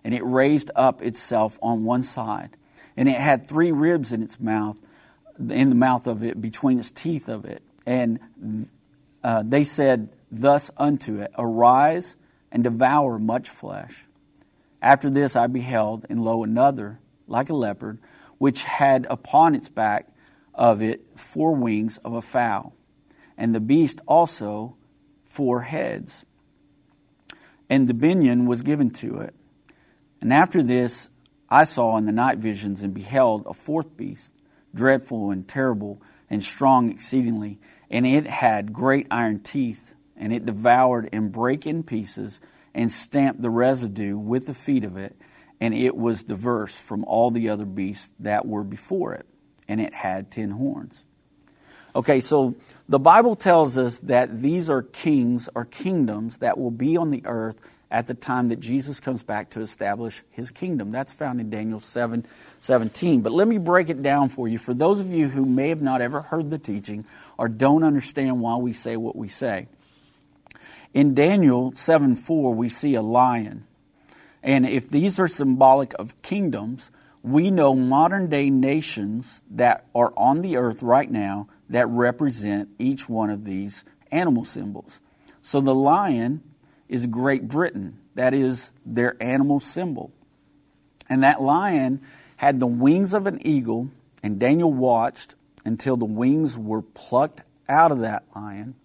and 0.03 0.13
it 0.13 0.23
raised 0.23 0.69
up 0.75 1.01
itself 1.01 1.57
on 1.63 1.83
one 1.83 2.03
side 2.03 2.57
and 2.95 3.09
it 3.09 3.15
had 3.15 3.47
three 3.47 3.71
ribs 3.71 4.11
in 4.11 4.21
its 4.21 4.39
mouth, 4.39 4.79
in 5.37 5.69
the 5.69 5.75
mouth 5.75 6.07
of 6.07 6.23
it, 6.23 6.39
between 6.39 6.79
its 6.79 6.91
teeth 6.91 7.27
of 7.27 7.45
it. 7.45 7.63
And 7.85 8.67
uh, 9.23 9.43
they 9.45 9.63
said 9.63 10.11
thus 10.31 10.71
unto 10.77 11.19
it, 11.21 11.31
Arise 11.37 12.15
and 12.51 12.63
devour 12.63 13.19
much 13.19 13.49
flesh. 13.49 14.05
After 14.81 15.09
this 15.09 15.35
I 15.35 15.47
beheld, 15.47 16.05
and 16.09 16.23
lo, 16.23 16.43
another, 16.43 16.99
like 17.27 17.49
a 17.49 17.55
leopard, 17.55 17.99
which 18.37 18.63
had 18.63 19.07
upon 19.09 19.55
its 19.55 19.69
back 19.69 20.09
of 20.53 20.81
it 20.81 21.01
four 21.15 21.55
wings 21.55 21.97
of 21.99 22.13
a 22.13 22.21
fowl, 22.21 22.73
and 23.37 23.55
the 23.55 23.59
beast 23.59 24.01
also 24.05 24.75
four 25.25 25.61
heads. 25.61 26.25
And 27.69 27.87
dominion 27.87 28.45
was 28.45 28.61
given 28.61 28.91
to 28.91 29.19
it. 29.21 29.33
And 30.21 30.31
after 30.31 30.61
this 30.61 31.09
I 31.53 31.65
saw 31.65 31.97
in 31.97 32.07
the 32.07 32.11
night 32.11 32.39
visions 32.39 32.81
and 32.81 32.95
beheld 32.95 33.43
a 33.45 33.53
fourth 33.53 33.95
beast, 33.95 34.33
dreadful 34.73 35.29
and 35.29 35.47
terrible 35.47 36.01
and 36.27 36.43
strong 36.43 36.89
exceedingly, 36.89 37.59
and 37.91 38.07
it 38.07 38.25
had 38.25 38.73
great 38.73 39.05
iron 39.11 39.39
teeth, 39.39 39.93
and 40.17 40.33
it 40.33 40.47
devoured 40.47 41.09
and 41.13 41.31
brake 41.31 41.67
in 41.67 41.83
pieces 41.83 42.41
and 42.73 42.91
stamped 42.91 43.43
the 43.43 43.51
residue 43.51 44.17
with 44.17 44.47
the 44.47 44.55
feet 44.55 44.83
of 44.83 44.97
it, 44.97 45.15
and 45.61 45.75
it 45.75 45.95
was 45.95 46.23
diverse 46.23 46.75
from 46.75 47.05
all 47.05 47.29
the 47.29 47.49
other 47.49 47.65
beasts 47.65 48.11
that 48.21 48.47
were 48.47 48.63
before 48.63 49.13
it, 49.13 49.27
and 49.67 49.79
it 49.79 49.93
had 49.93 50.31
ten 50.31 50.49
horns. 50.49 51.03
Okay, 51.95 52.19
so 52.19 52.55
the 52.89 52.97
Bible 52.97 53.35
tells 53.35 53.77
us 53.77 53.99
that 53.99 54.41
these 54.41 54.71
are 54.71 54.81
kings 54.81 55.49
or 55.53 55.65
kingdoms 55.65 56.39
that 56.39 56.57
will 56.57 56.71
be 56.71 56.97
on 56.97 57.11
the 57.11 57.21
earth 57.27 57.59
at 57.93 58.07
the 58.07 58.15
time 58.15 58.49
that 58.49 58.59
Jesus 58.59 58.99
comes 58.99 59.21
back 59.21 59.51
to 59.51 59.61
establish 59.61 60.23
his 60.31 60.49
kingdom. 60.49 60.89
That's 60.89 61.11
found 61.11 61.39
in 61.39 61.51
Daniel 61.51 61.79
7 61.79 62.25
17. 62.59 63.21
But 63.21 63.31
let 63.31 63.47
me 63.47 63.59
break 63.59 63.89
it 63.89 64.01
down 64.01 64.29
for 64.29 64.47
you. 64.47 64.57
For 64.57 64.73
those 64.73 64.99
of 64.99 65.11
you 65.11 65.29
who 65.29 65.45
may 65.45 65.69
have 65.69 65.83
not 65.83 66.01
ever 66.01 66.21
heard 66.21 66.49
the 66.49 66.57
teaching 66.57 67.05
or 67.37 67.47
don't 67.47 67.83
understand 67.83 68.41
why 68.41 68.55
we 68.55 68.73
say 68.73 68.97
what 68.97 69.15
we 69.15 69.27
say. 69.27 69.67
In 70.95 71.13
Daniel 71.13 71.71
7 71.75 72.15
4, 72.15 72.55
we 72.55 72.67
see 72.67 72.95
a 72.95 73.03
lion. 73.03 73.67
And 74.41 74.65
if 74.65 74.89
these 74.89 75.19
are 75.19 75.27
symbolic 75.27 75.93
of 75.99 76.19
kingdoms, 76.23 76.89
we 77.21 77.51
know 77.51 77.75
modern 77.75 78.27
day 78.27 78.49
nations 78.49 79.43
that 79.51 79.85
are 79.93 80.11
on 80.17 80.41
the 80.41 80.57
earth 80.57 80.81
right 80.81 81.09
now 81.09 81.47
that 81.69 81.87
represent 81.89 82.69
each 82.79 83.07
one 83.07 83.29
of 83.29 83.45
these 83.45 83.85
animal 84.11 84.45
symbols. 84.45 84.99
So 85.43 85.61
the 85.61 85.75
lion 85.75 86.41
is 86.93 87.07
Great 87.07 87.47
Britain. 87.47 87.97
That 88.13 88.35
is 88.35 88.71
their 88.85 89.21
animal 89.21 89.59
symbol. 89.59 90.11
And 91.09 91.23
that 91.23 91.41
lion 91.41 92.01
had 92.35 92.59
the 92.59 92.67
wings 92.67 93.15
of 93.15 93.25
an 93.25 93.45
eagle, 93.45 93.89
and 94.21 94.39
Daniel 94.39 94.71
watched 94.71 95.33
until 95.65 95.97
the 95.97 96.05
wings 96.05 96.55
were 96.55 96.83
plucked 96.83 97.41
out 97.67 97.91
of 97.91 98.01
that 98.01 98.25
lion, 98.35 98.75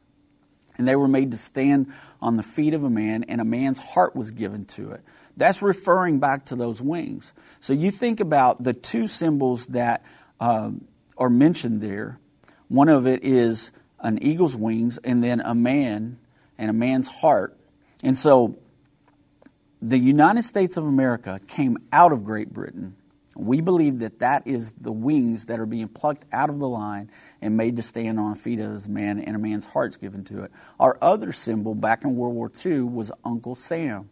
and 0.78 0.88
they 0.88 0.96
were 0.96 1.06
made 1.06 1.32
to 1.32 1.36
stand 1.36 1.92
on 2.22 2.38
the 2.38 2.42
feet 2.42 2.72
of 2.72 2.82
a 2.82 2.88
man, 2.88 3.24
and 3.24 3.42
a 3.42 3.44
man's 3.44 3.78
heart 3.78 4.16
was 4.16 4.30
given 4.30 4.64
to 4.64 4.92
it. 4.92 5.02
That's 5.36 5.60
referring 5.60 6.18
back 6.18 6.46
to 6.46 6.56
those 6.56 6.80
wings. 6.80 7.34
So 7.60 7.74
you 7.74 7.90
think 7.90 8.20
about 8.20 8.62
the 8.62 8.72
two 8.72 9.06
symbols 9.06 9.66
that 9.66 10.02
um, 10.40 10.86
are 11.18 11.28
mentioned 11.28 11.82
there. 11.82 12.18
One 12.68 12.88
of 12.88 13.06
it 13.06 13.22
is 13.22 13.70
an 14.00 14.22
eagle's 14.22 14.56
wings, 14.56 14.98
and 15.04 15.22
then 15.22 15.40
a 15.40 15.54
man 15.54 16.18
and 16.56 16.70
a 16.70 16.72
man's 16.72 17.08
heart 17.08 17.57
And 18.02 18.16
so 18.16 18.58
the 19.82 19.98
United 19.98 20.42
States 20.44 20.76
of 20.76 20.84
America 20.84 21.40
came 21.46 21.78
out 21.92 22.12
of 22.12 22.24
Great 22.24 22.52
Britain. 22.52 22.96
We 23.36 23.60
believe 23.60 24.00
that 24.00 24.18
that 24.18 24.48
is 24.48 24.72
the 24.80 24.90
wings 24.90 25.46
that 25.46 25.60
are 25.60 25.66
being 25.66 25.86
plucked 25.86 26.24
out 26.32 26.50
of 26.50 26.58
the 26.58 26.68
line 26.68 27.10
and 27.40 27.56
made 27.56 27.76
to 27.76 27.82
stand 27.82 28.18
on 28.18 28.34
feet 28.34 28.58
as 28.58 28.88
man, 28.88 29.20
and 29.20 29.36
a 29.36 29.38
man's 29.38 29.66
heart's 29.66 29.96
given 29.96 30.24
to 30.24 30.42
it. 30.42 30.50
Our 30.80 30.98
other 31.00 31.30
symbol 31.32 31.76
back 31.76 32.02
in 32.02 32.16
World 32.16 32.34
War 32.34 32.50
II 32.64 32.82
was 32.82 33.12
Uncle 33.24 33.54
Sam. 33.54 34.10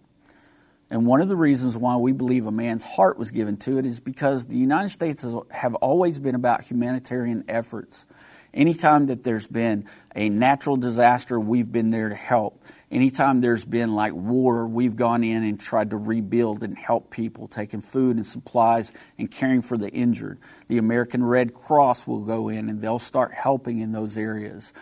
And 0.88 1.04
one 1.06 1.20
of 1.20 1.28
the 1.28 1.34
reasons 1.34 1.76
why 1.76 1.96
we 1.96 2.12
believe 2.12 2.46
a 2.46 2.52
man's 2.52 2.84
heart 2.84 3.18
was 3.18 3.32
given 3.32 3.56
to 3.58 3.78
it 3.78 3.86
is 3.86 3.98
because 3.98 4.46
the 4.46 4.56
United 4.56 4.90
States 4.90 5.26
have 5.50 5.74
always 5.74 6.20
been 6.20 6.36
about 6.36 6.62
humanitarian 6.62 7.44
efforts. 7.48 8.06
Anytime 8.54 9.06
that 9.06 9.24
there's 9.24 9.48
been 9.48 9.86
a 10.14 10.28
natural 10.28 10.76
disaster, 10.76 11.40
we've 11.40 11.70
been 11.70 11.90
there 11.90 12.10
to 12.10 12.14
help. 12.14 12.62
Anytime 12.88 13.40
there's 13.40 13.64
been 13.64 13.96
like 13.96 14.12
war, 14.12 14.66
we've 14.66 14.94
gone 14.94 15.24
in 15.24 15.42
and 15.42 15.58
tried 15.58 15.90
to 15.90 15.96
rebuild 15.96 16.62
and 16.62 16.76
help 16.78 17.10
people, 17.10 17.48
taking 17.48 17.80
food 17.80 18.16
and 18.16 18.24
supplies 18.24 18.92
and 19.18 19.28
caring 19.28 19.62
for 19.62 19.76
the 19.76 19.90
injured. 19.90 20.38
The 20.68 20.78
American 20.78 21.24
Red 21.24 21.52
Cross 21.52 22.06
will 22.06 22.20
go 22.20 22.48
in 22.48 22.68
and 22.68 22.80
they'll 22.80 23.00
start 23.00 23.32
helping 23.34 23.80
in 23.80 23.90
those 23.90 24.16
areas. 24.16 24.72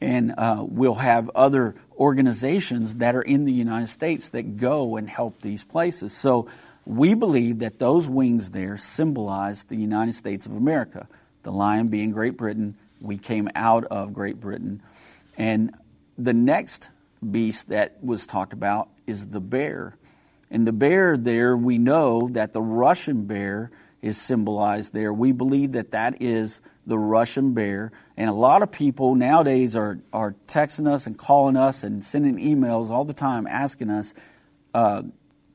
And 0.00 0.34
uh, 0.38 0.64
we'll 0.68 0.94
have 0.94 1.30
other 1.30 1.74
organizations 1.96 2.96
that 2.96 3.16
are 3.16 3.22
in 3.22 3.44
the 3.44 3.52
United 3.52 3.88
States 3.88 4.28
that 4.30 4.56
go 4.56 4.96
and 4.96 5.08
help 5.08 5.40
these 5.42 5.64
places. 5.64 6.12
So 6.12 6.48
we 6.84 7.14
believe 7.14 7.60
that 7.60 7.78
those 7.80 8.08
wings 8.08 8.50
there 8.50 8.76
symbolize 8.76 9.64
the 9.64 9.76
United 9.76 10.14
States 10.14 10.46
of 10.46 10.52
America. 10.52 11.08
The 11.42 11.52
lion 11.52 11.88
being 11.88 12.12
Great 12.12 12.36
Britain, 12.36 12.76
we 13.00 13.18
came 13.18 13.48
out 13.56 13.84
of 13.84 14.12
Great 14.12 14.40
Britain. 14.40 14.80
And 15.36 15.74
the 16.16 16.34
next 16.34 16.88
beast 17.28 17.68
that 17.68 18.02
was 18.02 18.26
talked 18.26 18.52
about 18.52 18.88
is 19.06 19.28
the 19.28 19.40
bear. 19.40 19.96
And 20.50 20.66
the 20.66 20.72
bear 20.72 21.16
there, 21.16 21.56
we 21.56 21.78
know 21.78 22.28
that 22.32 22.52
the 22.52 22.62
Russian 22.62 23.24
bear 23.24 23.70
is 24.02 24.20
symbolized 24.20 24.92
there. 24.92 25.12
We 25.12 25.32
believe 25.32 25.72
that 25.72 25.92
that 25.92 26.20
is 26.20 26.60
the 26.86 26.98
Russian 26.98 27.54
bear. 27.54 27.92
And 28.16 28.28
a 28.28 28.34
lot 28.34 28.62
of 28.62 28.72
people 28.72 29.14
nowadays 29.14 29.76
are, 29.76 30.00
are 30.12 30.34
texting 30.48 30.92
us 30.92 31.06
and 31.06 31.16
calling 31.16 31.56
us 31.56 31.84
and 31.84 32.04
sending 32.04 32.36
emails 32.38 32.90
all 32.90 33.04
the 33.04 33.14
time 33.14 33.46
asking 33.46 33.90
us, 33.90 34.14
uh, 34.74 35.02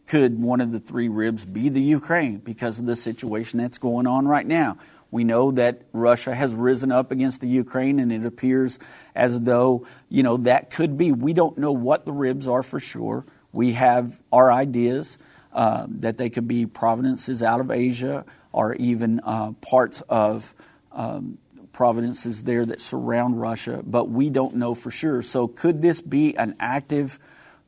could 0.08 0.42
one 0.42 0.62
of 0.62 0.72
the 0.72 0.80
three 0.80 1.10
ribs 1.10 1.46
be 1.46 1.68
the 1.68 1.82
Ukraine 1.82 2.38
because 2.38 2.80
of 2.80 2.86
the 2.86 2.96
situation 2.96 3.60
that's 3.60 3.78
going 3.78 4.08
on 4.08 4.26
right 4.28 4.48
now? 4.48 4.78
We 5.10 5.24
know 5.24 5.52
that 5.52 5.84
Russia 5.94 6.36
has 6.36 6.54
risen 6.54 6.92
up 6.92 7.12
against 7.12 7.42
the 7.42 7.48
Ukraine, 7.48 8.00
and 8.00 8.12
it 8.12 8.26
appears 8.26 8.78
as 9.16 9.42
though, 9.42 9.88
you 10.10 10.24
know, 10.24 10.38
that 10.38 10.70
could 10.70 10.98
be. 10.98 11.12
We 11.12 11.34
don't 11.34 11.58
know 11.58 11.72
what 11.72 12.06
the 12.06 12.12
ribs 12.12 12.48
are 12.48 12.64
for 12.64 12.80
sure. 12.80 13.26
We 13.54 13.74
have 13.74 14.20
our 14.32 14.52
ideas 14.52 15.18
uh, 15.54 15.88
that 15.90 16.18
they 16.18 16.30
could 16.30 16.48
be 16.48 16.66
provinces 16.66 17.42
out 17.42 17.62
of 17.62 17.72
Asia 17.72 18.26
or 18.52 18.76
even 18.76 19.22
uh, 19.24 19.54
parts 19.62 20.02
of 20.10 20.54
um, 20.92 21.38
provinces 21.72 22.44
there 22.44 22.66
that 22.66 22.82
surround 22.82 23.40
Russia, 23.40 23.82
but 23.86 24.10
we 24.10 24.30
don't 24.30 24.56
know 24.56 24.74
for 24.74 24.92
sure. 24.92 25.22
So, 25.22 25.48
could 25.48 25.82
this 25.82 26.02
be 26.02 26.36
an 26.36 26.56
active 26.60 27.20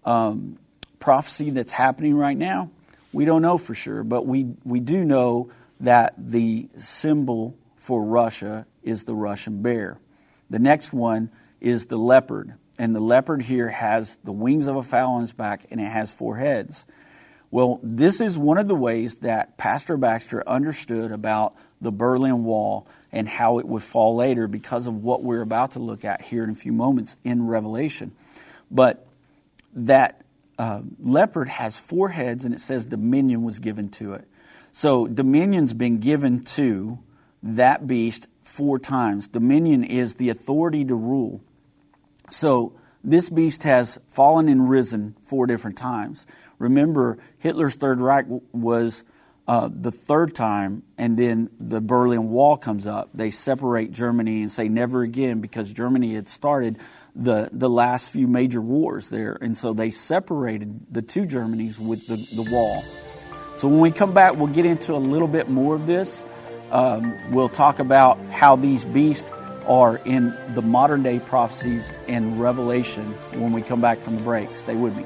um, 0.04 0.58
prophecy 1.00 1.52
that's 1.52 1.74
happening 1.74 2.16
right 2.16 2.38
now? 2.38 2.72
We 3.14 3.26
don't 3.26 3.42
know 3.42 3.58
for 3.58 3.74
sure, 3.74 4.04
but 4.04 4.26
we, 4.26 4.48
we 4.64 4.80
do 4.80 5.06
know 5.06 5.52
that 5.80 6.14
the 6.18 6.70
symbol 6.78 7.56
for 7.78 8.04
Russia 8.04 8.66
is 8.84 9.04
the 9.04 9.16
Russian 9.16 9.62
bear. 9.62 10.00
The 10.50 10.60
next 10.60 10.94
one 10.94 11.32
is 11.62 11.86
the 11.88 11.98
leopard, 11.98 12.54
and 12.78 12.96
the 12.96 13.00
leopard 13.00 13.42
here 13.42 13.70
has 13.70 14.18
the 14.24 14.32
wings 14.32 14.68
of 14.68 14.76
a 14.76 14.84
fowl 14.84 15.16
on 15.16 15.24
its 15.24 15.34
back 15.34 15.66
and 15.72 15.80
it 15.80 15.92
has 15.92 16.12
four 16.12 16.38
heads. 16.38 16.86
Well, 17.52 17.80
this 17.82 18.22
is 18.22 18.38
one 18.38 18.58
of 18.58 18.68
the 18.68 18.76
ways 18.76 19.16
that 19.18 19.58
Pastor 19.58 19.98
Baxter 19.98 20.48
understood 20.48 21.12
about 21.12 21.56
the 21.82 21.92
Berlin 21.92 22.44
Wall 22.44 22.88
and 23.12 23.28
how 23.28 23.58
it 23.58 23.68
would 23.68 23.82
fall 23.82 24.16
later 24.16 24.48
because 24.48 24.86
of 24.86 25.04
what 25.04 25.24
we're 25.24 25.42
about 25.42 25.72
to 25.72 25.80
look 25.80 26.06
at 26.06 26.22
here 26.22 26.44
in 26.44 26.52
a 26.52 26.56
few 26.56 26.72
moments 26.72 27.16
in 27.24 27.48
Revelation. 27.48 28.12
But 28.70 29.08
that 29.74 30.22
uh, 30.60 30.82
leopard 31.00 31.50
has 31.50 31.78
four 31.78 32.10
heads, 32.10 32.46
and 32.46 32.54
it 32.54 32.62
says 32.62 32.86
dominion 32.86 33.44
was 33.44 33.60
given 33.60 33.90
to 33.90 34.14
it. 34.14 34.28
So 34.74 35.08
dominion's 35.08 35.74
been 35.74 36.00
given 36.00 36.44
to 36.56 37.00
that 37.44 37.88
beast 37.88 38.28
four 38.44 38.80
times. 38.80 39.28
Dominion 39.28 39.84
is 39.84 40.16
the 40.16 40.30
authority 40.30 40.86
to 40.86 40.96
rule. 40.96 41.42
So 42.30 42.74
this 43.04 43.30
beast 43.30 43.64
has 43.64 44.00
fallen 44.10 44.50
and 44.50 44.70
risen 44.70 45.16
four 45.24 45.48
different 45.48 45.78
times. 45.78 46.28
Remember, 46.58 47.18
Hitler's 47.38 47.76
Third 47.76 48.02
Reich 48.02 48.26
was 48.52 49.04
uh, 49.48 49.70
the 49.72 49.92
third 49.92 50.36
time, 50.36 50.84
and 50.98 51.18
then 51.18 51.50
the 51.60 51.82
Berlin 51.82 52.30
Wall 52.30 52.58
comes 52.58 52.86
up. 52.86 53.10
They 53.14 53.32
separate 53.32 53.92
Germany 53.92 54.42
and 54.42 54.52
say 54.52 54.68
never 54.68 55.02
again 55.02 55.42
because 55.42 55.74
Germany 55.74 56.14
had 56.14 56.30
started 56.30 56.78
the, 57.16 57.50
the 57.52 57.70
last 57.70 58.12
few 58.12 58.28
major 58.28 58.62
wars 58.62 59.10
there. 59.10 59.38
And 59.42 59.58
so 59.58 59.74
they 59.74 59.90
separated 59.90 60.94
the 60.94 61.02
two 61.02 61.26
Germanys 61.26 61.80
with 61.80 62.06
the, 62.06 62.18
the 62.36 62.52
wall. 62.52 62.84
So 63.60 63.68
when 63.68 63.82
we 63.82 63.92
come 63.92 64.14
back, 64.14 64.38
we'll 64.38 64.48
get 64.48 64.66
into 64.66 64.96
a 64.96 64.98
little 64.98 65.28
bit 65.28 65.50
more 65.50 65.76
of 65.76 65.86
this. 65.86 66.24
Um, 66.72 67.14
we'll 67.30 67.50
talk 67.50 67.80
about 67.80 68.18
how 68.32 68.56
these 68.56 68.86
beasts 68.86 69.30
are 69.68 69.98
in 69.98 70.34
the 70.56 70.62
modern 70.62 71.04
day 71.04 71.20
prophecies 71.20 71.92
and 72.08 72.40
Revelation 72.40 73.12
when 73.34 73.52
we 73.52 73.62
come 73.62 73.82
back 73.82 74.00
from 74.00 74.16
the 74.16 74.22
break. 74.22 74.56
Stay 74.56 74.76
with 74.76 74.96
me. 74.96 75.06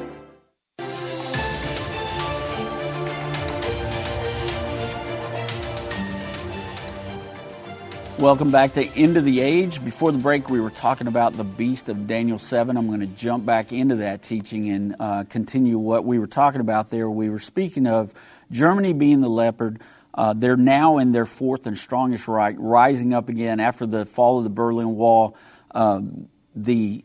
Welcome 8.21 8.51
back 8.51 8.73
to 8.73 8.85
End 8.85 9.17
of 9.17 9.25
the 9.25 9.41
Age. 9.41 9.83
Before 9.83 10.11
the 10.11 10.19
break, 10.19 10.47
we 10.47 10.59
were 10.59 10.69
talking 10.69 11.07
about 11.07 11.35
the 11.35 11.43
beast 11.43 11.89
of 11.89 12.05
Daniel 12.05 12.37
7. 12.37 12.77
I'm 12.77 12.85
going 12.85 12.99
to 12.99 13.07
jump 13.07 13.47
back 13.47 13.73
into 13.73 13.95
that 13.95 14.21
teaching 14.21 14.69
and 14.69 14.95
uh, 14.99 15.23
continue 15.23 15.79
what 15.79 16.05
we 16.05 16.19
were 16.19 16.27
talking 16.27 16.61
about 16.61 16.91
there. 16.91 17.09
We 17.09 17.31
were 17.31 17.39
speaking 17.39 17.87
of 17.87 18.13
Germany 18.51 18.93
being 18.93 19.21
the 19.21 19.27
leopard. 19.27 19.81
Uh, 20.13 20.33
they're 20.33 20.55
now 20.55 20.99
in 20.99 21.13
their 21.13 21.25
fourth 21.25 21.65
and 21.65 21.75
strongest 21.75 22.27
Reich, 22.27 22.57
rising 22.59 23.11
up 23.15 23.27
again 23.27 23.59
after 23.59 23.87
the 23.87 24.05
fall 24.05 24.37
of 24.37 24.43
the 24.43 24.51
Berlin 24.51 24.95
Wall. 24.95 25.35
Uh, 25.73 26.01
the 26.55 27.03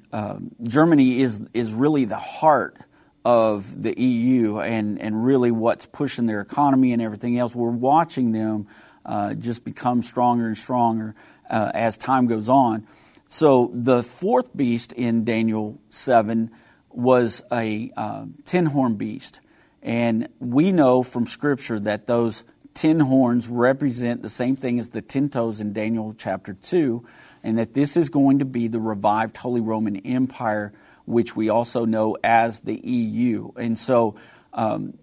Germany 0.62 1.22
is 1.22 1.40
is 1.54 1.72
really 1.72 2.04
the 2.04 2.18
heart 2.18 2.76
of 3.24 3.82
the 3.82 3.98
EU 3.98 4.58
and 4.58 5.00
and 5.00 5.24
really 5.24 5.50
what's 5.50 5.86
pushing 5.86 6.26
their 6.26 6.42
economy 6.42 6.92
and 6.92 7.00
everything 7.00 7.38
else. 7.38 7.54
We're 7.54 7.70
watching 7.70 8.32
them 8.32 8.66
uh, 9.06 9.34
just 9.34 9.64
become 9.64 10.02
stronger 10.02 10.46
and 10.46 10.58
stronger 10.58 11.14
uh, 11.48 11.70
as 11.72 11.96
time 11.96 12.26
goes 12.26 12.48
on. 12.48 12.86
So 13.28 13.70
the 13.72 14.02
fourth 14.02 14.54
beast 14.56 14.92
in 14.92 15.24
Daniel 15.24 15.80
7 15.90 16.50
was 16.90 17.42
a 17.52 17.92
uh, 17.96 18.24
ten 18.44 18.66
horn 18.66 18.96
beast. 18.96 19.40
And 19.82 20.28
we 20.40 20.72
know 20.72 21.02
from 21.02 21.26
Scripture 21.26 21.78
that 21.80 22.06
those 22.06 22.44
ten 22.74 22.98
horns 22.98 23.48
represent 23.48 24.22
the 24.22 24.30
same 24.30 24.56
thing 24.56 24.78
as 24.80 24.90
the 24.90 25.02
ten 25.02 25.28
toes 25.28 25.60
in 25.60 25.72
Daniel 25.72 26.14
chapter 26.16 26.54
2, 26.54 27.06
and 27.42 27.58
that 27.58 27.74
this 27.74 27.96
is 27.96 28.08
going 28.08 28.40
to 28.40 28.44
be 28.44 28.68
the 28.68 28.80
revived 28.80 29.36
Holy 29.36 29.60
Roman 29.60 29.96
Empire, 29.98 30.72
which 31.04 31.36
we 31.36 31.50
also 31.50 31.84
know 31.84 32.16
as 32.24 32.60
the 32.60 32.74
EU. 32.74 33.52
And 33.56 33.78
so, 33.78 34.16
um, 34.52 34.98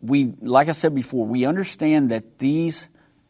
we, 0.00 0.32
like 0.40 0.68
I 0.68 0.72
said 0.72 0.94
before, 0.94 1.26
we 1.26 1.44
understand 1.44 2.10
that 2.10 2.38
these 2.38 2.88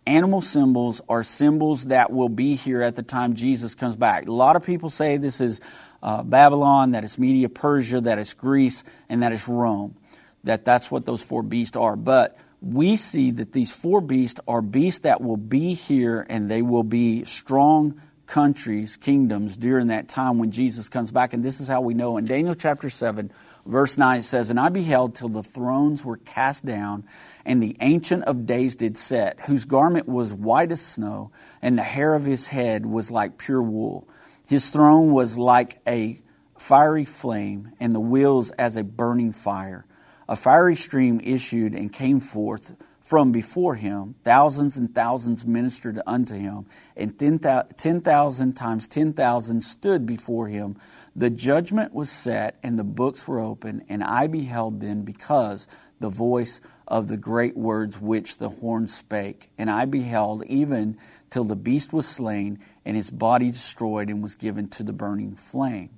animal 0.08 0.40
symbols 0.40 1.02
are 1.08 1.22
symbols 1.22 1.86
that 1.86 2.10
will 2.10 2.30
be 2.30 2.56
here 2.56 2.82
at 2.82 2.96
the 2.96 3.02
time 3.02 3.34
Jesus 3.34 3.74
comes 3.74 3.94
back. 3.94 4.26
A 4.26 4.32
lot 4.32 4.56
of 4.56 4.64
people 4.64 4.88
say 4.88 5.18
this 5.18 5.40
is 5.40 5.60
uh, 6.02 6.22
Babylon, 6.22 6.92
that 6.92 7.04
it's 7.04 7.18
Media 7.18 7.48
Persia, 7.48 8.00
that 8.00 8.18
it's 8.18 8.34
Greece, 8.34 8.84
and 9.08 9.22
that 9.22 9.32
it's 9.32 9.46
Rome. 9.46 9.96
That 10.44 10.64
that's 10.64 10.90
what 10.90 11.04
those 11.04 11.22
four 11.22 11.42
beasts 11.42 11.76
are. 11.76 11.94
But 11.94 12.38
we 12.62 12.96
see 12.96 13.32
that 13.32 13.52
these 13.52 13.70
four 13.70 14.00
beasts 14.00 14.40
are 14.48 14.62
beasts 14.62 15.00
that 15.00 15.20
will 15.20 15.36
be 15.36 15.74
here 15.74 16.24
and 16.28 16.50
they 16.50 16.62
will 16.62 16.84
be 16.84 17.24
strong 17.24 18.00
countries, 18.26 18.96
kingdoms 18.96 19.56
during 19.56 19.88
that 19.88 20.08
time 20.08 20.38
when 20.38 20.50
Jesus 20.50 20.88
comes 20.88 21.10
back. 21.10 21.34
And 21.34 21.44
this 21.44 21.60
is 21.60 21.68
how 21.68 21.80
we 21.80 21.94
know. 21.94 22.16
In 22.16 22.24
Daniel 22.24 22.54
chapter 22.54 22.90
7, 22.90 23.32
verse 23.66 23.98
9, 23.98 24.18
it 24.18 24.22
says, 24.22 24.50
And 24.50 24.60
I 24.60 24.68
beheld 24.68 25.14
till 25.14 25.28
the 25.28 25.42
thrones 25.42 26.04
were 26.04 26.18
cast 26.18 26.64
down, 26.64 27.04
and 27.48 27.60
the 27.60 27.76
Ancient 27.80 28.22
of 28.24 28.46
Days 28.46 28.76
did 28.76 28.96
set, 28.96 29.40
whose 29.40 29.64
garment 29.64 30.06
was 30.06 30.32
white 30.32 30.70
as 30.70 30.80
snow, 30.80 31.32
and 31.60 31.76
the 31.76 31.82
hair 31.82 32.14
of 32.14 32.24
his 32.24 32.46
head 32.46 32.86
was 32.86 33.10
like 33.10 33.38
pure 33.38 33.62
wool. 33.62 34.06
His 34.46 34.70
throne 34.70 35.12
was 35.12 35.36
like 35.36 35.80
a 35.86 36.20
fiery 36.56 37.04
flame, 37.04 37.72
and 37.80 37.92
the 37.92 38.00
wheels 38.00 38.52
as 38.52 38.76
a 38.76 38.84
burning 38.84 39.32
fire 39.32 39.84
a 40.28 40.36
fiery 40.36 40.76
stream 40.76 41.20
issued 41.24 41.74
and 41.74 41.92
came 41.92 42.20
forth 42.20 42.76
from 43.00 43.32
before 43.32 43.74
him. 43.74 44.14
Thousands 44.24 44.76
and 44.76 44.94
thousands 44.94 45.46
ministered 45.46 45.98
unto 46.06 46.34
him, 46.34 46.66
and 46.96 47.18
10,000 47.18 48.52
times 48.52 48.88
10,000 48.88 49.64
stood 49.64 50.04
before 50.04 50.48
him. 50.48 50.76
The 51.16 51.30
judgment 51.30 51.94
was 51.94 52.10
set, 52.10 52.58
and 52.62 52.78
the 52.78 52.84
books 52.84 53.26
were 53.26 53.40
open, 53.40 53.84
and 53.88 54.04
I 54.04 54.26
beheld 54.26 54.80
then 54.80 55.02
because 55.02 55.66
the 56.00 56.08
voice 56.08 56.60
of 56.86 57.08
the 57.08 57.16
great 57.16 57.56
words 57.56 58.00
which 58.00 58.38
the 58.38 58.48
horn 58.48 58.88
spake. 58.88 59.50
And 59.58 59.70
I 59.70 59.84
beheld 59.84 60.44
even 60.46 60.96
till 61.30 61.44
the 61.44 61.56
beast 61.56 61.92
was 61.92 62.08
slain, 62.08 62.58
and 62.84 62.96
his 62.96 63.10
body 63.10 63.50
destroyed, 63.50 64.08
and 64.08 64.22
was 64.22 64.34
given 64.34 64.68
to 64.68 64.82
the 64.82 64.92
burning 64.92 65.34
flame. 65.34 65.90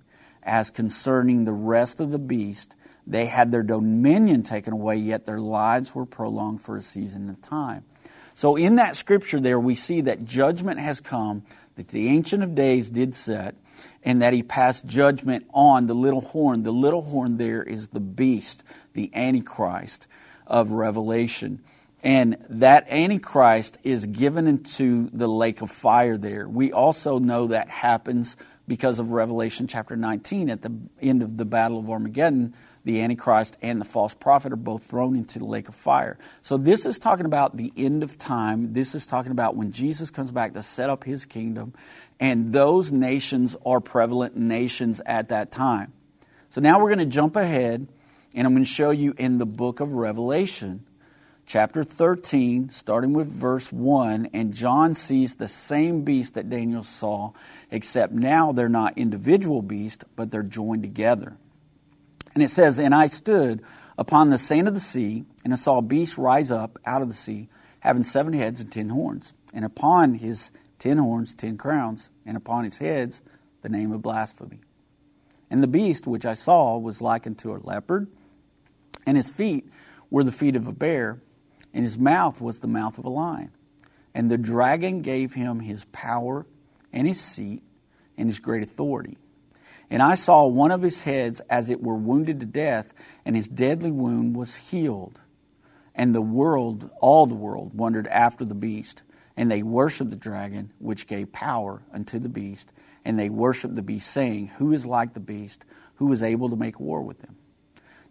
As 0.43 0.71
concerning 0.71 1.45
the 1.45 1.53
rest 1.53 2.01
of 2.01 2.11
the 2.11 2.19
beast, 2.19 2.75
they 3.07 3.27
had 3.27 3.53
their 3.53 3.63
dominion 3.63 4.43
taken 4.43 4.73
away, 4.73 4.97
yet 4.97 5.27
their 5.27 5.41
lives 5.41 5.95
were 5.95 6.07
prolonged 6.07 6.61
for 6.61 6.77
a 6.77 6.81
season 6.81 7.29
of 7.29 7.41
time. 7.41 7.85
So, 8.35 8.57
in 8.57 8.77
that 8.77 8.97
scripture, 8.97 9.41
there 9.41 9.61
we 9.61 9.75
see 9.75 10.01
that 10.03 10.25
judgment 10.25 10.81
has 10.81 11.01
come, 11.01 11.43
that 11.77 11.89
the 11.89 12.09
Ancient 12.09 12.43
of 12.43 12.55
Days 12.55 12.89
did 12.91 13.15
set, 13.15 13.55
and 14.03 14.23
that 14.23 14.33
he 14.33 14.43
passed 14.43 14.87
judgment 14.87 15.47
on 15.53 15.87
the 15.87 15.95
little 15.95 16.21
horn. 16.21 16.63
The 16.63 16.73
little 16.73 17.03
horn 17.03 17.37
there 17.37 17.63
is 17.63 17.89
the 17.89 18.01
beast, 18.01 18.65
the 18.93 19.11
Antichrist 19.15 20.07
of 20.47 20.73
Revelation. 20.73 21.63
And 22.03 22.39
that 22.49 22.91
Antichrist 22.91 23.77
is 23.83 24.07
given 24.07 24.47
into 24.47 25.11
the 25.13 25.29
lake 25.29 25.61
of 25.61 25.71
fire 25.71 26.17
there. 26.17 26.49
We 26.49 26.73
also 26.73 27.19
know 27.19 27.49
that 27.49 27.69
happens 27.69 28.37
because 28.67 28.99
of 28.99 29.13
Revelation 29.13 29.67
chapter 29.67 29.97
19 29.97 30.49
at 30.49 30.63
the 30.63 30.73
end 31.03 31.23
of 31.23 31.37
the 31.37 31.45
Battle 31.45 31.79
of 31.79 31.91
Armageddon 31.91 32.55
the 32.85 33.03
Antichrist 33.03 33.57
and 33.61 33.81
the 33.81 33.85
false 33.85 34.15
prophet 34.15 34.53
are 34.53 34.57
both 34.57 34.85
thrown 34.85 35.17
into 35.17 35.39
the 35.39 35.45
lake 35.45 35.69
of 35.69 35.75
fire. 35.75 36.19
So 36.43 36.57
this 36.57 36.87
is 36.87 36.99
talking 36.99 37.27
about 37.27 37.57
the 37.57 37.73
end 37.77 38.03
of 38.03 38.19
time. 38.19 38.73
This 38.73 38.95
is 38.95 39.07
talking 39.07 39.33
about 39.33 39.57
when 39.57 39.73
Jesus 39.73 40.11
comes 40.11 40.33
back 40.33 40.55
to 40.55 40.63
set 40.63 40.89
up 40.89 41.05
his 41.05 41.27
kingdom. 41.27 41.75
And 42.21 42.53
those 42.53 42.93
nations 42.93 43.57
are 43.67 43.81
prevalent 43.81 44.37
nations 44.37 45.01
at 45.05 45.31
that 45.31 45.51
time. 45.51 45.93
So 46.51 46.61
now 46.61 46.79
we're 46.79 46.95
going 46.95 46.99
to 46.99 47.07
jump 47.07 47.35
ahead 47.35 47.89
and 48.35 48.47
I'm 48.47 48.53
going 48.53 48.65
to 48.65 48.71
show 48.71 48.91
you 48.91 49.15
in 49.19 49.39
the 49.39 49.47
book 49.47 49.81
of 49.81 49.93
Revelation, 49.95 50.85
chapter 51.47 51.83
13, 51.83 52.71
starting 52.71 53.13
with 53.13 53.27
verse 53.27 53.73
1. 53.73 54.31
And 54.33 54.55
John 54.55 54.95
sees 54.95 55.35
the 55.35 55.49
same 55.49 56.05
beast 56.05 56.35
that 56.35 56.49
Daniel 56.49 56.85
saw, 56.85 57.33
except 57.73 58.13
now 58.13 58.53
they're 58.53 58.69
not 58.69 58.99
individual 58.99 59.63
beasts, 59.63 60.05
but 60.15 60.31
they're 60.31 60.45
joined 60.45 60.85
together. 60.85 61.37
And 62.35 62.43
it 62.43 62.51
says, 62.51 62.79
And 62.79 62.95
I 62.95 63.09
stood 63.09 63.63
upon 63.99 64.31
the 64.31 64.39
sand 64.39 64.69
of 64.69 64.75
the 64.75 64.81
sea, 64.81 65.25
and 65.43 65.53
I 65.53 65.57
saw 65.57 65.79
a 65.79 65.83
beast 65.83 66.17
rise 66.17 66.53
up 66.53 66.79
out 66.87 67.03
of 67.03 67.09
the 67.09 67.15
sea, 67.15 67.49
having 67.81 68.05
seven 68.05 68.33
heads 68.33 68.61
and 68.61 68.71
ten 68.71 68.91
horns, 68.91 69.33
and 69.53 69.65
upon 69.65 70.15
his 70.15 70.53
ten 70.81 70.99
horns 70.99 71.35
ten 71.37 71.57
crowns, 71.57 72.11
and 72.27 72.37
upon 72.37 72.65
his 72.65 72.79
heads 72.79 73.23
the 73.63 73.69
name 73.69 73.93
of 73.93 74.03
blasphemy. 74.03 74.59
And 75.49 75.63
the 75.63 75.69
beast 75.69 76.09
which 76.09 76.27
I 76.27 76.35
saw 76.35 76.77
was 76.79 77.01
like 77.01 77.27
unto 77.27 77.55
a 77.55 77.59
leopard, 77.59 78.09
and 79.07 79.17
his 79.17 79.29
feet 79.29 79.69
were 80.11 80.25
the 80.25 80.33
feet 80.33 80.57
of 80.57 80.67
a 80.67 80.73
bear, 80.73 81.21
and 81.73 81.85
his 81.85 81.99
mouth 81.99 82.41
was 82.41 82.59
the 82.59 82.69
mouth 82.69 82.99
of 82.99 83.05
a 83.05 83.11
lion. 83.11 83.51
And 84.13 84.29
the 84.29 84.39
dragon 84.39 85.03
gave 85.03 85.35
him 85.35 85.61
his 85.61 85.85
power 85.87 86.47
and 86.93 87.07
his 87.07 87.21
seat 87.21 87.63
and 88.17 88.29
his 88.29 88.41
great 88.41 88.63
authority. 88.63 89.19
And 89.89 90.03
I 90.03 90.15
saw 90.15 90.47
one 90.47 90.71
of 90.71 90.83
his 90.83 91.03
heads 91.03 91.41
as 91.51 91.71
it 91.71 91.83
were 91.83 91.95
wounded 91.95 92.41
to 92.41 92.47
death, 92.47 92.95
and 93.25 93.37
his 93.37 93.49
deadly 93.49 93.91
wound 93.91 94.37
was 94.37 94.55
healed. 94.55 95.21
And 95.95 96.15
the 96.15 96.23
world, 96.23 96.91
all 97.01 97.27
the 97.27 97.35
world, 97.35 97.75
wondered 97.75 98.07
after 98.07 98.45
the 98.45 98.55
beast. 98.55 99.03
And 99.41 99.51
they 99.51 99.63
worshiped 99.63 100.11
the 100.11 100.17
dragon, 100.17 100.71
which 100.81 101.07
gave 101.07 101.33
power 101.33 101.81
unto 101.95 102.19
the 102.19 102.29
beast. 102.29 102.71
And 103.07 103.19
they 103.19 103.31
worshiped 103.31 103.75
the 103.75 103.81
beast, 103.81 104.11
saying, 104.11 104.49
Who 104.59 104.75
is 104.75 104.85
like 104.85 105.15
the 105.15 105.21
beast? 105.21 105.65
Who 105.95 106.13
is 106.13 106.23
able 106.23 106.51
to 106.51 106.57
make 106.57 106.79
war 106.79 107.01
with 107.01 107.23
him? 107.23 107.37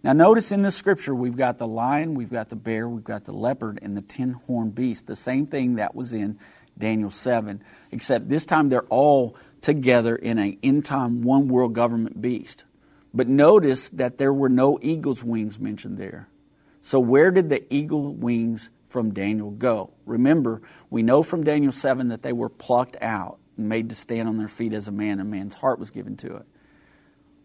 Now, 0.02 0.14
notice 0.14 0.52
in 0.52 0.64
this 0.64 0.76
scripture, 0.76 1.14
we've 1.14 1.38
got 1.38 1.60
the 1.60 1.68
lion, 1.68 2.16
we've 2.16 2.32
got 2.32 2.50
the 2.50 2.56
bear, 2.56 2.90
we've 2.90 3.04
got 3.04 3.26
the 3.26 3.32
leopard, 3.32 3.78
and 3.84 3.96
the 3.96 4.02
ten 4.02 4.32
horned 4.48 4.74
beast. 4.74 5.06
The 5.06 5.16
same 5.16 5.46
thing 5.46 5.76
that 5.76 5.94
was 5.94 6.14
in 6.14 6.40
Daniel 6.80 7.12
7, 7.12 7.62
except 7.92 8.28
this 8.28 8.48
time 8.48 8.70
they're 8.70 8.82
all 8.86 9.38
together 9.62 10.16
in 10.16 10.40
an 10.40 10.58
end 10.64 10.86
time 10.86 11.22
one 11.22 11.48
world 11.48 11.76
government 11.76 12.20
beast. 12.20 12.64
But 13.14 13.28
notice 13.28 13.90
that 13.90 14.18
there 14.18 14.34
were 14.34 14.50
no 14.50 14.80
eagle's 14.82 15.24
wings 15.24 15.60
mentioned 15.60 16.00
there. 16.00 16.28
So, 16.82 17.00
where 17.00 17.30
did 17.30 17.50
the 17.50 17.72
eagle 17.72 18.16
wings 18.16 18.72
from 18.90 19.14
Daniel 19.14 19.52
go? 19.52 19.94
Remember, 20.06 20.62
we 20.90 21.04
know 21.04 21.24
from 21.24 21.44
Daniel 21.44 21.72
7 21.72 22.10
that 22.10 22.22
they 22.22 22.34
were 22.34 22.50
plucked 22.50 22.98
out 23.02 23.40
and 23.58 23.70
made 23.70 23.90
to 23.90 23.96
stand 23.96 24.28
on 24.28 24.38
their 24.38 24.48
feet 24.48 24.74
as 24.74 24.88
a 24.88 24.92
man, 24.92 25.20
and 25.20 25.32
man's 25.32 25.56
heart 25.56 25.80
was 25.80 25.92
given 25.92 26.18
to 26.18 26.36
it. 26.38 26.46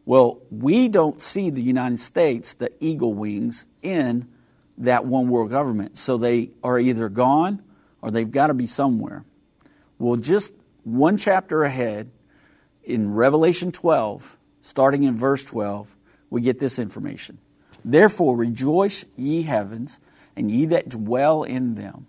Well, 0.07 0.41
we 0.51 0.89
don't 0.89 1.23
see 1.23 1.51
the 1.51 1.63
United 1.63 2.01
States, 2.01 2.55
the 2.55 2.71
eagle 2.81 3.15
wings, 3.15 3.65
in 3.83 4.29
that 4.79 5.07
one 5.07 5.29
world 5.29 5.51
government. 5.51 5.99
So 5.99 6.19
they 6.19 6.51
are 6.63 6.79
either 6.79 7.09
gone 7.09 7.63
or 8.03 8.11
they've 8.11 8.31
got 8.31 8.49
to 8.49 8.55
be 8.55 8.67
somewhere. 8.67 9.25
Well, 9.99 10.17
just 10.17 10.53
one 10.83 11.17
chapter 11.17 11.63
ahead, 11.63 12.11
in 12.83 13.15
Revelation 13.15 13.73
12, 13.73 14.39
starting 14.61 15.05
in 15.05 15.17
verse 15.17 15.43
12, 15.45 15.89
we 16.29 16.43
get 16.43 16.59
this 16.59 16.79
information. 16.79 17.39
Therefore, 17.83 18.37
rejoice, 18.37 19.05
ye 19.17 19.43
heavens, 19.43 19.99
and 20.37 20.51
ye 20.51 20.67
that 20.67 20.89
dwell 20.89 21.43
in 21.43 21.75
them, 21.75 22.07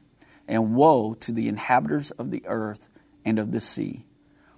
and 0.48 0.76
woe 0.76 1.14
to 1.16 1.32
the 1.32 1.48
inhabitants 1.48 2.12
of 2.12 2.32
the 2.32 2.44
earth 2.46 2.90
and 3.24 3.40
of 3.40 3.52
the 3.52 3.62
sea. 3.62 4.06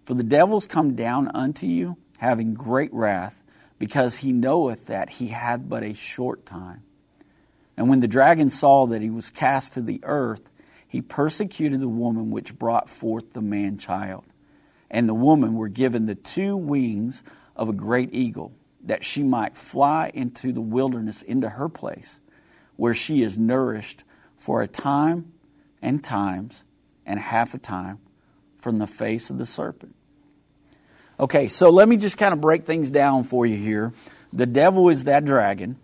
For 0.06 0.14
the 0.14 0.24
devils 0.24 0.68
come 0.68 0.96
down 0.96 1.30
unto 1.34 1.66
you, 1.66 1.98
having 2.18 2.54
great 2.54 2.94
wrath, 2.94 3.44
because 3.80 4.18
he 4.18 4.32
knoweth 4.32 4.88
that 4.88 5.10
he 5.10 5.28
hath 5.28 5.68
but 5.68 5.84
a 5.84 5.94
short 5.94 6.46
time. 6.46 6.84
And 7.76 7.90
when 7.90 8.00
the 8.00 8.08
dragon 8.08 8.50
saw 8.50 8.88
that 8.88 9.02
he 9.02 9.10
was 9.10 9.30
cast 9.30 9.74
to 9.74 9.82
the 9.82 10.00
earth, 10.04 10.50
he 10.88 11.02
persecuted 11.02 11.80
the 11.80 11.88
woman 11.88 12.32
which 12.32 12.58
brought 12.58 12.90
forth 12.90 13.34
the 13.34 13.42
man 13.42 13.78
child. 13.78 14.24
And 14.90 15.08
the 15.08 15.14
woman 15.14 15.54
were 15.54 15.68
given 15.68 16.06
the 16.06 16.16
two 16.16 16.56
wings 16.56 17.24
of 17.56 17.70
a 17.70 17.74
great 17.74 18.14
eagle, 18.14 18.54
that 18.86 19.04
she 19.04 19.22
might 19.22 19.58
fly 19.58 20.10
into 20.14 20.54
the 20.54 20.62
wilderness, 20.62 21.22
into 21.22 21.50
her 21.50 21.70
place, 21.70 22.20
where 22.78 22.94
she 22.94 23.22
is 23.22 23.38
nourished 23.38 24.04
for 24.38 24.62
a 24.62 24.68
time 24.68 25.34
and 25.82 26.04
times 26.04 26.64
and 27.06 27.20
half 27.20 27.54
a 27.54 27.58
time 27.58 28.00
from 28.60 28.80
the 28.80 28.88
face 28.88 29.30
of 29.30 29.38
the 29.38 29.46
serpent. 29.46 29.94
Okay, 31.20 31.48
so 31.48 31.70
let 31.70 31.90
me 31.90 31.98
just 31.98 32.18
kind 32.18 32.34
of 32.34 32.42
break 32.42 32.66
things 32.66 32.90
down 32.92 33.24
for 33.24 33.46
you 33.46 33.58
here. 33.58 33.94
The 34.34 34.46
devil 34.46 34.90
is 34.90 35.06
that 35.06 35.26
dragon, 35.26 35.78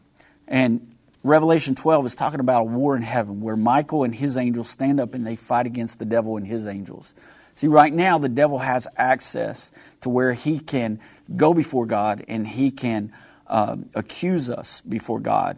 and 0.48 0.94
Revelation 1.24 1.74
12 1.74 2.06
is 2.08 2.16
talking 2.16 2.40
about 2.40 2.62
a 2.62 2.66
war 2.66 2.96
in 2.96 3.02
heaven 3.02 3.42
where 3.42 3.56
Michael 3.56 4.04
and 4.04 4.14
his 4.14 4.38
angels 4.38 4.70
stand 4.70 5.00
up 5.00 5.14
and 5.14 5.26
they 5.26 5.38
fight 5.38 5.66
against 5.66 5.98
the 5.98 6.06
devil 6.06 6.38
and 6.38 6.46
his 6.46 6.68
angels. 6.68 7.16
See, 7.56 7.68
right 7.68 7.94
now, 7.94 8.18
the 8.18 8.30
devil 8.30 8.58
has 8.58 8.88
access 8.98 9.72
to 10.02 10.10
where 10.10 10.34
he 10.34 10.60
can 10.60 11.00
go 11.36 11.54
before 11.54 11.86
God 11.86 12.26
and 12.28 12.46
he 12.48 12.72
can 12.72 13.14
um, 13.48 13.90
accuse 13.96 14.50
us 14.50 14.82
before 14.82 15.20
God. 15.20 15.58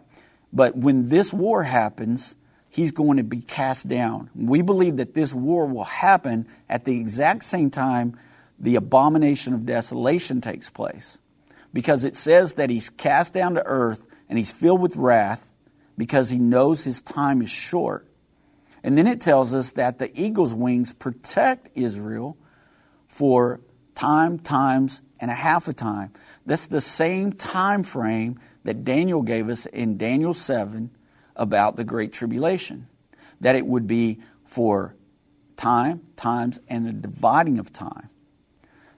But 0.52 0.76
when 0.76 1.08
this 1.08 1.32
war 1.32 1.62
happens, 1.62 2.34
he's 2.68 2.92
going 2.92 3.16
to 3.16 3.24
be 3.24 3.40
cast 3.40 3.88
down. 3.88 4.30
We 4.34 4.62
believe 4.62 4.98
that 4.98 5.14
this 5.14 5.32
war 5.34 5.66
will 5.66 5.84
happen 5.84 6.46
at 6.68 6.84
the 6.84 6.98
exact 6.98 7.44
same 7.44 7.70
time 7.70 8.18
the 8.58 8.76
abomination 8.76 9.54
of 9.54 9.66
desolation 9.66 10.40
takes 10.40 10.70
place. 10.70 11.18
Because 11.72 12.04
it 12.04 12.16
says 12.16 12.54
that 12.54 12.70
he's 12.70 12.88
cast 12.90 13.34
down 13.34 13.54
to 13.54 13.66
earth 13.66 14.06
and 14.28 14.38
he's 14.38 14.50
filled 14.50 14.80
with 14.80 14.96
wrath 14.96 15.52
because 15.98 16.30
he 16.30 16.38
knows 16.38 16.84
his 16.84 17.02
time 17.02 17.42
is 17.42 17.50
short. 17.50 18.06
And 18.82 18.96
then 18.96 19.06
it 19.06 19.20
tells 19.20 19.54
us 19.54 19.72
that 19.72 19.98
the 19.98 20.10
eagle's 20.18 20.54
wings 20.54 20.92
protect 20.92 21.68
Israel 21.74 22.36
for 23.08 23.60
time, 23.94 24.38
times, 24.38 25.02
and 25.18 25.30
a 25.30 25.34
half 25.34 25.68
a 25.68 25.72
time. 25.72 26.12
That's 26.44 26.66
the 26.66 26.80
same 26.80 27.32
time 27.32 27.82
frame 27.82 28.38
that 28.66 28.82
Daniel 28.82 29.22
gave 29.22 29.48
us 29.48 29.66
in 29.66 29.96
Daniel 29.96 30.34
7 30.34 30.90
about 31.36 31.76
the 31.76 31.84
Great 31.84 32.12
Tribulation. 32.12 32.88
That 33.40 33.54
it 33.54 33.64
would 33.64 33.86
be 33.86 34.18
for 34.44 34.96
time, 35.56 36.00
times, 36.16 36.58
and 36.66 36.84
the 36.84 36.92
dividing 36.92 37.60
of 37.60 37.72
time. 37.72 38.10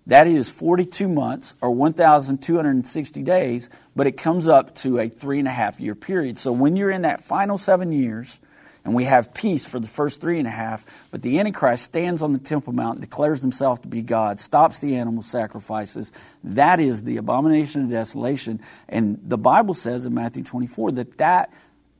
That 0.07 0.27
is 0.27 0.49
42 0.49 1.07
months 1.07 1.55
or 1.61 1.71
1,260 1.71 3.23
days, 3.23 3.69
but 3.95 4.07
it 4.07 4.13
comes 4.13 4.49
up 4.49 4.75
to 4.77 4.99
a 5.01 5.11
three 5.11 5.39
and 5.39 5.47
a 5.47 5.53
half 5.53 5.79
year 5.79 5.95
period. 5.95 6.39
So 6.39 6.51
when 6.51 6.75
you're 6.75 6.91
in 6.91 7.03
that 7.03 7.23
final 7.23 7.59
seven 7.59 7.93
years, 7.93 8.41
and 8.89 8.95
we 8.95 9.05
have 9.05 9.35
peace 9.35 9.67
for 9.67 9.79
the 9.79 9.87
first 9.87 10.19
three 10.19 10.39
and 10.39 10.49
a 10.49 10.51
half, 10.51 10.83
but 11.11 11.21
the 11.21 11.39
Antichrist 11.39 11.85
stands 11.85 12.23
on 12.23 12.33
the 12.33 12.39
Temple 12.39 12.73
Mount, 12.73 13.03
declares 13.03 13.43
himself 13.43 13.83
to 13.83 13.89
be 13.89 14.01
God, 14.01 14.41
stops 14.41 14.79
the 14.79 14.97
animal 14.97 15.23
sacrifices. 15.23 16.11
That 16.43 16.81
is 16.81 17.03
the 17.03 17.19
abomination 17.19 17.85
of 17.85 17.91
desolation. 17.91 18.63
And 18.89 19.21
the 19.23 19.37
Bible 19.37 19.75
says 19.75 20.07
in 20.07 20.15
Matthew 20.15 20.43
24 20.43 20.93
that 20.93 21.19
that 21.19 21.53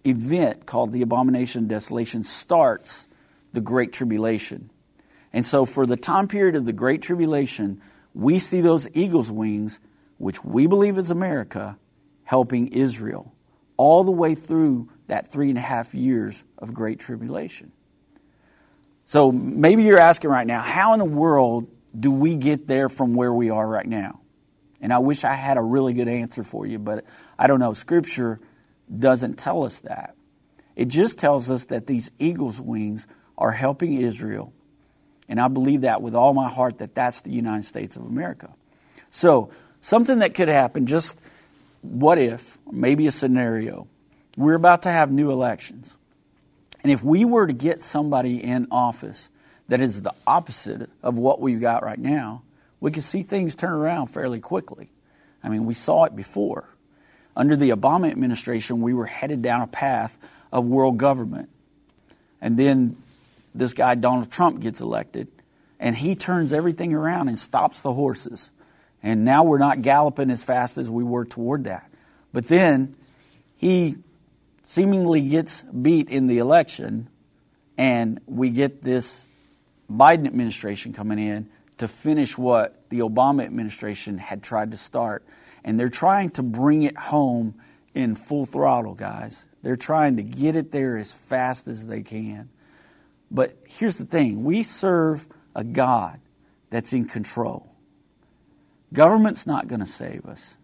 event 0.07 0.65
called 0.65 0.93
the 0.93 1.03
abomination 1.03 1.65
of 1.65 1.69
desolation 1.69 2.25
starts 2.25 3.07
the 3.53 3.61
Great 3.61 3.93
Tribulation. 3.93 4.71
And 5.31 5.47
so 5.47 5.67
for 5.67 5.85
the 5.85 5.99
time 5.99 6.27
period 6.27 6.57
of 6.57 6.65
the 6.65 6.73
Great 6.73 7.03
Tribulation, 7.03 7.83
we 8.15 8.39
see 8.39 8.63
those 8.63 8.89
eagle's 8.95 9.31
wings, 9.31 9.79
which 10.17 10.43
we 10.43 10.67
believe 10.67 10.97
is 10.97 11.11
America, 11.11 11.77
helping 12.25 12.69
Israel 12.69 13.35
all 13.77 14.05
the 14.05 14.11
way 14.11 14.35
through 14.35 14.89
that 15.09 15.31
three 15.31 15.49
and 15.49 15.59
a 15.59 15.63
half 15.63 15.95
years 15.95 16.45
of 16.57 16.73
great 16.73 17.01
tribulation. 17.01 17.73
So 19.05 19.33
maybe 19.33 19.83
you're 19.83 19.99
asking 19.99 20.31
right 20.31 20.47
now, 20.47 20.61
how 20.61 20.93
in 20.93 20.99
the 20.99 21.05
world 21.05 21.69
do 21.99 22.11
we 22.11 22.37
get 22.37 22.67
there 22.67 22.89
from 22.89 23.15
where 23.15 23.33
we 23.33 23.51
are 23.51 23.67
right 23.67 23.87
now? 23.87 24.21
And 24.81 24.93
I 24.93 24.99
wish 24.99 25.25
I 25.25 25.35
had 25.35 25.57
a 25.57 25.63
really 25.63 25.95
good 25.95 26.09
answer 26.09 26.45
for 26.45 26.67
you, 26.67 26.79
but 26.79 27.05
I 27.39 27.47
don't 27.47 27.59
know. 27.59 27.75
Scripture 27.75 28.39
doesn't 28.97 29.39
tell 29.39 29.65
us 29.65 29.81
that. 29.81 30.15
It 30.77 30.89
just 30.89 31.19
tells 31.19 31.51
us 31.51 31.67
that 31.67 31.87
these 31.87 32.11
eagle's 32.19 32.61
wings 32.61 33.07
are 33.37 33.51
helping 33.51 33.95
Israel 33.95 34.53
and 35.29 35.39
I 35.41 35.49
believe 35.49 35.83
that 35.83 36.01
with 36.01 36.15
all 36.15 36.33
my 36.33 36.49
heart 36.49 36.79
that 36.79 36.95
that's 36.95 37.21
the 37.21 37.31
United 37.31 37.65
States 37.65 37.97
of 37.97 38.03
America. 38.03 38.51
So, 39.11 39.51
something 39.81 40.21
that 40.21 40.35
could 40.35 40.49
happen, 40.49 40.87
just 40.87 41.21
what 41.83 42.19
if, 42.19 42.59
maybe 42.71 43.07
a 43.07 43.13
scenario, 43.13 43.87
we're 44.39 44.55
about 44.55 44.83
to 44.83 44.89
have 44.89 45.11
new 45.11 45.33
elections. 45.33 45.97
And 46.85 46.93
if 46.93 47.03
we 47.03 47.25
were 47.25 47.49
to 47.49 47.53
get 47.53 47.83
somebody 47.83 48.43
in 48.43 48.69
office 48.71 49.29
that 49.67 49.81
is 49.81 50.03
the 50.03 50.15
opposite 50.29 50.89
of 51.03 51.19
what 51.19 51.41
we've 51.41 51.61
got 51.61 51.83
right 51.83 51.99
now, 51.99 52.43
we 52.79 52.93
could 52.93 53.03
see 53.03 53.25
things 53.25 53.57
turn 53.57 53.73
around 53.73 54.07
fairly 54.07 54.39
quickly. 54.39 54.91
I 55.43 55.49
mean, 55.49 55.67
we 55.67 55.75
saw 55.75 56.05
it 56.05 56.15
before. 56.15 56.69
Under 57.37 57.57
the 57.57 57.71
Obama 57.71 58.09
administration, 58.11 58.81
we 58.81 58.95
were 58.95 59.07
headed 59.07 59.43
down 59.43 59.63
a 59.63 59.67
path 59.67 60.17
of 60.53 60.65
world 60.65 60.99
government. 60.99 61.49
And 62.41 62.57
then 62.57 62.97
this 63.57 63.75
guy, 63.75 63.97
Donald 63.97 64.31
Trump, 64.31 64.61
gets 64.61 64.81
elected, 64.81 65.27
and 65.81 65.97
he 65.97 66.15
turns 66.15 66.53
everything 66.53 66.95
around 66.95 67.29
and 67.29 67.37
stops 67.37 67.83
the 67.83 67.93
horses. 67.93 68.53
And 69.03 69.25
now 69.25 69.43
we're 69.43 69.59
not 69.59 69.83
galloping 69.83 70.31
as 70.31 70.45
fast 70.45 70.79
as 70.79 70.89
we 70.89 71.03
were 71.03 71.25
toward 71.25 71.65
that. 71.65 71.91
But 72.33 72.47
then 72.47 72.95
he 73.57 73.97
seemingly 74.69 75.23
gets 75.23 75.63
beat 75.63 76.11
in 76.11 76.27
the 76.27 76.37
election, 76.37 77.09
and 77.79 78.21
we 78.27 78.51
get 78.51 78.83
this 78.83 79.27
Biden 79.91 80.27
administration 80.27 80.93
coming 80.93 81.19
in 81.19 81.49
to 81.79 81.89
finish 81.89 82.37
what 82.37 82.79
the 82.91 82.99
Obama 82.99 83.45
administration 83.45 84.19
had 84.19 84.43
tried 84.43 84.73
to 84.73 84.77
start. 84.77 85.25
And 85.65 85.81
they're 85.81 85.89
trying 85.89 86.29
to 86.31 86.43
bring 86.43 86.83
it 86.83 86.99
home 86.99 87.55
in 87.95 88.15
full 88.15 88.45
throttle, 88.45 88.93
guys. 88.93 89.47
They're 89.63 89.75
trying 89.75 90.17
to 90.19 90.23
get 90.23 90.55
it 90.55 90.71
there 90.71 90.99
as 90.99 91.13
fast 91.13 91.67
as 91.67 91.87
they 91.87 92.03
can. 92.03 92.51
But 93.31 93.57
here's 93.69 93.97
the 93.97 94.05
thing 94.05 94.45
we 94.45 94.65
serve 94.65 95.27
a 95.57 95.65
God 95.65 96.21
that's 96.69 96.93
in 96.93 97.07
control. 97.07 97.73
Government's 98.93 99.47
not 99.47 99.67
going 99.67 99.81
to 99.81 99.87
save 99.87 100.27
us, 100.27 100.59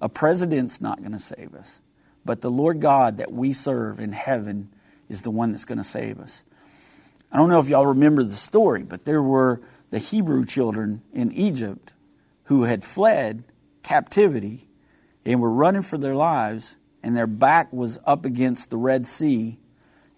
a 0.00 0.08
president's 0.08 0.80
not 0.80 1.00
going 1.00 1.10
to 1.10 1.18
save 1.18 1.56
us. 1.56 1.80
But 2.24 2.40
the 2.40 2.50
Lord 2.50 2.80
God 2.80 3.18
that 3.18 3.32
we 3.32 3.52
serve 3.52 4.00
in 4.00 4.12
heaven 4.12 4.70
is 5.08 5.22
the 5.22 5.30
one 5.30 5.52
that's 5.52 5.64
going 5.64 5.78
to 5.78 5.84
save 5.84 6.20
us. 6.20 6.42
I 7.30 7.38
don't 7.38 7.48
know 7.48 7.60
if 7.60 7.68
y'all 7.68 7.86
remember 7.86 8.22
the 8.22 8.36
story, 8.36 8.82
but 8.82 9.04
there 9.04 9.22
were 9.22 9.60
the 9.90 9.98
Hebrew 9.98 10.44
children 10.44 11.02
in 11.12 11.32
Egypt 11.32 11.92
who 12.44 12.64
had 12.64 12.84
fled 12.84 13.44
captivity 13.82 14.68
and 15.24 15.40
were 15.40 15.50
running 15.50 15.82
for 15.82 15.98
their 15.98 16.14
lives, 16.14 16.76
and 17.02 17.16
their 17.16 17.26
back 17.26 17.72
was 17.72 17.98
up 18.06 18.24
against 18.24 18.70
the 18.70 18.76
Red 18.76 19.06
Sea 19.06 19.58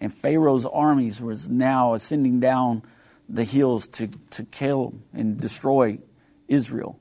and 0.05 0.13
Pharaoh's 0.13 0.65
armies 0.65 1.21
was 1.21 1.49
now 1.49 1.93
ascending 1.93 2.39
down 2.39 2.83
the 3.27 3.43
hills 3.43 3.87
to, 3.87 4.07
to 4.31 4.43
kill 4.43 4.93
and 5.13 5.39
destroy 5.39 5.97
Israel. 6.47 6.99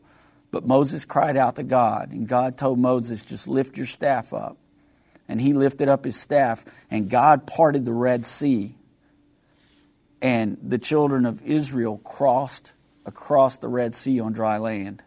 But 0.50 0.66
Moses 0.66 1.04
cried 1.04 1.36
out 1.36 1.56
to 1.56 1.64
God, 1.64 2.12
and 2.12 2.28
God 2.28 2.56
told 2.56 2.78
Moses, 2.78 3.22
just 3.22 3.48
lift 3.48 3.76
your 3.76 3.86
staff 3.86 4.32
up. 4.32 4.56
And 5.28 5.40
he 5.40 5.52
lifted 5.52 5.88
up 5.88 6.04
his 6.04 6.20
staff, 6.20 6.64
and 6.90 7.08
God 7.08 7.46
parted 7.46 7.84
the 7.84 7.92
Red 7.92 8.26
Sea. 8.26 8.74
And 10.20 10.58
the 10.62 10.78
children 10.78 11.26
of 11.26 11.42
Israel 11.42 11.98
crossed 11.98 12.72
across 13.06 13.58
the 13.58 13.68
Red 13.68 13.94
Sea 13.94 14.20
on 14.20 14.32
dry 14.32 14.58
land. 14.58 15.02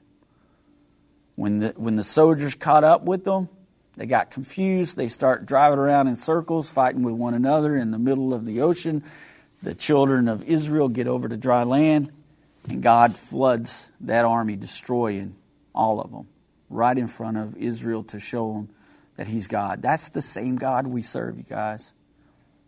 When 1.36 1.60
the, 1.60 1.74
when 1.76 1.96
the 1.96 2.04
soldiers 2.04 2.56
caught 2.56 2.84
up 2.84 3.04
with 3.04 3.24
them, 3.24 3.50
they 3.96 4.06
got 4.06 4.32
confused. 4.32 4.98
They 4.98 5.08
start 5.08 5.46
driving 5.46 5.80
around 5.80 6.08
in 6.08 6.16
circles, 6.16 6.70
fighting 6.70 7.04
with 7.04 7.16
one 7.16 7.34
another 7.34 7.76
in 7.76 7.92
the 7.92 8.00
middle 8.00 8.34
of 8.34 8.46
the 8.46 8.62
ocean. 8.62 9.04
The 9.64 9.76
children 9.76 10.28
of 10.28 10.44
Israel 10.44 10.88
get 10.88 11.08
over 11.08 11.28
to 11.28 11.38
dry 11.38 11.64
land, 11.64 12.12
and 12.70 12.82
God 12.84 13.16
floods 13.16 13.88
that 14.02 14.26
army, 14.26 14.56
destroying 14.56 15.36
all 15.74 16.00
of 16.00 16.12
them 16.12 16.28
right 16.70 16.98
in 16.98 17.08
front 17.08 17.38
of 17.38 17.56
Israel 17.58 18.04
to 18.04 18.20
show 18.20 18.54
them 18.54 18.70
that 19.18 19.28
He's 19.28 19.48
God. 19.48 19.82
That's 19.82 20.10
the 20.10 20.22
same 20.22 20.56
God 20.56 20.88
we 20.88 21.02
serve, 21.02 21.38
you 21.38 21.44
guys. 21.44 21.94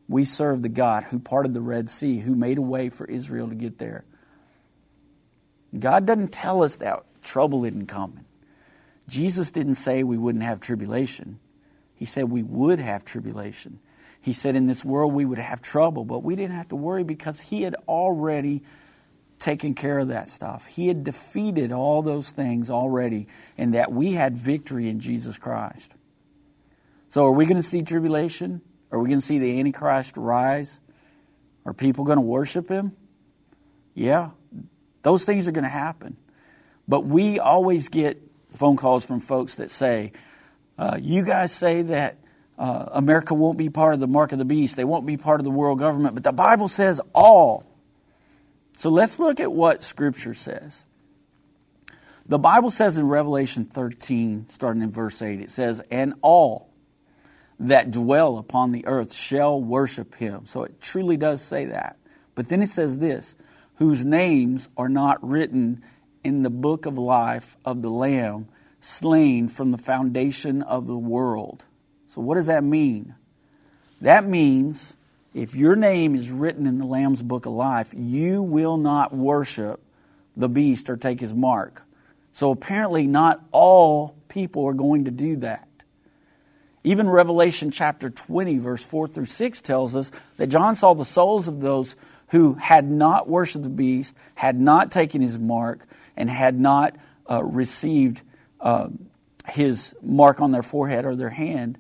We 0.08 0.26
serve 0.26 0.62
the 0.62 0.70
God 0.70 1.04
who 1.04 1.20
parted 1.20 1.54
the 1.54 1.62
Red 1.62 1.90
Sea, 1.90 2.20
who 2.20 2.36
made 2.36 2.58
a 2.58 2.64
way 2.64 2.90
for 2.90 3.06
Israel 3.06 3.48
to 3.50 3.56
get 3.56 3.78
there. 3.78 4.04
God 5.78 6.06
doesn't 6.06 6.34
tell 6.34 6.64
us 6.64 6.78
that 6.78 7.04
trouble 7.22 7.64
isn't 7.64 7.86
coming. 7.86 8.26
Jesus 9.08 9.52
didn't 9.52 9.76
say 9.76 10.04
we 10.04 10.18
wouldn't 10.18 10.44
have 10.44 10.60
tribulation. 10.60 11.40
He 11.96 12.06
said 12.06 12.30
we 12.30 12.44
would 12.44 12.80
have 12.80 13.06
tribulation. 13.06 13.80
He 14.22 14.34
said 14.34 14.56
in 14.56 14.68
this 14.68 14.84
world 14.84 15.14
we 15.14 15.26
would 15.26 15.38
have 15.38 15.62
trouble, 15.62 16.06
but 16.06 16.24
we 16.24 16.36
didn't 16.36 16.56
have 16.56 16.70
to 16.70 16.76
worry 16.76 17.04
because 17.04 17.40
He 17.40 17.62
had 17.62 17.76
already 17.88 18.64
taken 19.40 19.74
care 19.74 20.00
of 20.00 20.10
that 20.10 20.30
stuff. 20.30 20.66
He 20.66 20.88
had 20.88 21.04
defeated 21.04 21.72
all 21.72 22.02
those 22.02 22.32
things 22.32 22.70
already, 22.70 23.28
and 23.58 23.74
that 23.74 23.92
we 23.92 24.14
had 24.14 24.36
victory 24.36 24.90
in 24.90 25.00
Jesus 25.00 25.38
Christ. 25.38 25.94
So, 27.10 27.26
are 27.26 27.32
we 27.32 27.46
going 27.46 27.58
to 27.58 27.64
see 27.64 27.82
tribulation? 27.82 28.62
Are 28.92 29.00
we 29.00 29.10
going 29.10 29.20
to 29.20 29.26
see 29.26 29.40
the 29.40 29.60
Antichrist 29.60 30.16
rise? 30.16 30.80
Are 31.66 31.74
people 31.74 32.06
going 32.06 32.18
to 32.18 32.24
worship 32.24 32.70
him? 32.70 32.96
Yeah, 33.96 34.30
those 35.02 35.26
things 35.26 35.48
are 35.48 35.52
going 35.52 35.64
to 35.64 35.70
happen. 35.70 36.18
But 36.88 37.06
we 37.06 37.40
always 37.40 37.90
get 37.90 38.22
phone 38.52 38.78
calls 38.78 39.06
from 39.06 39.20
folks 39.20 39.56
that 39.56 39.72
say, 39.72 40.12
uh, 40.78 40.98
You 41.02 41.24
guys 41.24 41.52
say 41.52 41.82
that 41.84 42.18
uh, 42.60 42.86
America 42.92 43.34
won't 43.34 43.58
be 43.58 43.70
part 43.70 43.96
of 43.96 44.00
the 44.00 44.08
mark 44.08 44.32
of 44.32 44.38
the 44.38 44.46
beast, 44.46 44.76
they 44.76 44.86
won't 44.86 45.08
be 45.08 45.18
part 45.18 45.40
of 45.40 45.44
the 45.44 45.52
world 45.52 45.80
government, 45.80 46.14
but 46.14 46.24
the 46.24 46.32
Bible 46.32 46.68
says 46.68 47.02
all. 47.14 47.66
So 48.76 48.90
let's 48.90 49.18
look 49.18 49.40
at 49.40 49.52
what 49.52 49.84
Scripture 49.84 50.34
says. 50.36 50.86
The 52.28 52.38
Bible 52.38 52.70
says 52.70 52.98
in 52.98 53.08
Revelation 53.08 53.66
13, 53.66 54.46
starting 54.50 54.84
in 54.84 54.92
verse 54.92 55.22
8, 55.22 55.42
it 55.42 55.50
says, 55.50 55.82
And 55.90 56.14
all 56.22 56.69
that 57.60 57.92
dwell 57.92 58.38
upon 58.38 58.72
the 58.72 58.86
earth 58.86 59.14
shall 59.14 59.62
worship 59.62 60.16
him. 60.16 60.46
So 60.46 60.64
it 60.64 60.80
truly 60.82 61.18
does 61.18 61.42
say 61.42 61.66
that. 61.66 61.98
But 62.36 62.48
then 62.48 62.62
it 62.62 62.70
says 62.70 63.00
this, 63.00 63.36
whose 63.76 64.06
names 64.06 64.70
are 64.78 64.90
not 64.90 65.26
written 65.28 65.84
in 66.24 66.44
the 66.44 66.50
book 66.50 66.86
of 66.86 66.98
life 66.98 67.58
of 67.66 67.82
the 67.82 67.90
Lamb 67.90 68.48
slain 68.82 69.48
from 69.48 69.72
the 69.72 69.78
foundation 69.78 70.62
of 70.62 70.88
the 70.88 70.98
world. 70.98 71.66
So, 72.10 72.22
what 72.22 72.36
does 72.36 72.48
that 72.48 72.64
mean? 72.64 73.16
That 74.02 74.26
means 74.26 74.96
if 75.34 75.56
your 75.56 75.76
name 75.76 76.16
is 76.16 76.30
written 76.32 76.66
in 76.66 76.78
the 76.78 76.86
Lamb's 76.86 77.22
Book 77.22 77.46
of 77.46 77.54
Life, 77.54 77.94
you 77.96 78.42
will 78.42 78.78
not 78.78 79.14
worship 79.14 79.82
the 80.36 80.50
beast 80.50 80.90
or 80.90 80.98
take 80.98 81.20
his 81.20 81.34
mark. 81.34 81.84
So, 82.34 82.52
apparently, 82.52 83.08
not 83.08 83.42
all 83.52 84.16
people 84.28 84.66
are 84.66 84.74
going 84.74 85.06
to 85.06 85.12
do 85.12 85.38
that. 85.38 85.69
Even 86.84 87.10
Revelation 87.10 87.72
chapter 87.72 88.10
20, 88.10 88.58
verse 88.60 88.86
4 88.86 89.08
through 89.10 89.26
6 89.26 89.62
tells 89.62 89.96
us 89.96 90.12
that 90.38 90.48
John 90.48 90.76
saw 90.76 90.94
the 90.94 91.06
souls 91.06 91.48
of 91.48 91.60
those 91.60 91.96
who 92.30 92.54
had 92.54 92.90
not 92.90 93.28
worshiped 93.28 93.64
the 93.64 93.70
beast, 93.70 94.16
had 94.36 94.60
not 94.60 94.92
taken 94.92 95.22
his 95.22 95.38
mark, 95.38 95.86
and 96.16 96.30
had 96.30 96.58
not 96.58 96.96
uh, 97.30 97.44
received 97.44 98.22
uh, 98.62 98.88
his 99.50 99.96
mark 100.02 100.42
on 100.42 100.52
their 100.52 100.64
forehead 100.64 101.06
or 101.06 101.16
their 101.16 101.30
hand. 101.30 101.78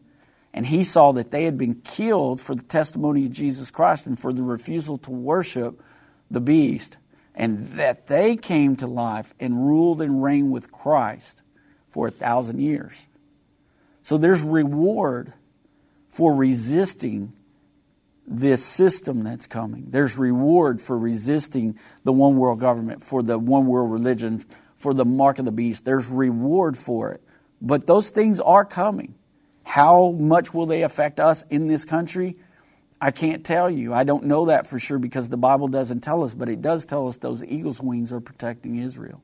And 0.54 0.66
he 0.66 0.84
saw 0.84 1.14
that 1.14 1.32
they 1.32 1.46
had 1.46 1.58
been 1.58 1.76
killed 1.76 2.42
for 2.42 2.56
the 2.56 2.64
testimony 2.64 3.26
of 3.26 3.32
Jesus 3.32 3.72
Christ 3.72 4.08
and 4.08 4.20
for 4.20 4.34
the 4.34 4.42
refusal 4.42 4.98
to 5.00 5.12
worship 5.12 5.82
the 6.32 6.42
beast, 6.42 6.98
and 7.36 7.68
that 7.70 8.08
they 8.08 8.36
came 8.36 8.76
to 8.78 8.88
life 8.88 9.34
and 9.40 9.66
ruled 9.66 10.02
and 10.02 10.22
reigned 10.22 10.52
with 10.52 10.72
Christ 10.72 11.42
for 11.90 12.08
a 12.08 12.12
thousand 12.12 12.60
years. 12.60 13.06
So 14.10 14.18
there's 14.18 14.42
reward 14.42 15.34
for 16.10 16.34
resisting 16.34 17.32
this 18.26 18.66
system 18.66 19.24
that's 19.24 19.46
coming. 19.46 19.86
There's 19.90 20.18
reward 20.18 20.82
for 20.82 20.98
resisting 20.98 21.78
the 22.06 22.12
one 22.12 22.38
world 22.38 22.60
government, 22.60 23.04
for 23.04 23.22
the 23.22 23.38
one 23.38 23.68
world 23.68 23.92
religion, 23.92 24.44
for 24.78 24.96
the 24.96 25.06
mark 25.06 25.38
of 25.38 25.46
the 25.46 25.52
beast. 25.52 25.86
There's 25.86 26.08
reward 26.08 26.76
for 26.76 27.12
it. 27.12 27.24
But 27.62 27.86
those 27.86 28.10
things 28.10 28.40
are 28.40 28.66
coming. 28.66 29.14
How 29.62 30.10
much 30.10 30.56
will 30.56 30.66
they 30.66 30.82
affect 30.82 31.20
us 31.20 31.46
in 31.52 31.68
this 31.68 31.86
country? 31.86 32.36
I 33.00 33.12
can't 33.12 33.46
tell 33.46 33.70
you. 33.70 33.94
I 33.94 34.06
don't 34.06 34.24
know 34.24 34.48
that 34.48 34.66
for 34.66 34.80
sure 34.80 34.98
because 34.98 35.30
the 35.30 35.38
Bible 35.38 35.68
doesn't 35.68 36.00
tell 36.00 36.24
us, 36.24 36.34
but 36.34 36.50
it 36.50 36.64
does 36.64 36.88
tell 36.88 37.10
us 37.10 37.20
those 37.20 37.44
eagle's 37.44 37.80
wings 37.80 38.12
are 38.12 38.22
protecting 38.22 38.80
Israel. 38.80 39.22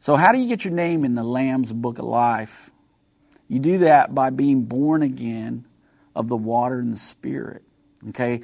So, 0.00 0.16
how 0.16 0.32
do 0.32 0.38
you 0.38 0.46
get 0.46 0.62
your 0.62 0.74
name 0.74 1.06
in 1.06 1.14
the 1.14 1.24
Lamb's 1.24 1.72
Book 1.72 1.98
of 1.98 2.04
Life? 2.04 2.71
You 3.52 3.58
do 3.58 3.78
that 3.78 4.14
by 4.14 4.30
being 4.30 4.62
born 4.62 5.02
again 5.02 5.66
of 6.16 6.26
the 6.26 6.38
water 6.38 6.78
and 6.78 6.90
the 6.90 6.96
Spirit. 6.96 7.62
Okay? 8.08 8.40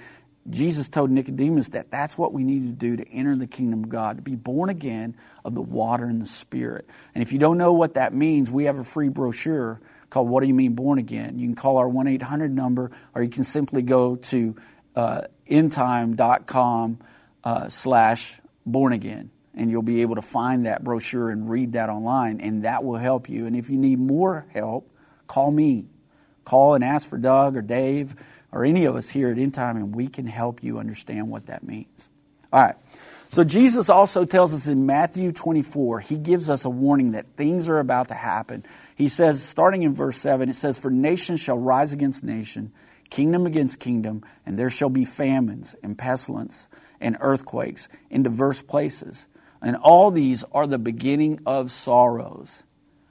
Jesus 0.50 0.90
told 0.90 1.10
Nicodemus 1.10 1.70
that 1.70 1.90
that's 1.90 2.18
what 2.18 2.34
we 2.34 2.44
need 2.44 2.66
to 2.66 2.72
do 2.72 2.98
to 2.98 3.08
enter 3.08 3.34
the 3.34 3.46
kingdom 3.46 3.84
of 3.84 3.88
God, 3.88 4.16
to 4.16 4.22
be 4.22 4.34
born 4.34 4.68
again 4.68 5.16
of 5.46 5.54
the 5.54 5.62
water 5.62 6.04
and 6.04 6.20
the 6.20 6.26
Spirit. 6.26 6.86
And 7.14 7.22
if 7.22 7.32
you 7.32 7.38
don't 7.38 7.56
know 7.56 7.72
what 7.72 7.94
that 7.94 8.12
means, 8.12 8.50
we 8.50 8.64
have 8.64 8.78
a 8.78 8.84
free 8.84 9.08
brochure 9.08 9.80
called 10.10 10.28
What 10.28 10.42
Do 10.42 10.46
You 10.46 10.52
Mean 10.52 10.74
Born 10.74 10.98
Again? 10.98 11.38
You 11.38 11.46
can 11.46 11.56
call 11.56 11.78
our 11.78 11.88
1 11.88 12.06
800 12.06 12.54
number, 12.54 12.90
or 13.14 13.22
you 13.22 13.30
can 13.30 13.44
simply 13.44 13.80
go 13.80 14.16
to 14.16 14.56
uh, 14.94 15.22
endtime.com 15.50 16.98
uh, 17.44 17.70
slash 17.70 18.42
born 18.66 18.92
again. 18.92 19.30
And 19.54 19.70
you'll 19.70 19.80
be 19.80 20.02
able 20.02 20.16
to 20.16 20.22
find 20.22 20.66
that 20.66 20.84
brochure 20.84 21.30
and 21.30 21.48
read 21.48 21.72
that 21.72 21.88
online, 21.88 22.42
and 22.42 22.66
that 22.66 22.84
will 22.84 22.98
help 22.98 23.30
you. 23.30 23.46
And 23.46 23.56
if 23.56 23.70
you 23.70 23.78
need 23.78 23.98
more 23.98 24.46
help, 24.52 24.92
call 25.28 25.52
me. 25.52 25.86
Call 26.44 26.74
and 26.74 26.82
ask 26.82 27.08
for 27.08 27.18
Doug 27.18 27.56
or 27.56 27.62
Dave 27.62 28.16
or 28.50 28.64
any 28.64 28.86
of 28.86 28.96
us 28.96 29.10
here 29.10 29.30
at 29.30 29.38
End 29.38 29.54
Time, 29.54 29.76
and 29.76 29.94
we 29.94 30.08
can 30.08 30.26
help 30.26 30.62
you 30.62 30.78
understand 30.78 31.30
what 31.30 31.46
that 31.46 31.62
means. 31.62 32.08
All 32.52 32.62
right. 32.62 32.76
So 33.30 33.44
Jesus 33.44 33.90
also 33.90 34.24
tells 34.24 34.54
us 34.54 34.68
in 34.68 34.86
Matthew 34.86 35.32
24, 35.32 36.00
he 36.00 36.16
gives 36.16 36.48
us 36.48 36.64
a 36.64 36.70
warning 36.70 37.12
that 37.12 37.26
things 37.36 37.68
are 37.68 37.78
about 37.78 38.08
to 38.08 38.14
happen. 38.14 38.64
He 38.96 39.10
says, 39.10 39.42
starting 39.42 39.82
in 39.82 39.94
verse 39.94 40.16
7, 40.16 40.48
it 40.48 40.54
says, 40.54 40.78
For 40.78 40.90
nation 40.90 41.36
shall 41.36 41.58
rise 41.58 41.92
against 41.92 42.24
nation, 42.24 42.72
kingdom 43.10 43.44
against 43.44 43.80
kingdom, 43.80 44.24
and 44.46 44.58
there 44.58 44.70
shall 44.70 44.88
be 44.88 45.04
famines 45.04 45.76
and 45.82 45.98
pestilence 45.98 46.68
and 47.00 47.18
earthquakes 47.20 47.90
in 48.08 48.22
diverse 48.22 48.62
places. 48.62 49.26
And 49.60 49.76
all 49.76 50.10
these 50.10 50.42
are 50.52 50.66
the 50.66 50.78
beginning 50.78 51.40
of 51.44 51.70
sorrows. 51.70 52.62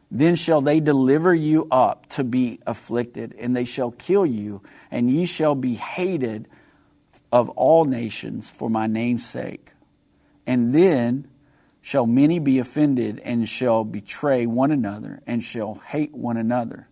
Then 0.09 0.35
shall 0.35 0.61
they 0.61 0.79
deliver 0.79 1.33
you 1.33 1.67
up 1.69 2.07
to 2.09 2.23
be 2.23 2.59
afflicted, 2.65 3.35
and 3.37 3.55
they 3.55 3.65
shall 3.65 3.91
kill 3.91 4.25
you, 4.25 4.61
and 4.89 5.11
ye 5.11 5.25
shall 5.25 5.55
be 5.55 5.75
hated 5.75 6.47
of 7.31 7.49
all 7.49 7.83
nations 7.85 8.49
for 8.49 8.69
my 8.69 8.87
name's 8.87 9.25
sake. 9.25 9.71
And 10.45 10.73
then 10.73 11.27
shall 11.81 12.05
many 12.05 12.39
be 12.39 12.59
offended, 12.59 13.19
and 13.19 13.47
shall 13.47 13.83
betray 13.83 14.45
one 14.45 14.71
another, 14.71 15.21
and 15.27 15.43
shall 15.43 15.75
hate 15.75 16.13
one 16.13 16.37
another. 16.37 16.87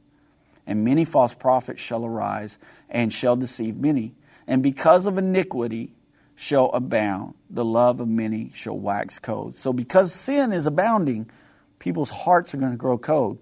And 0.68 0.84
many 0.84 1.06
false 1.06 1.34
prophets 1.34 1.82
shall 1.82 2.06
arise, 2.06 2.60
and 2.90 3.14
shall 3.14 3.36
deceive 3.38 3.78
many. 3.78 4.14
And 4.46 4.62
because 4.62 5.06
of 5.06 5.18
iniquity 5.18 5.92
shall 6.36 6.70
abound, 6.72 7.34
the 7.50 7.64
love 7.64 8.02
of 8.02 8.10
many 8.10 8.52
shall 8.54 8.78
wax 8.78 9.20
cold. 9.20 9.56
So 9.56 9.72
because 9.72 10.14
sin 10.14 10.52
is 10.52 10.68
abounding, 10.68 11.30
people's 11.80 12.10
hearts 12.10 12.54
are 12.54 12.58
going 12.58 12.72
to 12.72 12.78
grow 12.78 12.98
cold. 12.98 13.40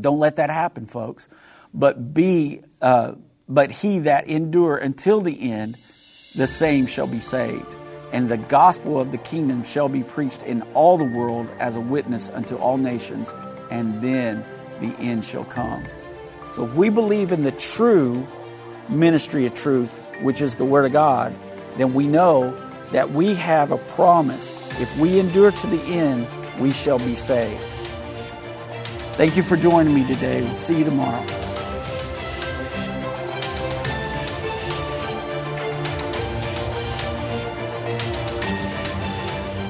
Don't 0.00 0.18
let 0.18 0.36
that 0.36 0.50
happen, 0.50 0.86
folks. 0.86 1.28
But 1.74 2.14
be, 2.14 2.62
uh, 2.80 3.14
but 3.48 3.70
he 3.70 4.00
that 4.00 4.28
endure 4.28 4.76
until 4.76 5.20
the 5.20 5.50
end, 5.50 5.76
the 6.34 6.46
same 6.46 6.86
shall 6.86 7.06
be 7.06 7.20
saved. 7.20 7.74
And 8.12 8.30
the 8.30 8.38
gospel 8.38 8.98
of 9.00 9.12
the 9.12 9.18
kingdom 9.18 9.64
shall 9.64 9.88
be 9.88 10.02
preached 10.02 10.42
in 10.42 10.62
all 10.74 10.96
the 10.96 11.04
world 11.04 11.48
as 11.58 11.76
a 11.76 11.80
witness 11.80 12.30
unto 12.30 12.56
all 12.56 12.78
nations, 12.78 13.34
and 13.70 14.00
then 14.00 14.44
the 14.80 14.94
end 14.98 15.24
shall 15.24 15.44
come. 15.44 15.84
So 16.54 16.64
if 16.64 16.74
we 16.74 16.88
believe 16.88 17.32
in 17.32 17.42
the 17.42 17.52
true 17.52 18.26
ministry 18.88 19.46
of 19.46 19.54
truth, 19.54 20.00
which 20.22 20.40
is 20.40 20.56
the 20.56 20.64
Word 20.64 20.86
of 20.86 20.92
God, 20.92 21.34
then 21.76 21.92
we 21.92 22.06
know 22.06 22.56
that 22.92 23.10
we 23.10 23.34
have 23.34 23.70
a 23.70 23.78
promise. 23.78 24.56
If 24.80 24.96
we 24.98 25.18
endure 25.18 25.50
to 25.50 25.66
the 25.66 25.80
end, 25.82 26.26
we 26.58 26.72
shall 26.72 26.98
be 26.98 27.14
saved. 27.14 27.60
Thank 29.14 29.36
you 29.36 29.42
for 29.42 29.56
joining 29.56 29.94
me 29.94 30.06
today. 30.06 30.42
We'll 30.42 30.54
see 30.54 30.78
you 30.78 30.84
tomorrow. 30.84 31.26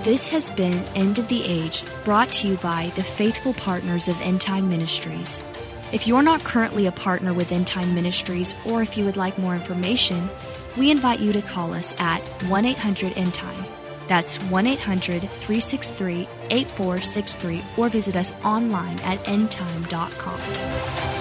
This 0.04 0.28
has 0.28 0.50
been 0.52 0.84
End 0.94 1.18
of 1.18 1.28
the 1.28 1.44
Age, 1.44 1.82
brought 2.04 2.32
to 2.32 2.48
you 2.48 2.56
by 2.56 2.90
the 2.96 3.02
faithful 3.02 3.52
partners 3.52 4.08
of 4.08 4.18
End 4.22 4.40
Time 4.40 4.70
Ministries. 4.70 5.44
If 5.92 6.06
you're 6.06 6.22
not 6.22 6.44
currently 6.44 6.86
a 6.86 6.92
partner 6.92 7.34
with 7.34 7.52
End 7.52 7.66
Time 7.66 7.94
Ministries, 7.94 8.54
or 8.64 8.80
if 8.80 8.96
you 8.96 9.04
would 9.04 9.18
like 9.18 9.38
more 9.38 9.54
information, 9.54 10.30
we 10.78 10.90
invite 10.90 11.20
you 11.20 11.32
to 11.32 11.42
call 11.42 11.74
us 11.74 11.94
at 11.98 12.20
1 12.44 12.64
800 12.64 13.16
End 13.18 13.34
Time. 13.34 13.64
That's 14.08 14.36
1 14.44 14.66
800 14.66 15.20
363 15.20 16.26
8463 16.50 17.62
or 17.76 17.88
visit 17.88 18.16
us 18.16 18.32
online 18.44 18.98
at 19.00 19.24
endtime.com. 19.24 21.17